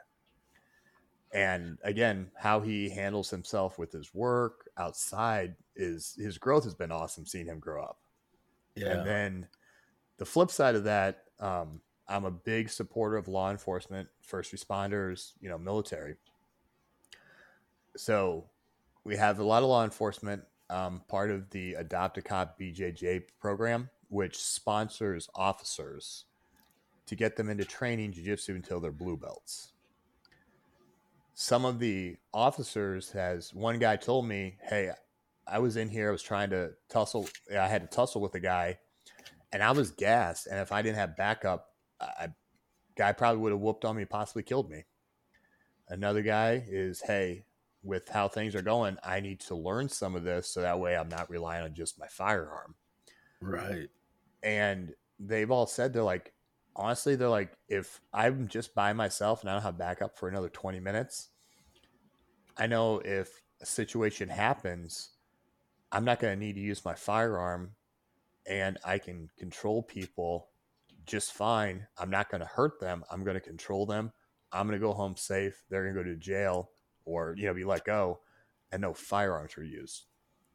[1.32, 6.92] And again how he handles himself with his work outside is his growth has been
[6.92, 7.98] awesome seeing him grow up.
[8.74, 8.88] Yeah.
[8.88, 9.48] and then
[10.18, 15.32] the flip side of that um, i'm a big supporter of law enforcement first responders
[15.40, 16.16] you know military.
[17.96, 18.50] So
[19.04, 20.42] we have a lot of law enforcement.
[20.68, 26.24] Um, part of the adopt a cop bjj program which sponsors officers
[27.06, 29.72] to get them into training jiu-jitsu until they're blue belts
[31.38, 34.90] some of the officers has one guy told me, "Hey,
[35.46, 36.08] I was in here.
[36.08, 37.28] I was trying to tussle.
[37.52, 38.78] I had to tussle with a guy,
[39.52, 40.46] and I was gassed.
[40.46, 42.28] And if I didn't have backup, I,
[42.96, 44.84] guy probably would have whooped on me, possibly killed me."
[45.88, 47.44] Another guy is, "Hey,
[47.82, 50.96] with how things are going, I need to learn some of this so that way
[50.96, 52.76] I'm not relying on just my firearm."
[53.42, 53.90] Right.
[54.42, 56.32] And they've all said they're like,
[56.76, 60.48] honestly, they're like, if I'm just by myself and I don't have backup for another
[60.48, 61.30] 20 minutes,
[62.56, 65.10] I know if a situation happens,
[65.90, 67.72] I'm not going to need to use my firearm
[68.46, 70.48] and I can control people
[71.06, 71.86] just fine.
[71.98, 73.04] I'm not going to hurt them.
[73.10, 74.12] I'm going to control them.
[74.52, 75.64] I'm going to go home safe.
[75.68, 76.70] They're going to go to jail
[77.04, 78.20] or, you know, be let go
[78.70, 80.06] and no firearms were used.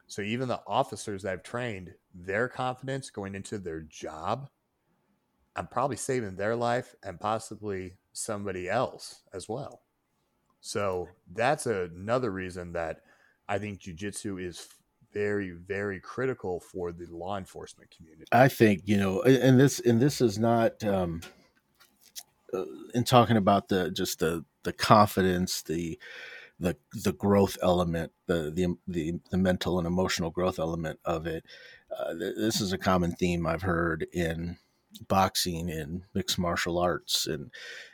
[0.07, 4.49] So even the officers that I've trained, their confidence going into their job
[5.55, 9.81] I'm probably saving their life and possibly somebody else as well.
[10.61, 13.01] So that's another reason that
[13.49, 14.67] I think jujitsu is
[15.11, 18.25] very, very critical for the law enforcement community.
[18.31, 21.21] I think you know, and this and this is not um,
[22.53, 22.63] uh,
[22.93, 25.99] in talking about the just the the confidence, the
[26.59, 31.43] the the growth element, the the the, the mental and emotional growth element of it.
[31.97, 34.57] Uh, this is a common theme I've heard in
[35.07, 37.51] boxing and mixed martial arts and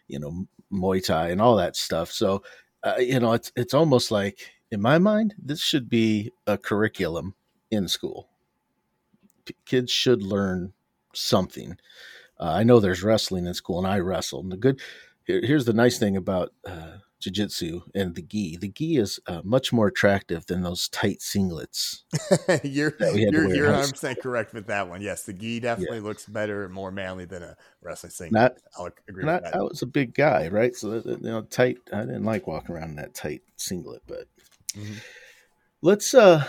[0.07, 2.11] you know Muay Thai and all that stuff.
[2.11, 2.43] So
[2.83, 7.35] uh, you know it's it's almost like in my mind this should be a curriculum
[7.71, 8.29] in school.
[9.45, 10.73] P- kids should learn
[11.13, 11.77] something.
[12.39, 14.41] Uh, I know there's wrestling in school and I wrestle.
[14.41, 14.79] And the good
[15.25, 18.57] here, here's the nice thing about uh, jiu-jitsu and the gi.
[18.57, 22.03] The gi is uh, much more attractive than those tight singlets
[22.63, 25.01] you're you're, you're 100% correct with that one.
[25.01, 26.03] Yes the gi definitely yeah.
[26.03, 29.59] looks better and more manly than a wrestling singlet not, i'll agree not, with that.
[29.59, 30.75] I was a big guy right?
[30.75, 34.27] So you know tight i didn't like walking around in that tight singlet but
[34.75, 34.95] mm-hmm.
[35.81, 36.43] let's uh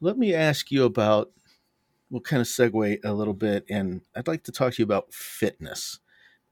[0.00, 1.30] let me ask you about
[2.10, 5.12] we'll kind of segue a little bit and i'd like to talk to you about
[5.12, 5.98] fitness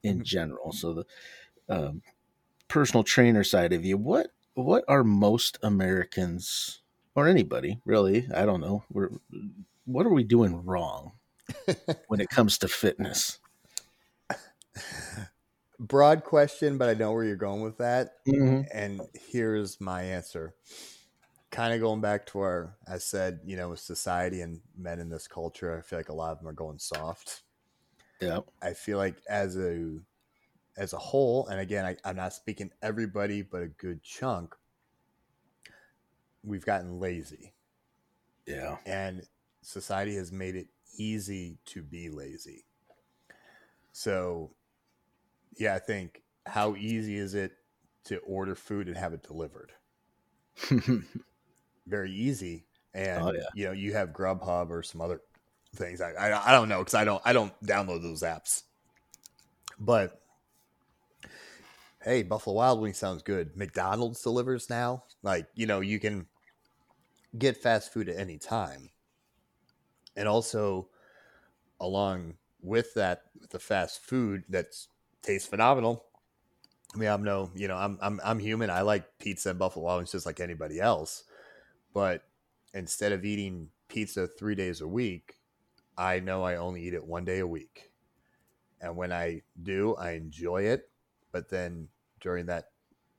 [0.03, 0.23] in mm-hmm.
[0.25, 0.73] general.
[0.73, 1.07] So the
[1.69, 2.03] um,
[2.73, 6.81] personal trainer side of you, what what are most Americans
[7.15, 8.27] or anybody really?
[8.35, 8.85] I don't know.
[8.91, 9.11] We're
[9.85, 11.13] what are we doing wrong
[12.09, 13.39] when it comes to fitness?
[15.79, 18.13] broad question, but I know where you're going with that.
[18.27, 18.63] Mm-hmm.
[18.73, 20.55] And here's my answer.
[21.51, 25.11] Kind of going back to our, I said, you know, with society and men in
[25.11, 27.43] this culture, I feel like a lot of them are going soft.
[28.21, 28.41] Yeah.
[28.63, 29.99] I feel like as a
[30.77, 34.55] as a whole, and again, I, I'm not speaking everybody, but a good chunk,
[36.43, 37.53] we've gotten lazy,
[38.47, 38.79] Yeah.
[38.87, 39.27] and
[39.61, 40.69] society has made it
[40.99, 42.65] easy to be lazy.
[43.93, 44.55] So,
[45.59, 47.53] yeah, I think how easy is it
[48.05, 49.73] to order food and have it delivered?
[51.87, 53.41] Very easy, and Oh, yeah.
[53.55, 55.21] you know you have Grubhub or some other
[55.77, 56.01] things.
[56.01, 58.63] I I, I don't know because I don't I don't download those apps,
[59.79, 60.22] but
[62.05, 63.57] hey, Buffalo Wild Wings sounds good.
[63.57, 65.05] McDonald's delivers now.
[65.23, 66.27] Like, you know, you can
[67.39, 68.91] get fast food at any time.
[70.17, 70.89] And also
[71.81, 74.67] along with that, the fast food that
[75.23, 76.05] tastes phenomenal.
[76.95, 78.69] I mean, I'm no, you know, I'm I'm I'm human.
[78.69, 81.25] I like pizza and Buffalo Wild Wings just like anybody else.
[81.95, 82.25] But
[82.75, 85.37] instead of eating pizza three days a week,
[85.97, 87.91] I know I only eat it one day a week.
[88.81, 90.91] And when I do, I enjoy it.
[91.31, 91.89] But then
[92.23, 92.67] during that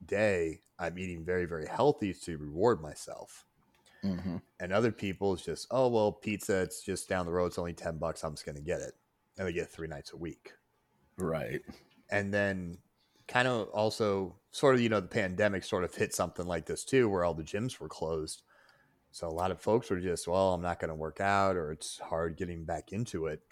[0.04, 3.46] day, I'm eating very, very healthy to reward myself.
[4.02, 7.46] hmm And other people, it's just, oh, well, pizza, it's just down the road.
[7.46, 8.24] It's only 10 bucks.
[8.24, 8.94] I'm just going to get it.
[9.38, 10.52] And they get three nights a week.
[11.18, 11.62] Right.
[12.10, 12.78] And then
[13.28, 16.84] kind of also sort of, you know, the pandemic sort of hit something like this
[16.84, 18.42] too, where all the gyms were closed.
[19.10, 21.72] So a lot of folks were just, well, I'm not going to work out or
[21.72, 23.42] it's hard getting back into it.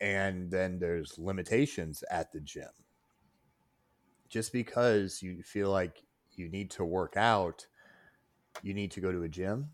[0.00, 2.70] And then there's limitations at the gym.
[4.30, 7.66] Just because you feel like you need to work out,
[8.62, 9.70] you need to go to a gym.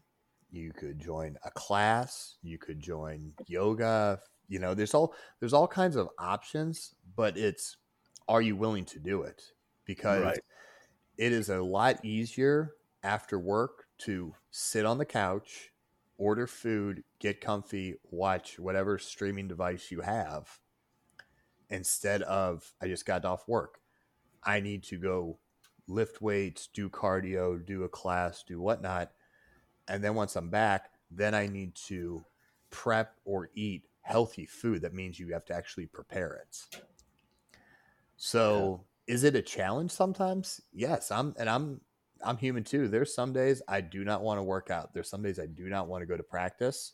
[0.50, 5.68] You could join a class, you could join yoga, you know, there's all there's all
[5.68, 7.76] kinds of options, but it's
[8.28, 9.42] are you willing to do it?
[9.84, 10.40] Because Right.
[11.18, 15.72] it is a lot easier after work to sit on the couch,
[16.18, 20.60] order food, get comfy, watch whatever streaming device you have
[21.70, 23.80] instead of I just got off work.
[24.46, 25.38] I need to go
[25.88, 29.10] lift weights, do cardio, do a class, do whatnot.
[29.88, 32.24] And then once I'm back, then I need to
[32.70, 34.82] prep or eat healthy food.
[34.82, 36.80] That means you have to actually prepare it.
[38.16, 40.60] So is it a challenge sometimes?
[40.72, 41.10] Yes.
[41.10, 41.80] I'm and I'm
[42.22, 42.88] I'm human too.
[42.88, 44.94] There's some days I do not want to work out.
[44.94, 46.92] There's some days I do not want to go to practice.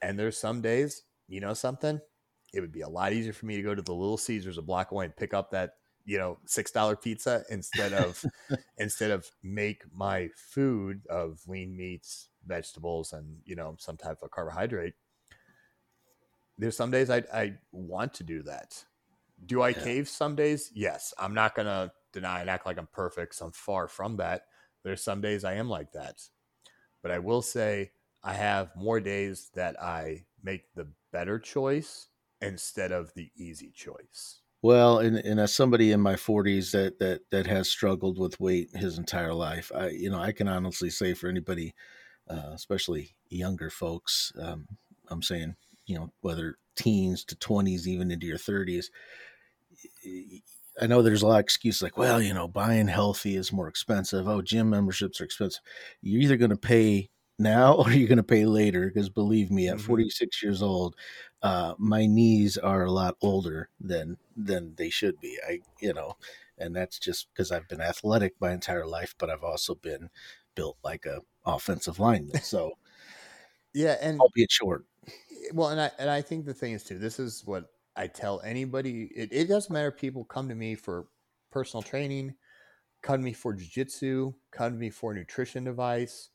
[0.00, 2.00] And there's some days, you know something?
[2.52, 4.62] It would be a lot easier for me to go to the Little Caesars a
[4.62, 8.26] block away and pick up that, you know, six dollar pizza instead of
[8.78, 14.30] instead of make my food of lean meats, vegetables, and you know, some type of
[14.30, 14.94] carbohydrate.
[16.58, 18.84] There's some days I I want to do that.
[19.46, 19.74] Do I Yeah.
[19.74, 20.72] cave some days?
[20.74, 21.14] Yes.
[21.18, 23.32] I'm not gonna deny and act like I'm perfect.
[23.34, 24.48] 'cause I'm far from that.
[24.84, 26.28] There's some days I am like that.
[27.02, 27.92] But I will say
[28.22, 32.08] I have more days that I make the better choice
[32.42, 34.41] instead of the easy choice.
[34.62, 38.70] Well, and, and as somebody in my 40s that, that that has struggled with weight
[38.76, 41.74] his entire life, I you know I can honestly say for anybody,
[42.28, 44.66] uh, especially younger folks, um,
[45.08, 45.56] I'm saying
[45.86, 48.90] you know whether teens to 20s, even into your 30s.
[50.80, 53.68] I know there's a lot of excuses like, well, you know, buying healthy is more
[53.68, 54.26] expensive.
[54.26, 55.62] Oh, gym memberships are expensive.
[56.00, 58.86] You're either going to pay now or you're going to pay later.
[58.86, 59.80] Because believe me, at Mhm.
[59.80, 60.96] 46 years old,
[61.42, 65.38] uh, my knees are a lot older than than they should be.
[65.46, 66.16] I, you know,
[66.58, 70.10] and that's just because I've been athletic my entire life, but I've also been
[70.54, 72.40] built like a offensive lineman.
[72.40, 72.72] So,
[73.74, 74.84] Yeah, and i'll albeit short.
[75.52, 76.98] well, and I and I think the thing is too.
[76.98, 77.66] This is what
[77.96, 79.10] I tell anybody.
[79.14, 79.88] It, it doesn't matter.
[79.88, 81.06] if People come to me for
[81.50, 82.34] personal training,
[83.02, 86.30] come to me for jujitsu, come to me for nutrition advice.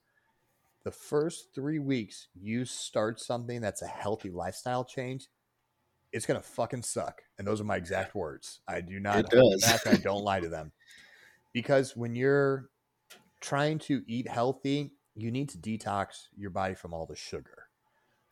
[0.83, 5.27] The first three weeks, you start something that's a healthy lifestyle change.
[6.13, 8.61] It's gonna fucking suck, and those are my exact words.
[8.67, 9.61] I do not It does.
[9.61, 9.85] back.
[9.87, 10.71] I don't lie to them
[11.53, 12.69] because when you're
[13.41, 17.67] trying to eat healthy, you need to detox your body from all the sugar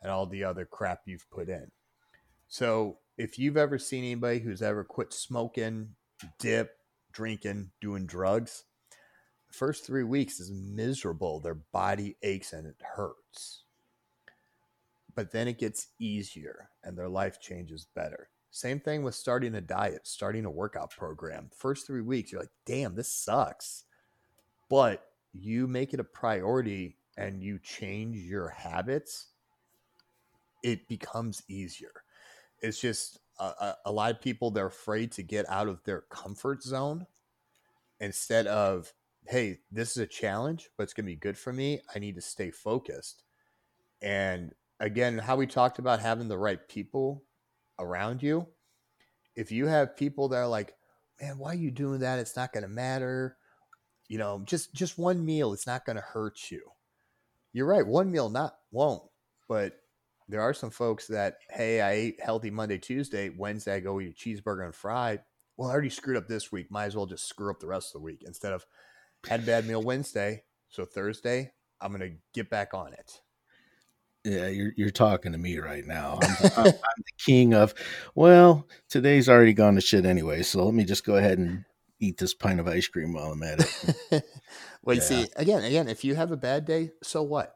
[0.01, 1.71] and all the other crap you've put in.
[2.47, 5.95] So, if you've ever seen anybody who's ever quit smoking,
[6.39, 6.77] dip,
[7.11, 8.65] drinking, doing drugs,
[9.55, 11.39] first three weeks is miserable.
[11.39, 13.63] Their body aches and it hurts.
[15.15, 18.29] But then it gets easier and their life changes better.
[18.51, 21.49] Same thing with starting a diet, starting a workout program.
[21.55, 23.85] First three weeks, you're like, damn, this sucks.
[24.69, 29.27] But you make it a priority and you change your habits,
[30.63, 31.91] it becomes easier.
[32.61, 37.05] It's just a, lot of people they're afraid to get out of their comfort zone
[37.99, 38.93] instead of
[39.27, 42.15] hey this is a challenge but it's going to be good for me i need
[42.15, 43.23] to stay focused.
[44.01, 47.23] And again how we talked about having the right people
[47.79, 48.47] around you
[49.35, 50.75] if you have people that are like
[51.21, 52.19] man why are you doing that?
[52.19, 53.37] It's not going to matter.
[54.07, 56.61] You know just just one meal it's not going to hurt you.
[57.53, 59.03] You're right one meal not won't
[59.47, 59.79] but
[60.27, 64.09] there are some folks that hey i ate healthy monday tuesday wednesday i go eat
[64.09, 65.19] a cheeseburger and fry.
[65.55, 67.89] well i already screwed up this week might as well just screw up the rest
[67.89, 68.65] of the week instead of
[69.27, 73.21] had bad meal wednesday so thursday i'm to get back on it
[74.25, 76.17] yeah, you're you're talking to me right now.
[76.21, 77.75] I'm, I'm, I'm, the king of,
[78.15, 81.63] well, today's already gone to shit anyway, so let me just go ahead and
[81.99, 83.59] eat this pint of ice cream while I'm at
[84.11, 84.23] it.
[84.83, 87.55] well, you see, again, again, if you have a bad day, so what?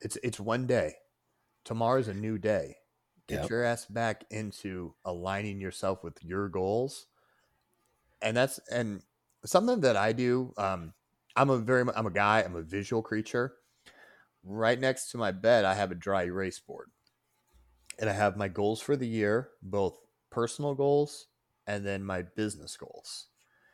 [0.00, 0.94] It's it's one day.
[1.64, 2.76] Tomorrow's a new day.
[3.26, 3.50] Get yep.
[3.50, 7.06] your ass back into aligning yourself with your goals,
[8.22, 9.02] and that's and
[9.48, 10.52] something that I do.
[10.56, 10.94] Um,
[11.36, 12.42] I'm a very I'm a guy.
[12.42, 13.54] I'm a visual creature
[14.48, 16.90] right next to my bed, I have a dry erase board.
[18.00, 19.98] And I have my goals for the year, both
[20.30, 21.26] personal goals
[21.66, 23.28] and then my business goals.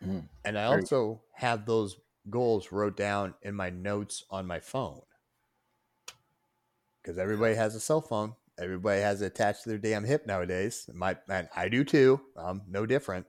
[0.04, 1.96] Mm, and I also have those
[2.30, 5.02] goals wrote down in my notes on my phone.
[7.02, 8.34] Because everybody has a cell phone.
[8.58, 10.88] Everybody has it attached to their damn hip nowadays.
[10.92, 12.20] My and I do too.
[12.36, 13.26] I'm no different.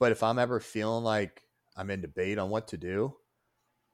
[0.00, 1.42] But if I'm ever feeling like
[1.76, 3.14] I'm in debate on what to do,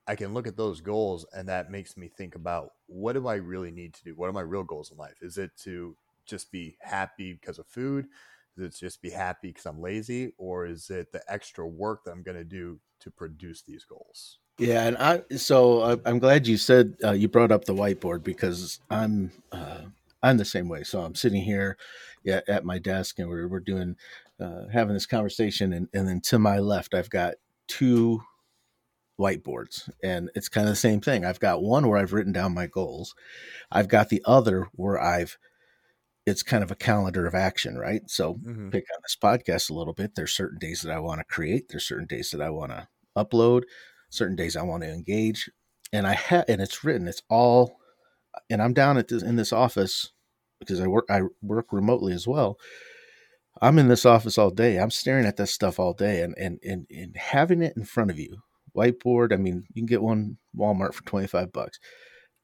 [0.07, 3.35] I can look at those goals and that makes me think about what do I
[3.35, 4.15] really need to do?
[4.15, 5.17] What are my real goals in life?
[5.21, 8.07] Is it to just be happy because of food?
[8.57, 10.33] Is it just be happy because I'm lazy?
[10.39, 14.39] Or is it the extra work that I'm going to do to produce these goals?
[14.59, 18.23] Yeah, and I so uh, I'm glad you said uh, you brought up the whiteboard
[18.23, 19.83] because I'm uh,
[20.23, 20.83] I'm the same way.
[20.83, 21.77] So I'm sitting here
[22.23, 23.97] yeah, at my desk and we're we're doing
[24.41, 27.35] uh, having this conversation, and, and then to my left I've got
[27.69, 28.23] two
[29.19, 31.25] whiteboards and it's kind of the same thing.
[31.25, 33.15] I've got one where i've written down my goals.
[33.71, 35.39] I've got the other where i've
[36.27, 38.03] it's kind of a calendar of action right?
[38.09, 38.71] So mm-hmm.
[38.71, 40.15] pick on this podcast a little bit.
[40.15, 41.69] There's certain days that i want to create.
[41.69, 43.63] There's certain days that i want to upload.
[44.11, 45.49] Certain days i want to engage.
[45.93, 47.09] And i have and it's written.
[47.09, 47.79] It's all
[48.51, 50.13] and i'm down at this in this office
[50.61, 52.59] because i work i work remotely as well
[53.61, 56.59] i'm in this office all day i'm staring at this stuff all day and and
[56.63, 58.39] and, and having it in front of you
[58.77, 59.33] whiteboard.
[59.33, 61.81] I mean, you can get one Walmart for 25 bucks,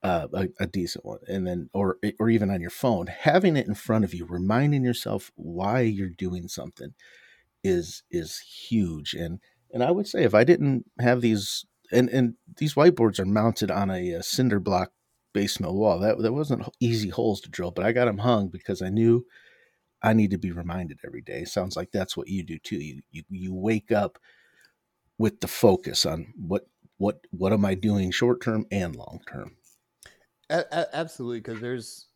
[0.02, 1.18] uh, a, a, decent one.
[1.28, 4.84] And then, or, or even on your phone, having it in front of you, reminding
[4.84, 6.94] yourself why you're doing something
[7.62, 9.14] is, is huge.
[9.14, 9.40] And,
[9.72, 13.70] and I would say if I didn't have these, and, and these whiteboards are mounted
[13.70, 14.92] on a, a cinder block
[15.34, 15.98] base mill wall.
[15.98, 19.24] That, that wasn't easy holes to drill, but I got them hung because I knew
[20.02, 21.44] I need to be reminded every day.
[21.44, 22.78] Sounds like that's what you do too.
[22.78, 24.18] You, you, you wake up
[25.18, 26.66] with the focus on what
[26.98, 29.56] what what am I doing short term and long term.
[30.50, 32.08] absolutely, because there's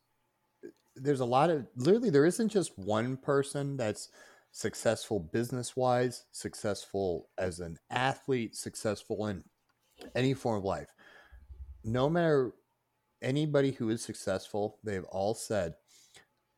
[0.97, 4.09] there's a lot of literally there isn't just one person that's
[4.53, 9.45] successful business wise, successful as an athlete, successful in
[10.15, 10.89] any form of life.
[11.85, 12.53] No matter
[13.23, 15.75] anybody who is successful, they've all said,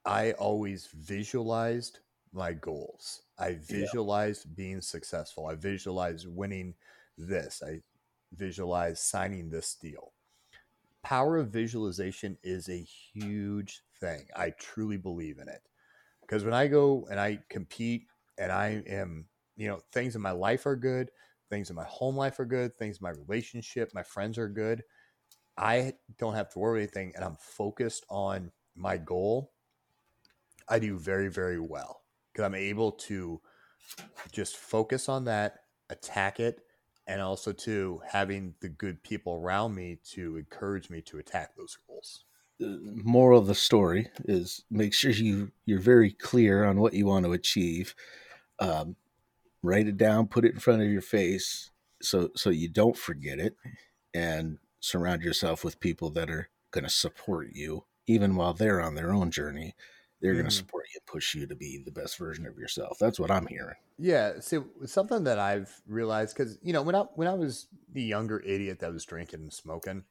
[0.08, 2.00] I always visualized
[2.32, 3.22] my goals.
[3.38, 4.52] I visualized yeah.
[4.56, 5.46] being successful.
[5.46, 6.74] I visualized winning
[7.18, 7.62] this.
[7.64, 7.82] I
[8.34, 10.12] visualized signing this deal.
[11.02, 14.26] Power of visualization is a huge thing.
[14.34, 15.60] I truly believe in it.
[16.22, 18.06] Because when I go and I compete
[18.38, 19.26] and I am,
[19.56, 21.10] you know, things in my life are good,
[21.50, 24.82] things in my home life are good, things in my relationship, my friends are good.
[25.58, 29.52] I don't have to worry anything and I'm focused on my goal.
[30.68, 33.40] I do very, very well because I'm able to
[34.32, 36.60] just focus on that, attack it,
[37.06, 41.78] and also to having the good people around me to encourage me to attack those
[41.86, 42.24] goals.
[42.58, 47.06] The moral of the story is make sure you you're very clear on what you
[47.06, 47.94] want to achieve.
[48.58, 48.96] Um,
[49.62, 51.70] write it down, put it in front of your face,
[52.02, 53.56] so so you don't forget it,
[54.12, 58.94] and surround yourself with people that are going to support you even while they're on
[58.94, 59.74] their own journey
[60.20, 60.40] they're mm-hmm.
[60.40, 62.98] going to support you and push you to be the best version of yourself.
[62.98, 63.76] That's what I'm hearing.
[63.98, 64.40] Yeah.
[64.40, 68.40] So something that I've realized because you know when I when I was the younger
[68.40, 70.04] idiot that was drinking and smoking,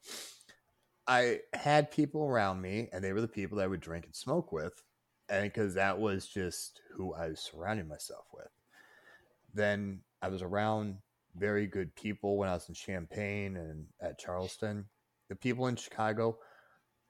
[1.06, 4.14] I had people around me, and they were the people that I would drink and
[4.14, 4.82] smoke with,
[5.28, 8.50] and because that was just who I was surrounding myself with.
[9.54, 10.96] Then I was around
[11.36, 14.86] very good people when I was in Champaign and at Charleston.
[15.28, 16.38] The people in Chicago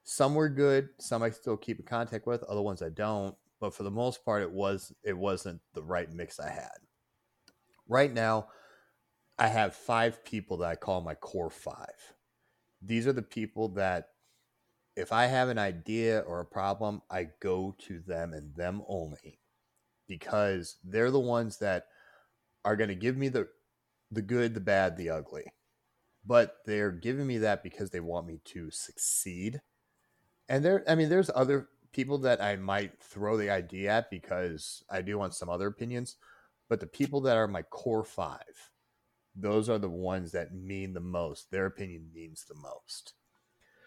[0.08, 3.36] some were good, some I still keep in contact with, other ones I don't.
[3.60, 6.78] but for the most part, it was it wasn't the right mix I had.
[7.88, 8.48] Right now,
[9.38, 12.14] I have five people that I call my core five.
[12.82, 14.10] These are the people that
[14.96, 19.40] if I have an idea or a problem, I go to them and them only
[20.08, 21.86] because they're the ones that
[22.64, 23.48] are going to give me the
[24.10, 25.44] the good, the bad, the ugly.
[26.26, 29.60] But they're giving me that because they want me to succeed.
[30.48, 34.84] And there I mean there's other people that I might throw the idea at because
[34.90, 36.16] I do want some other opinions,
[36.68, 38.38] but the people that are my core 5,
[39.34, 41.50] those are the ones that mean the most.
[41.50, 43.14] Their opinion means the most.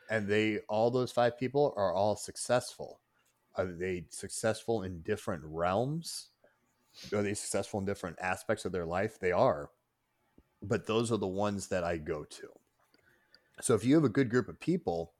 [0.09, 2.99] And they all those five people are all successful.
[3.55, 6.29] Are they successful in different realms?
[7.13, 9.19] Are they successful in different aspects of their life?
[9.19, 9.69] They are.
[10.61, 12.49] But those are the ones that I go to.
[13.61, 15.13] So if you have a good group of people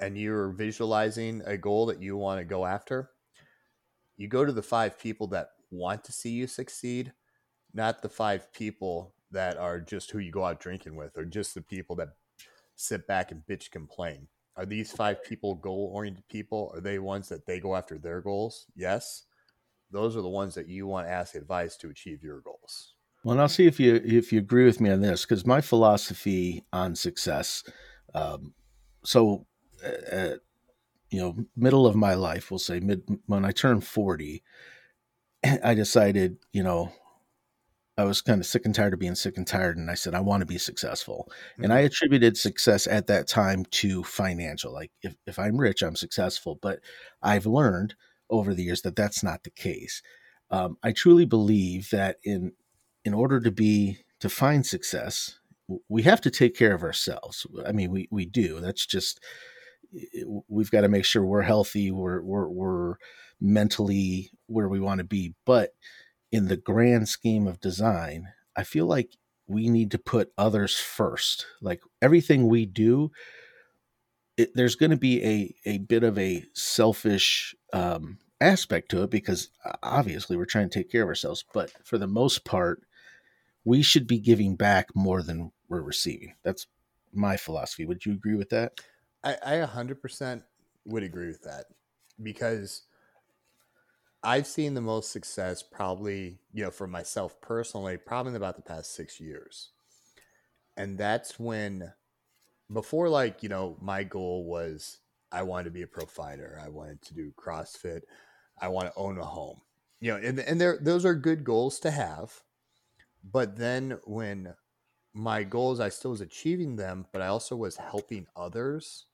[0.00, 3.10] and you're visualizing a goal that you want to go after,
[4.16, 7.12] you go to the five people that want to see you succeed,
[7.72, 11.54] not the five people that are just who you go out drinking with or just
[11.54, 12.08] the people that
[12.74, 14.26] sit back and bitch complain.
[14.56, 16.72] Are these five people goal oriented people?
[16.74, 18.66] Are they ones that they go after their goals?
[18.74, 19.24] Yes.
[19.90, 22.94] Those are the ones that you want to ask advice to achieve your goals.
[23.24, 25.60] Well, and I'll see if you if you agree with me on this because my
[25.60, 27.64] philosophy on success.
[28.14, 28.54] Um,
[29.04, 29.46] so,
[29.84, 30.36] uh,
[31.10, 34.42] you know, middle of my life, we'll say mid when I turned forty,
[35.64, 36.92] I decided, you know,
[38.00, 39.76] I was kind of sick and tired of being sick and tired.
[39.76, 41.28] And I said, I want to be successful.
[41.28, 41.64] Mm-hmm.
[41.64, 44.72] And I attributed success at that time to financial.
[44.72, 46.58] Like, if, if I'm rich, I'm successful.
[46.60, 46.80] But
[47.22, 47.94] I've learned
[48.30, 50.02] over the years that that's not the case.
[50.50, 52.52] Um, I truly believe that in
[53.04, 55.38] in order to be to find success,
[55.88, 57.46] we have to take care of ourselves.
[57.66, 58.60] I mean, we we do.
[58.60, 59.20] That's just
[60.48, 61.90] we've got to make sure we're healthy.
[61.90, 62.94] We're we're, we're
[63.40, 65.34] mentally where we want to be.
[65.44, 65.70] But
[66.30, 71.46] in the grand scheme of design, I feel like we need to put others first.
[71.60, 73.10] Like everything we do,
[74.36, 79.10] it, there's going to be a, a bit of a selfish um, aspect to it
[79.10, 79.50] because
[79.82, 81.44] obviously we're trying to take care of ourselves.
[81.52, 82.82] But for the most part,
[83.64, 86.34] we should be giving back more than we're receiving.
[86.44, 86.66] That's
[87.12, 87.84] my philosophy.
[87.84, 88.80] Would you agree with that?
[89.22, 90.42] I, I 100%
[90.86, 91.66] would agree with that
[92.22, 92.82] because
[94.22, 98.62] I've seen the most success probably, you know, for myself personally, probably in about the
[98.62, 99.70] past six years.
[100.76, 101.92] And that's when,
[102.72, 104.98] before, like, you know, my goal was
[105.32, 108.02] I wanted to be a pro fighter, I wanted to do CrossFit,
[108.60, 109.60] I want to own a home,
[110.00, 112.42] you know, and, and there, those are good goals to have.
[113.24, 114.54] But then when
[115.14, 119.06] my goals, I still was achieving them, but I also was helping others,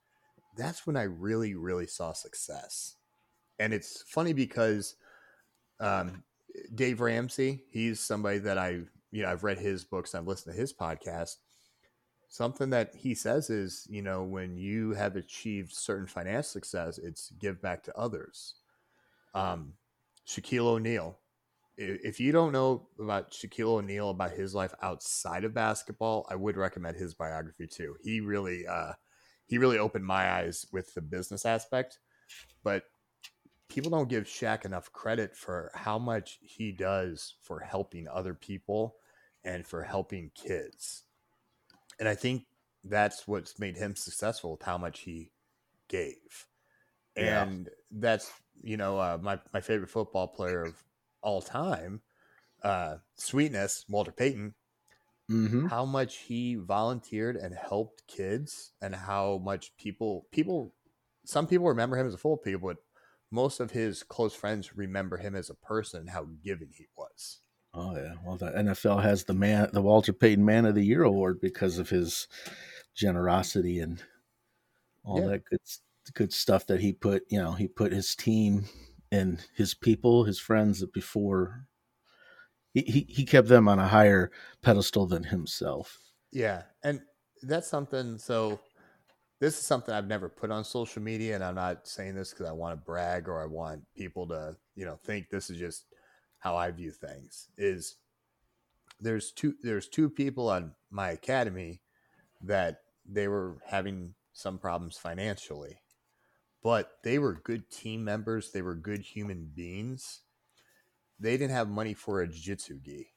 [0.56, 2.96] that's when I really, really saw success
[3.58, 4.96] and it's funny because
[5.80, 6.22] um,
[6.74, 8.80] Dave Ramsey, he's somebody that I,
[9.10, 11.36] you know, I've read his books, I've listened to his podcast.
[12.28, 17.30] Something that he says is, you know, when you have achieved certain financial success, it's
[17.38, 18.54] give back to others.
[19.32, 19.74] Um,
[20.26, 21.18] Shaquille O'Neal,
[21.78, 26.56] if you don't know about Shaquille O'Neal about his life outside of basketball, I would
[26.56, 27.96] recommend his biography too.
[28.02, 28.92] He really, uh,
[29.46, 31.98] he really opened my eyes with the business aspect.
[32.62, 32.84] But
[33.68, 38.96] people don't give Shaq enough credit for how much he does for helping other people
[39.44, 41.04] and for helping kids.
[41.98, 42.44] And I think
[42.84, 45.30] that's what's made him successful with how much he
[45.88, 46.46] gave.
[47.16, 47.42] Yeah.
[47.42, 48.30] And that's,
[48.62, 50.82] you know, uh, my, my favorite football player of
[51.22, 52.02] all time,
[52.62, 54.54] uh, Sweetness, Walter Payton,
[55.30, 55.66] mm-hmm.
[55.66, 60.74] how much he volunteered and helped kids and how much people, people,
[61.24, 62.76] some people remember him as a football player, but
[63.30, 67.40] most of his close friends remember him as a person and how giving he was.
[67.74, 71.02] Oh yeah, well the NFL has the man, the Walter Payton Man of the Year
[71.02, 72.26] award because of his
[72.94, 74.02] generosity and
[75.04, 75.26] all yeah.
[75.26, 75.60] that good
[76.14, 77.24] good stuff that he put.
[77.28, 78.64] You know, he put his team
[79.12, 81.66] and his people, his friends before.
[82.80, 84.30] He, he, kept them on a higher
[84.60, 85.98] pedestal than himself.
[86.30, 87.00] Yeah, and
[87.42, 88.18] that's something.
[88.18, 88.60] So
[89.40, 92.46] this is something I've never put on social media, and I'm not saying this because
[92.46, 95.86] I want to brag or I want people to, you know, think this is just
[96.38, 97.48] how I view things.
[97.56, 97.96] Is
[99.00, 101.80] there's two there's two people on my academy
[102.42, 105.80] that they were having some problems financially,
[106.62, 108.52] but they were good team members.
[108.52, 110.22] They were good human beings.
[111.18, 113.08] They didn't have money for a jiu-jitsu gi,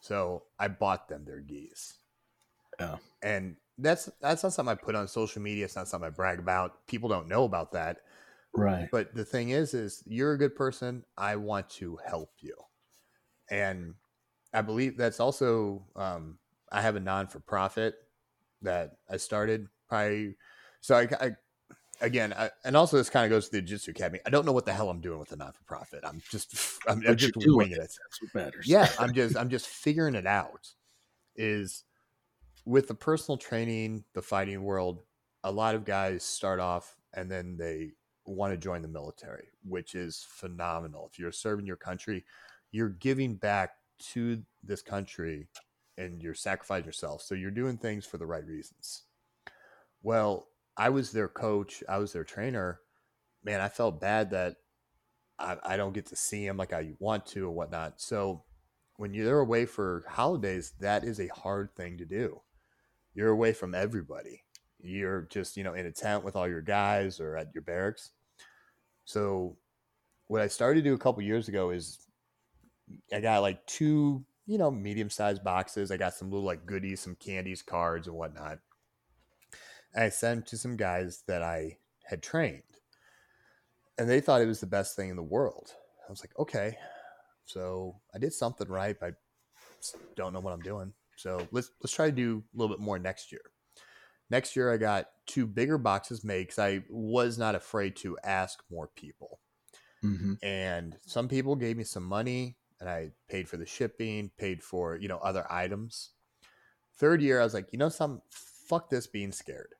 [0.00, 1.94] so I bought them their gis.
[2.78, 5.64] Yeah, and that's that's not something I put on social media.
[5.64, 6.86] It's not something I brag about.
[6.86, 7.98] People don't know about that.
[8.54, 8.88] Right.
[8.92, 11.04] But the thing is, is you're a good person.
[11.16, 12.56] I want to help you,
[13.50, 13.94] and
[14.52, 15.86] I believe that's also.
[15.96, 16.38] Um,
[16.70, 17.94] I have a non for profit
[18.62, 20.36] that I started probably.
[20.80, 21.30] So I, I
[22.00, 24.20] again, I, and also this kind of goes to the Jiu-Jitsu Academy.
[24.26, 26.00] I don't know what the hell I'm doing with a non for profit.
[26.04, 26.54] I'm just,
[26.88, 27.78] I'm, I'm just winging it.
[27.78, 28.66] That's what matters.
[28.66, 30.68] Yeah, I'm just, I'm just figuring it out.
[31.36, 31.84] Is
[32.64, 35.02] with the personal training, the fighting world,
[35.42, 37.92] a lot of guys start off and then they
[38.26, 41.08] want to join the military, which is phenomenal.
[41.12, 42.24] If you're serving your country,
[42.72, 43.72] you're giving back
[44.12, 45.48] to this country
[45.98, 47.22] and you're sacrificing yourself.
[47.22, 49.02] So you're doing things for the right reasons.
[50.02, 52.80] Well, I was their coach, I was their trainer.
[53.42, 54.56] Man, I felt bad that
[55.38, 58.00] I, I don't get to see them like I want to or whatnot.
[58.00, 58.44] So
[58.96, 62.40] when you're away for holidays, that is a hard thing to do.
[63.14, 64.44] You're away from everybody
[64.84, 68.10] you're just you know in a tent with all your guys or at your barracks
[69.04, 69.56] so
[70.26, 72.06] what i started to do a couple years ago is
[73.12, 77.00] i got like two you know medium sized boxes i got some little like goodies
[77.00, 78.58] some candies cards and whatnot
[79.96, 82.62] i sent to some guys that i had trained
[83.98, 85.72] and they thought it was the best thing in the world
[86.06, 86.76] i was like okay
[87.44, 91.94] so i did something right but i don't know what i'm doing so let's let's
[91.94, 93.42] try to do a little bit more next year
[94.30, 98.62] Next year, I got two bigger boxes made because I was not afraid to ask
[98.70, 99.38] more people.
[100.02, 100.34] Mm-hmm.
[100.42, 104.96] And some people gave me some money and I paid for the shipping, paid for,
[104.96, 106.10] you know, other items.
[106.96, 109.74] Third year, I was like, you know, some fuck this being scared.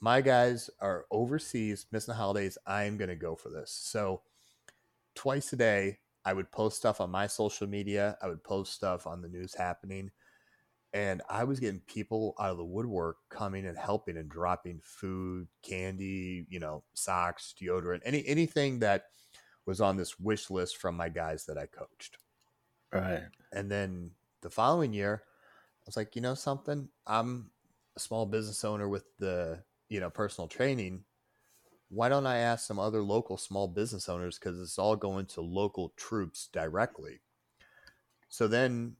[0.00, 2.56] My guys are overseas, missing the holidays.
[2.66, 3.70] I'm going to go for this.
[3.70, 4.22] So,
[5.14, 8.16] twice a day, I would post stuff on my social media.
[8.22, 10.10] I would post stuff on the news happening
[10.92, 15.46] and I was getting people out of the woodwork coming and helping and dropping food,
[15.62, 19.04] candy, you know, socks, deodorant, any anything that
[19.66, 22.18] was on this wish list from my guys that I coached.
[22.92, 23.22] Right.
[23.52, 24.10] And then
[24.42, 26.88] the following year, I was like, you know something?
[27.06, 27.50] I'm
[27.96, 31.04] a small business owner with the, you know, personal training.
[31.90, 35.42] Why don't I ask some other local small business owners because it's all going to
[35.42, 37.20] local troops directly.
[38.28, 38.96] So then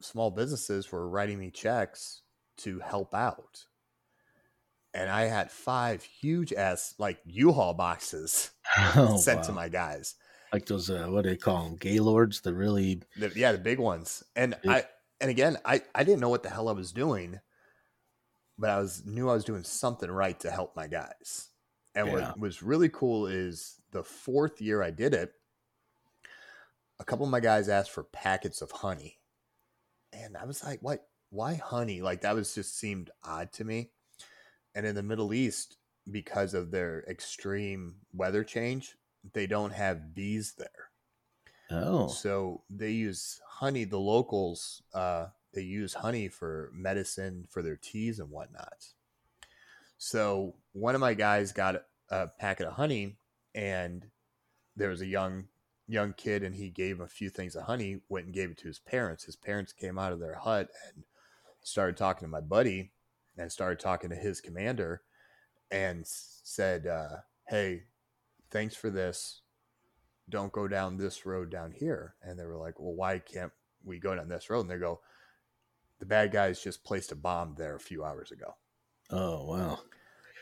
[0.00, 2.22] small businesses were writing me checks
[2.58, 3.64] to help out.
[4.92, 8.50] And I had five huge ass like U-Haul boxes
[8.96, 9.46] oh, sent wow.
[9.46, 10.16] to my guys.
[10.52, 11.76] Like those uh, what do they call them?
[11.76, 14.24] Gaylords, the really the, yeah, the big ones.
[14.34, 14.72] And big.
[14.72, 14.84] I
[15.20, 17.38] and again, I I didn't know what the hell I was doing,
[18.60, 21.48] but I was knew I was doing something right to help my guys.
[21.94, 22.12] And yeah.
[22.12, 25.32] what was really cool is the fourth year I did it,
[27.00, 29.20] a couple of my guys asked for packets of honey
[30.12, 31.06] and I was like, what?
[31.30, 32.02] Why honey?
[32.02, 33.90] Like that was just seemed odd to me.
[34.74, 35.76] And in the Middle East,
[36.10, 38.96] because of their extreme weather change,
[39.32, 40.90] they don't have bees there.
[41.70, 42.08] Oh.
[42.08, 43.84] So they use honey.
[43.84, 48.86] The locals, uh, they use honey for medicine for their teas and whatnot.
[49.98, 53.16] So one of my guys got a packet of honey,
[53.54, 54.06] and
[54.76, 55.48] there was a young
[55.90, 58.58] young kid and he gave him a few things of honey, went and gave it
[58.58, 59.24] to his parents.
[59.24, 61.04] His parents came out of their hut and
[61.62, 62.92] started talking to my buddy
[63.36, 65.02] and started talking to his commander
[65.70, 67.16] and said, uh,
[67.48, 67.84] Hey,
[68.50, 69.40] thanks for this.
[70.28, 72.14] Don't go down this road down here.
[72.22, 73.52] And they were like, Well, why can't
[73.84, 74.60] we go down this road?
[74.60, 75.00] And they go,
[76.00, 78.56] The bad guys just placed a bomb there a few hours ago.
[79.10, 79.78] Oh, wow.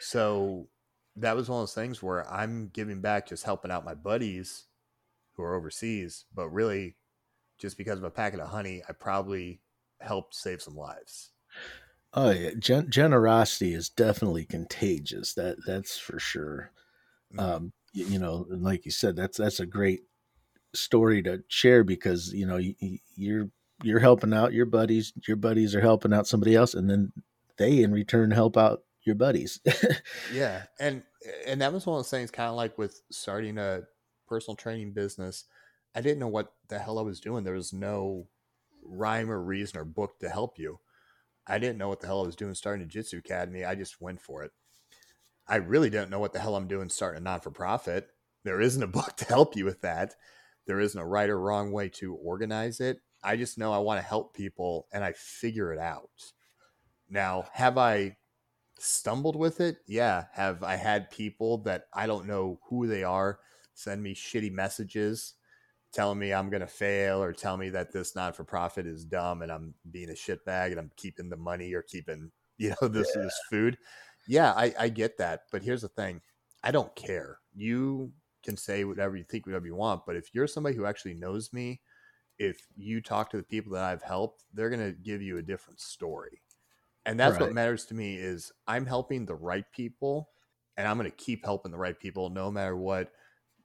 [0.01, 0.69] So
[1.17, 4.67] that was one of those things where I'm giving back, just helping out my buddies
[5.35, 6.97] who are overseas, but really
[7.59, 9.61] just because of a packet of honey, I probably
[10.01, 11.33] helped save some lives.
[12.15, 15.35] Oh yeah, Gen- generosity is definitely contagious.
[15.35, 16.73] That that's for sure.
[17.35, 17.41] Mm-hmm.
[17.41, 20.03] Um, you, you, know, like you said, that's that's a great
[20.75, 22.75] story to share because you know you,
[23.17, 23.51] you're
[23.83, 25.13] you're helping out your buddies.
[25.27, 27.13] Your buddies are helping out somebody else, and then
[27.57, 29.61] they in return help out your buddies.
[30.33, 31.03] yeah, and
[31.47, 33.83] and that was one of those things, kind of like with starting a
[34.29, 35.45] personal training business,
[35.95, 37.45] I didn't know what the hell I was doing.
[37.45, 38.29] There was no
[38.85, 40.81] rhyme or reason or book to help you.
[41.47, 43.65] I didn't know what the hell I was doing starting a Jitsu Academy.
[43.65, 44.53] I just went for it.
[45.49, 48.09] I really didn't know what the hell I'm doing starting a non for profit.
[48.45, 50.15] There isn't a book to help you with that.
[50.67, 53.01] There isn't a right or wrong way to organize it.
[53.23, 56.11] I just know I want to help people and I figure it out.
[57.11, 58.17] Now, have I
[58.79, 59.79] stumbled with it?
[59.87, 60.25] Yeah.
[60.33, 63.39] Have I had people that I don't know who they are
[63.75, 65.35] send me shitty messages
[65.93, 69.05] telling me I'm going to fail or tell me that this not for profit is
[69.05, 72.89] dumb and I'm being a shitbag and I'm keeping the money or keeping, you know,
[72.89, 73.23] this, yeah.
[73.23, 73.79] this food.
[74.27, 75.43] Yeah, I, I get that.
[75.51, 76.21] But here's the thing
[76.63, 78.13] I don't care you
[78.45, 80.03] can say whatever you think, whatever you want.
[80.07, 81.81] But if you're somebody who actually knows me,
[82.39, 85.43] if you talk to the people that I've helped, they're going to give you a
[85.43, 86.43] different story.
[87.05, 87.43] And that's right.
[87.43, 90.29] what matters to me is I'm helping the right people
[90.77, 93.11] and I'm going to keep helping the right people no matter what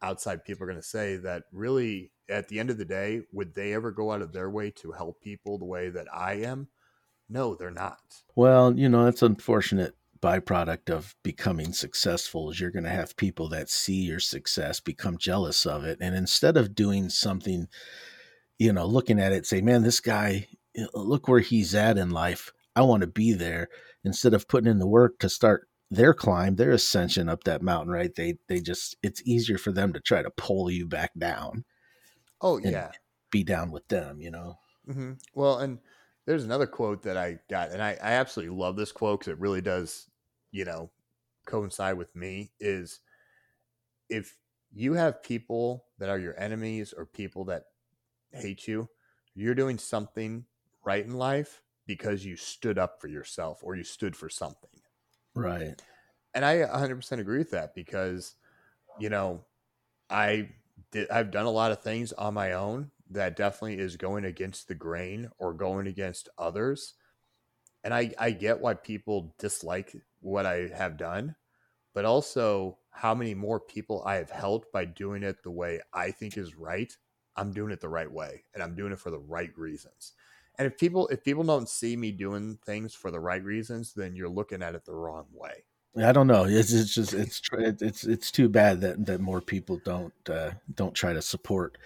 [0.01, 3.53] outside people are going to say that really at the end of the day would
[3.53, 6.67] they ever go out of their way to help people the way that I am?
[7.29, 7.99] No, they're not.
[8.35, 13.17] Well, you know, that's an unfortunate byproduct of becoming successful is you're going to have
[13.17, 17.67] people that see your success become jealous of it and instead of doing something
[18.63, 20.47] you know looking at it say man this guy
[20.93, 22.51] look where he's at in life.
[22.75, 23.69] I want to be there
[24.03, 27.91] instead of putting in the work to start their climb their ascension up that mountain
[27.91, 28.13] right?
[28.13, 31.65] They they just it's easier for them to try to pull you back down
[32.41, 32.91] oh yeah.
[33.31, 34.57] be down with them you know?
[34.89, 35.13] Mm-hmm.
[35.33, 35.79] well and
[36.25, 39.39] there's another quote that i got and i, I absolutely love this quote because it
[39.39, 40.09] really does
[40.53, 40.91] you know,
[41.45, 43.01] coincide with me is
[44.09, 44.37] if
[44.71, 47.63] you have people that are your enemies or people that
[48.33, 48.89] hate you,
[49.35, 50.45] you're doing something
[50.83, 54.69] right in life because you stood up for yourself or you stood for something.
[55.35, 55.81] Right.
[56.33, 58.35] And I 100% agree with that because,
[58.99, 59.45] you know,
[60.09, 60.49] I
[60.91, 64.67] did, I've done a lot of things on my own that definitely is going against
[64.67, 66.95] the grain or going against others.
[67.83, 71.35] And I, I get why people dislike what I have done,
[71.93, 76.11] but also how many more people I have helped by doing it the way I
[76.11, 76.95] think is right.
[77.35, 80.13] I'm doing it the right way and I'm doing it for the right reasons.
[80.57, 84.15] And if people if people don't see me doing things for the right reasons, then
[84.15, 85.63] you're looking at it the wrong way.
[86.01, 86.45] I don't know.
[86.45, 90.93] It's, it's just it's it's it's too bad that that more people don't uh, don't
[90.93, 91.77] try to support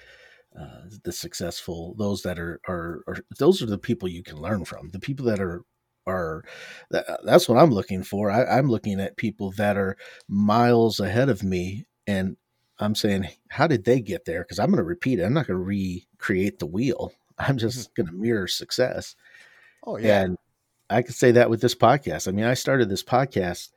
[0.59, 4.65] uh, the successful those that are, are are those are the people you can learn
[4.65, 4.89] from.
[4.89, 5.63] The people that are
[6.05, 6.43] are
[6.91, 8.31] that, that's what I'm looking for.
[8.31, 9.97] I, I'm looking at people that are
[10.29, 12.37] miles ahead of me, and
[12.79, 14.43] I'm saying, how did they get there?
[14.43, 15.23] Because I'm going to repeat it.
[15.23, 17.11] I'm not going to recreate the wheel.
[17.37, 18.01] I'm just mm-hmm.
[18.01, 19.15] going to mirror success.
[19.85, 20.37] Oh yeah, and
[20.89, 22.27] I could say that with this podcast.
[22.27, 23.69] I mean, I started this podcast.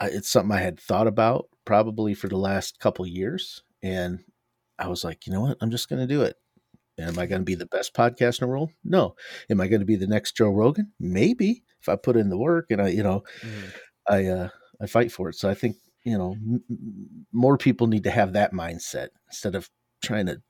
[0.00, 4.20] It's something I had thought about probably for the last couple years, and
[4.78, 5.58] I was like, you know what?
[5.60, 6.36] I'm just going to do it.
[6.98, 8.70] And Am I going to be the best podcast in the world?
[8.84, 9.14] No.
[9.48, 10.92] Am I going to be the next Joe Rogan?
[11.00, 13.68] Maybe if I put in the work and I, you know, mm-hmm.
[14.08, 14.48] I uh,
[14.80, 15.36] I fight for it.
[15.36, 16.62] So I think you know m-
[17.32, 19.68] more people need to have that mindset instead of
[20.02, 20.42] trying to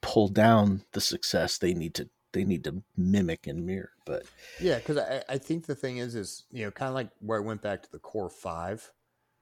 [0.00, 1.58] pull down the success.
[1.58, 3.92] They need to they need to mimic and mirror.
[4.04, 4.24] But
[4.60, 7.40] yeah, because I, I think the thing is is you know kind of like where
[7.40, 8.92] I went back to the core 5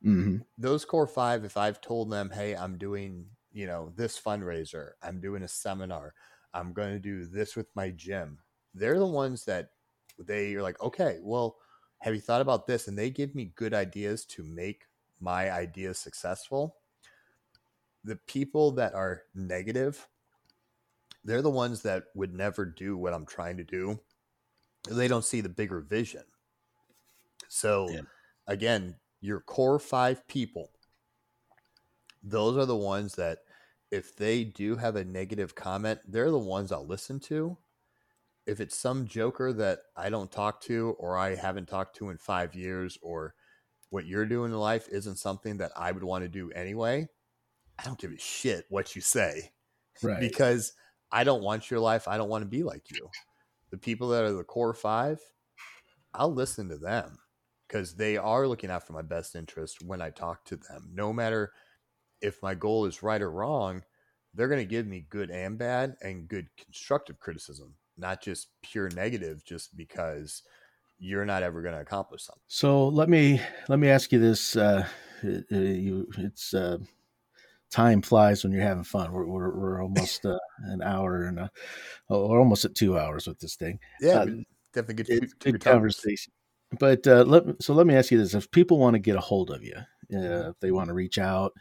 [0.04, 0.36] mm-hmm.
[0.58, 5.20] Those core five, if I've told them, hey, I'm doing you know, this fundraiser, I'm
[5.20, 6.12] doing a seminar,
[6.52, 8.38] I'm going to do this with my gym.
[8.74, 9.70] They're the ones that
[10.18, 11.56] they are like, okay, well,
[12.00, 12.88] have you thought about this?
[12.88, 14.82] And they give me good ideas to make
[15.20, 16.76] my ideas successful.
[18.04, 20.06] The people that are negative,
[21.24, 23.98] they're the ones that would never do what I'm trying to do.
[24.90, 26.24] They don't see the bigger vision.
[27.48, 28.00] So, yeah.
[28.46, 30.70] again, your core five people
[32.24, 33.40] those are the ones that
[33.90, 37.56] if they do have a negative comment, they're the ones I'll listen to.
[38.46, 42.18] If it's some joker that I don't talk to or I haven't talked to in
[42.18, 43.34] five years, or
[43.94, 47.08] what you're doing in life isn't something that I would want to do anyway,
[47.78, 49.52] I don't give a shit what you say.
[50.02, 50.18] Right.
[50.18, 50.72] because
[51.12, 52.08] I don't want your life.
[52.08, 53.08] I don't want to be like you.
[53.70, 55.20] The people that are the core five,
[56.12, 57.20] I'll listen to them
[57.68, 61.12] because they are looking out for my best interest when I talk to them, no
[61.12, 61.52] matter
[62.20, 63.84] if my goal is right or wrong,
[64.34, 68.90] they're going to give me good and bad and good constructive criticism, not just pure
[68.90, 70.42] negative just because
[71.04, 72.42] you're not ever going to accomplish something.
[72.46, 74.86] So let me let me ask you this: uh,
[75.22, 76.78] you, it's uh,
[77.70, 79.12] time flies when you're having fun.
[79.12, 81.50] We're we're, we're almost uh, an hour and a,
[82.08, 83.78] oh, we're almost at two hours with this thing.
[84.00, 84.26] Yeah, uh,
[84.72, 86.32] definitely good, good, good conversation.
[86.78, 89.20] But uh, let, so let me ask you this: If people want to get a
[89.20, 91.52] hold of you, uh, if they want to reach out,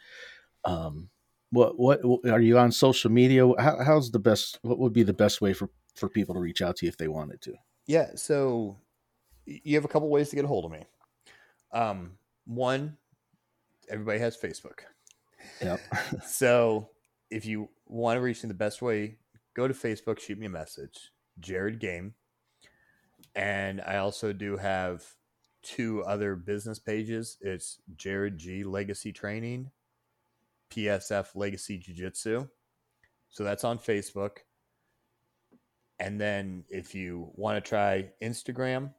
[0.64, 1.10] um,
[1.50, 3.46] what what are you on social media?
[3.58, 4.58] How, how's the best?
[4.62, 6.96] What would be the best way for for people to reach out to you if
[6.96, 7.52] they wanted to?
[7.86, 8.78] Yeah, so
[9.46, 10.84] you have a couple ways to get a hold of me.
[11.72, 12.12] Um,
[12.46, 12.96] one,
[13.88, 14.80] everybody has Facebook.
[15.60, 15.80] Yep.
[16.26, 16.90] so
[17.30, 19.16] if you want to reach me the best way,
[19.54, 21.10] go to Facebook, shoot me a message,
[21.40, 22.14] Jared Game.
[23.34, 25.04] And I also do have
[25.62, 27.38] two other business pages.
[27.40, 29.70] It's Jared G Legacy Training
[30.70, 32.46] PSF Legacy Jiu Jitsu.
[33.30, 34.38] So that's on Facebook.
[35.98, 38.90] And then if you want to try Instagram,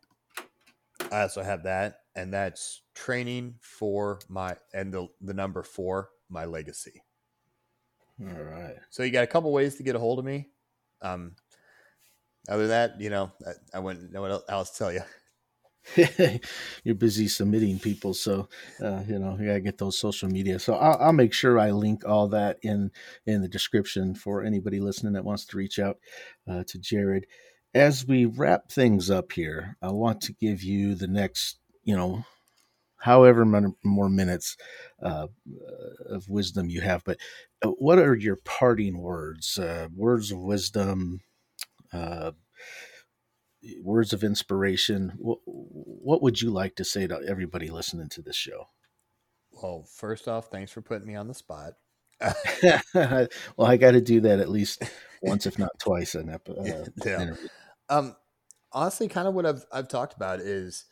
[1.15, 6.43] I also have that, and that's training for my and the the number four, my
[6.43, 7.01] legacy.
[8.21, 8.75] All right.
[8.89, 10.49] So you got a couple ways to get a hold of me.
[11.01, 11.35] Um,
[12.49, 15.01] other than that, you know, I, I wouldn't know what else to tell you.
[16.83, 18.49] You're busy submitting people, so
[18.83, 20.57] uh, you know you gotta get those social media.
[20.59, 22.91] So I'll, I'll, make sure I link all that in
[23.27, 25.99] in the description for anybody listening that wants to reach out
[26.49, 27.27] uh, to Jared.
[27.75, 32.23] As we wrap things up here, I want to give you the next, you know,
[32.97, 34.55] however many more minutes
[35.03, 35.27] uh,
[36.09, 37.03] of wisdom you have.
[37.03, 37.17] But
[37.61, 39.59] uh, what are your parting words?
[39.59, 41.19] Uh, words of wisdom,
[41.91, 42.31] uh,
[43.83, 45.11] words of inspiration.
[45.17, 48.69] What, what would you like to say to everybody listening to this show?
[49.51, 51.73] Well, first off, thanks for putting me on the spot.
[52.93, 53.27] well,
[53.59, 54.83] I got to do that at least
[55.21, 56.93] once, if not twice, an episode.
[57.05, 57.33] Uh, yeah.
[57.89, 58.15] Um,
[58.71, 60.85] honestly, kind of what I've I've talked about is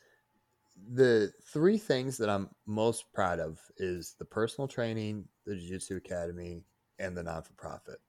[0.92, 5.98] the three things that I'm most proud of is the personal training, the Jiu Jitsu
[5.98, 6.66] Academy,
[7.00, 8.00] and the non for profit.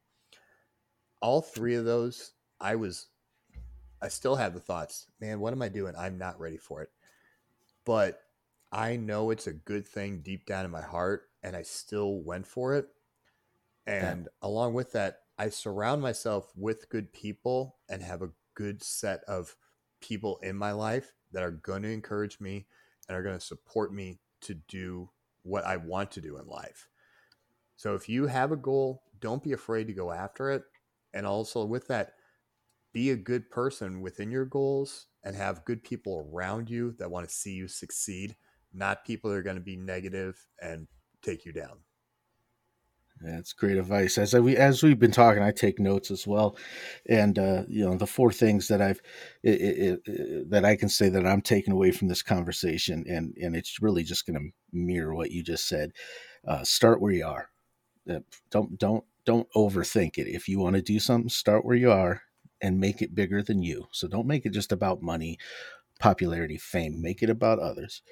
[1.21, 3.07] All three of those, I was
[4.03, 5.95] I still have the thoughts, man, what am I doing?
[5.97, 6.91] I'm not ready for it.
[7.87, 8.21] But
[8.71, 12.47] I know it's a good thing deep down in my heart, and I still went
[12.47, 12.87] for it.
[13.87, 14.49] And yeah.
[14.49, 19.57] along with that, I surround myself with good people and have a good set of
[20.01, 22.67] people in my life that are going to encourage me
[23.09, 25.11] and are going to support me to do
[25.43, 26.89] what I want to do in life.
[27.77, 30.63] So if you have a goal, don't be afraid to go after it.
[31.13, 32.13] And also with that,
[32.93, 37.29] be a good person within your goals and have good people around you that want
[37.29, 38.37] to see you succeed,
[38.73, 40.87] not people that are going to be negative and
[41.23, 41.79] take you down.
[43.25, 44.19] That's great advice.
[44.19, 46.59] As we as we've been talking, I take notes as well,
[47.09, 49.01] and uh, you know the four things that I've
[49.43, 53.35] it, it, it, that I can say that I'm taking away from this conversation, and
[53.41, 55.93] and it's really just going to mirror what you just said.
[56.47, 57.49] Uh, start where you are.
[58.11, 58.21] Uh,
[58.51, 60.29] don't don't don't overthink it.
[60.29, 62.23] If you want to do something, start where you are
[62.61, 63.87] and make it bigger than you.
[63.93, 65.39] So don't make it just about money,
[65.99, 67.01] popularity, fame.
[67.01, 68.03] Make it about others.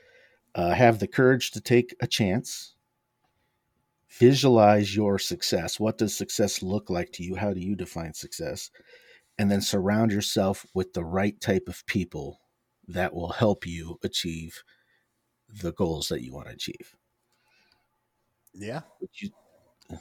[0.54, 2.74] Uh, have the courage to take a chance.
[4.18, 5.80] Visualize your success.
[5.80, 7.34] What does success look like to you?
[7.34, 8.70] How do you define success?
[9.38, 12.40] And then surround yourself with the right type of people
[12.88, 14.62] that will help you achieve
[15.48, 16.94] the goals that you want to achieve.
[18.54, 18.82] Yeah.
[19.14, 19.30] You,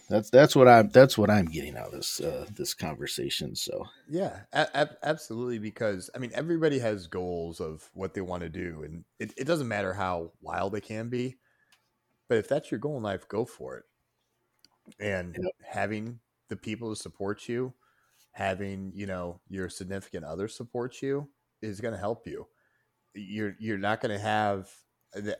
[0.09, 3.55] that's that's what I'm that's what I'm getting out of this uh, this conversation.
[3.55, 5.59] So yeah, a- absolutely.
[5.59, 9.45] Because I mean, everybody has goals of what they want to do, and it, it
[9.45, 11.38] doesn't matter how wild they can be.
[12.29, 13.83] But if that's your goal in life, go for it.
[14.99, 15.53] And yep.
[15.64, 17.74] having the people to support you,
[18.34, 21.30] having you know your significant other support you
[21.62, 22.48] is going to help you.
[23.14, 24.70] You're you're not going to have.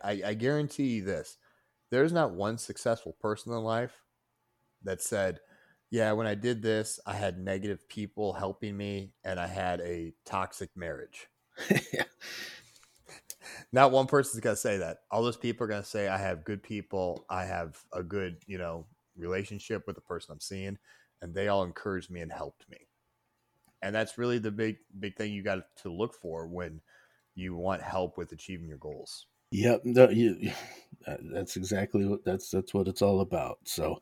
[0.04, 1.38] I, I guarantee you this:
[1.92, 4.04] there's not one successful person in life
[4.84, 5.40] that said,
[5.92, 10.14] yeah, when I did this, I had negative people helping me and I had a
[10.26, 11.28] toxic marriage.
[11.94, 12.04] yeah.
[13.74, 15.00] Not one person's going to say that.
[15.12, 17.26] All those people are going to say, I have good people.
[17.30, 18.86] I have a good, you know,
[19.22, 20.78] relationship with the person I'm seeing.
[21.22, 22.78] And they all encouraged me and helped me.
[23.82, 26.82] And that's really the big, big thing you got to look for when
[27.36, 29.28] you want help with achieving your goals.
[29.52, 29.82] Yep.
[29.84, 30.52] No, you,
[31.34, 33.60] that's exactly what that's, that's what it's all about.
[33.66, 34.02] So,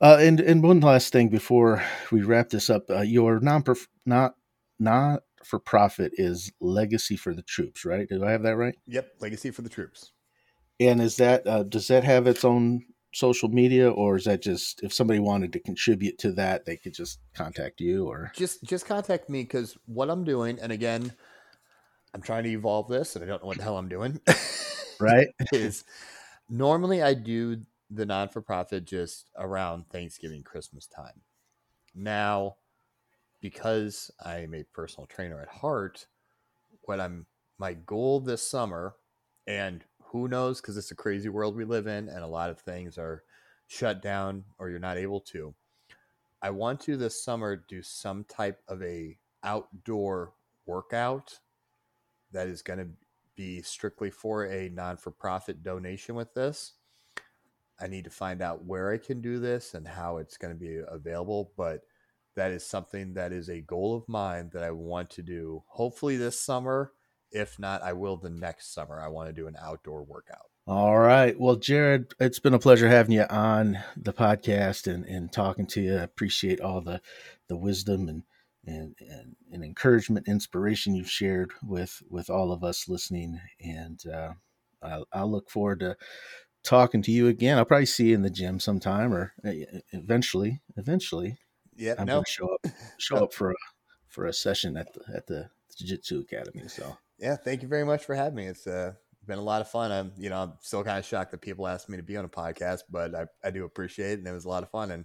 [0.00, 3.62] uh, and and one last thing before we wrap this up, uh, your non
[4.04, 4.34] not
[4.78, 8.08] not for profit is Legacy for the Troops, right?
[8.08, 8.74] Did I have that right?
[8.86, 10.12] Yep, Legacy for the Troops.
[10.80, 12.84] And is that uh, does that have its own
[13.14, 16.94] social media, or is that just if somebody wanted to contribute to that, they could
[16.94, 21.12] just contact you, or just just contact me because what I'm doing, and again,
[22.12, 24.20] I'm trying to evolve this, and I don't know what the hell I'm doing.
[25.00, 25.28] right?
[25.52, 25.84] is
[26.48, 31.22] normally I do the non for profit just around Thanksgiving, Christmas time.
[31.94, 32.56] Now,
[33.40, 36.06] because I am a personal trainer at heart,
[36.82, 37.26] what I'm
[37.58, 38.94] my goal this summer,
[39.46, 39.84] and
[40.14, 42.96] who knows, because it's a crazy world we live in, and a lot of things
[42.96, 43.24] are
[43.66, 45.54] shut down or you're not able to.
[46.40, 50.32] I want to this summer do some type of a outdoor
[50.66, 51.40] workout
[52.32, 52.88] that is going to
[53.36, 56.74] be strictly for a non for profit donation with this
[57.80, 60.58] I need to find out where I can do this and how it's going to
[60.58, 61.52] be available.
[61.56, 61.82] But
[62.36, 65.62] that is something that is a goal of mine that I want to do.
[65.66, 66.93] Hopefully this summer.
[67.34, 69.00] If not, I will the next summer.
[69.00, 70.46] I want to do an outdoor workout.
[70.66, 71.38] All right.
[71.38, 75.82] Well, Jared, it's been a pleasure having you on the podcast and, and talking to
[75.82, 75.96] you.
[75.96, 77.02] I appreciate all the,
[77.48, 78.22] the wisdom and
[78.66, 83.40] and, and, and encouragement, inspiration you've shared with with all of us listening.
[83.60, 84.32] And uh,
[84.82, 85.96] I'll, I'll look forward to
[86.62, 87.58] talking to you again.
[87.58, 89.52] I'll probably see you in the gym sometime, or uh,
[89.92, 90.62] eventually.
[90.76, 91.38] Eventually,
[91.76, 91.94] yeah.
[91.98, 92.22] I'm no.
[92.22, 93.54] to show up show up for a
[94.08, 96.68] for a session at the at the Jiu Jitsu Academy.
[96.68, 98.46] So yeah, thank you very much for having me.
[98.46, 98.92] It's uh,
[99.26, 99.92] been a lot of fun.
[99.92, 102.24] I'm you know I'm still kind of shocked that people asked me to be on
[102.24, 104.90] a podcast, but I, I do appreciate it, and it was a lot of fun.
[104.90, 105.04] And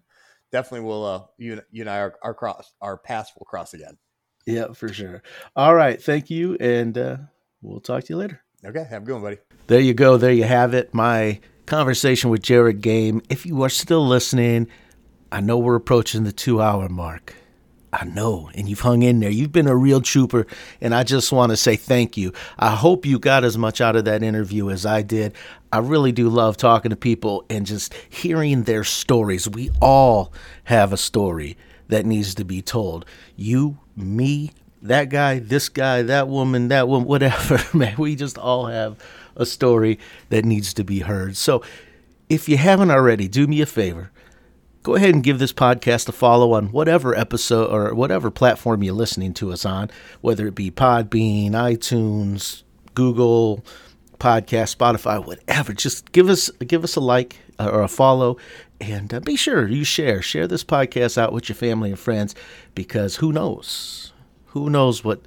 [0.52, 3.98] definitely will uh you you and I are our cross our paths will cross again.
[4.46, 5.22] Yeah, for sure.
[5.56, 7.18] All right, thank you, and uh,
[7.62, 8.42] we'll talk to you later.
[8.66, 9.38] Okay, have a good one, buddy.
[9.68, 10.18] There you go.
[10.18, 10.94] There you have it.
[10.94, 13.22] My conversation with Jared Game.
[13.30, 14.68] If you are still listening,
[15.32, 17.36] I know we're approaching the two hour mark.
[17.92, 19.32] I know, and you've hung in there.
[19.32, 20.46] You've been a real trooper,
[20.80, 22.34] and I just want to say thank you.
[22.58, 25.34] I hope you got as much out of that interview as I did.
[25.72, 29.50] I really do love talking to people and just hearing their stories.
[29.50, 30.32] We all
[30.66, 31.58] have a story
[31.88, 33.06] that needs to be told.
[33.36, 34.52] You, me,
[34.84, 37.96] that guy, this guy, that woman, that woman, whatever, man.
[37.98, 38.98] We just all have
[39.36, 39.98] a story
[40.30, 41.38] that needs to be heard.
[41.38, 41.64] So
[42.30, 44.12] if you haven't already, do me a favor
[44.84, 48.94] go ahead and give this podcast a follow on whatever episode or whatever platform you're
[48.94, 49.90] listening to us on,
[50.22, 52.64] whether it be Podbean, iTunes,
[52.96, 53.64] Google
[54.20, 55.74] Podcast, Spotify, whatever.
[55.74, 58.38] Just give us give us a like or a follow,
[58.80, 62.36] and uh, be sure you share share this podcast out with your family and friends
[62.76, 64.14] because who knows,
[64.48, 65.22] who knows what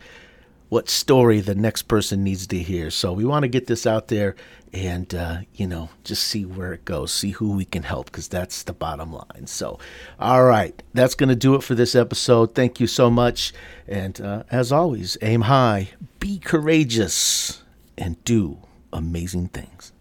[0.69, 2.91] what story the next person needs to hear.
[2.91, 4.35] So we want to get this out there
[4.73, 8.28] and, uh, you know, just see where it goes, see who we can help, because
[8.28, 9.47] that's the bottom line.
[9.47, 9.78] So,
[10.19, 12.55] all right, that's going to do it for this episode.
[12.55, 13.53] Thank you so much.
[13.86, 15.90] And uh, as always, aim high,
[16.20, 17.62] be courageous,
[17.99, 18.59] and do
[18.93, 19.91] amazing things.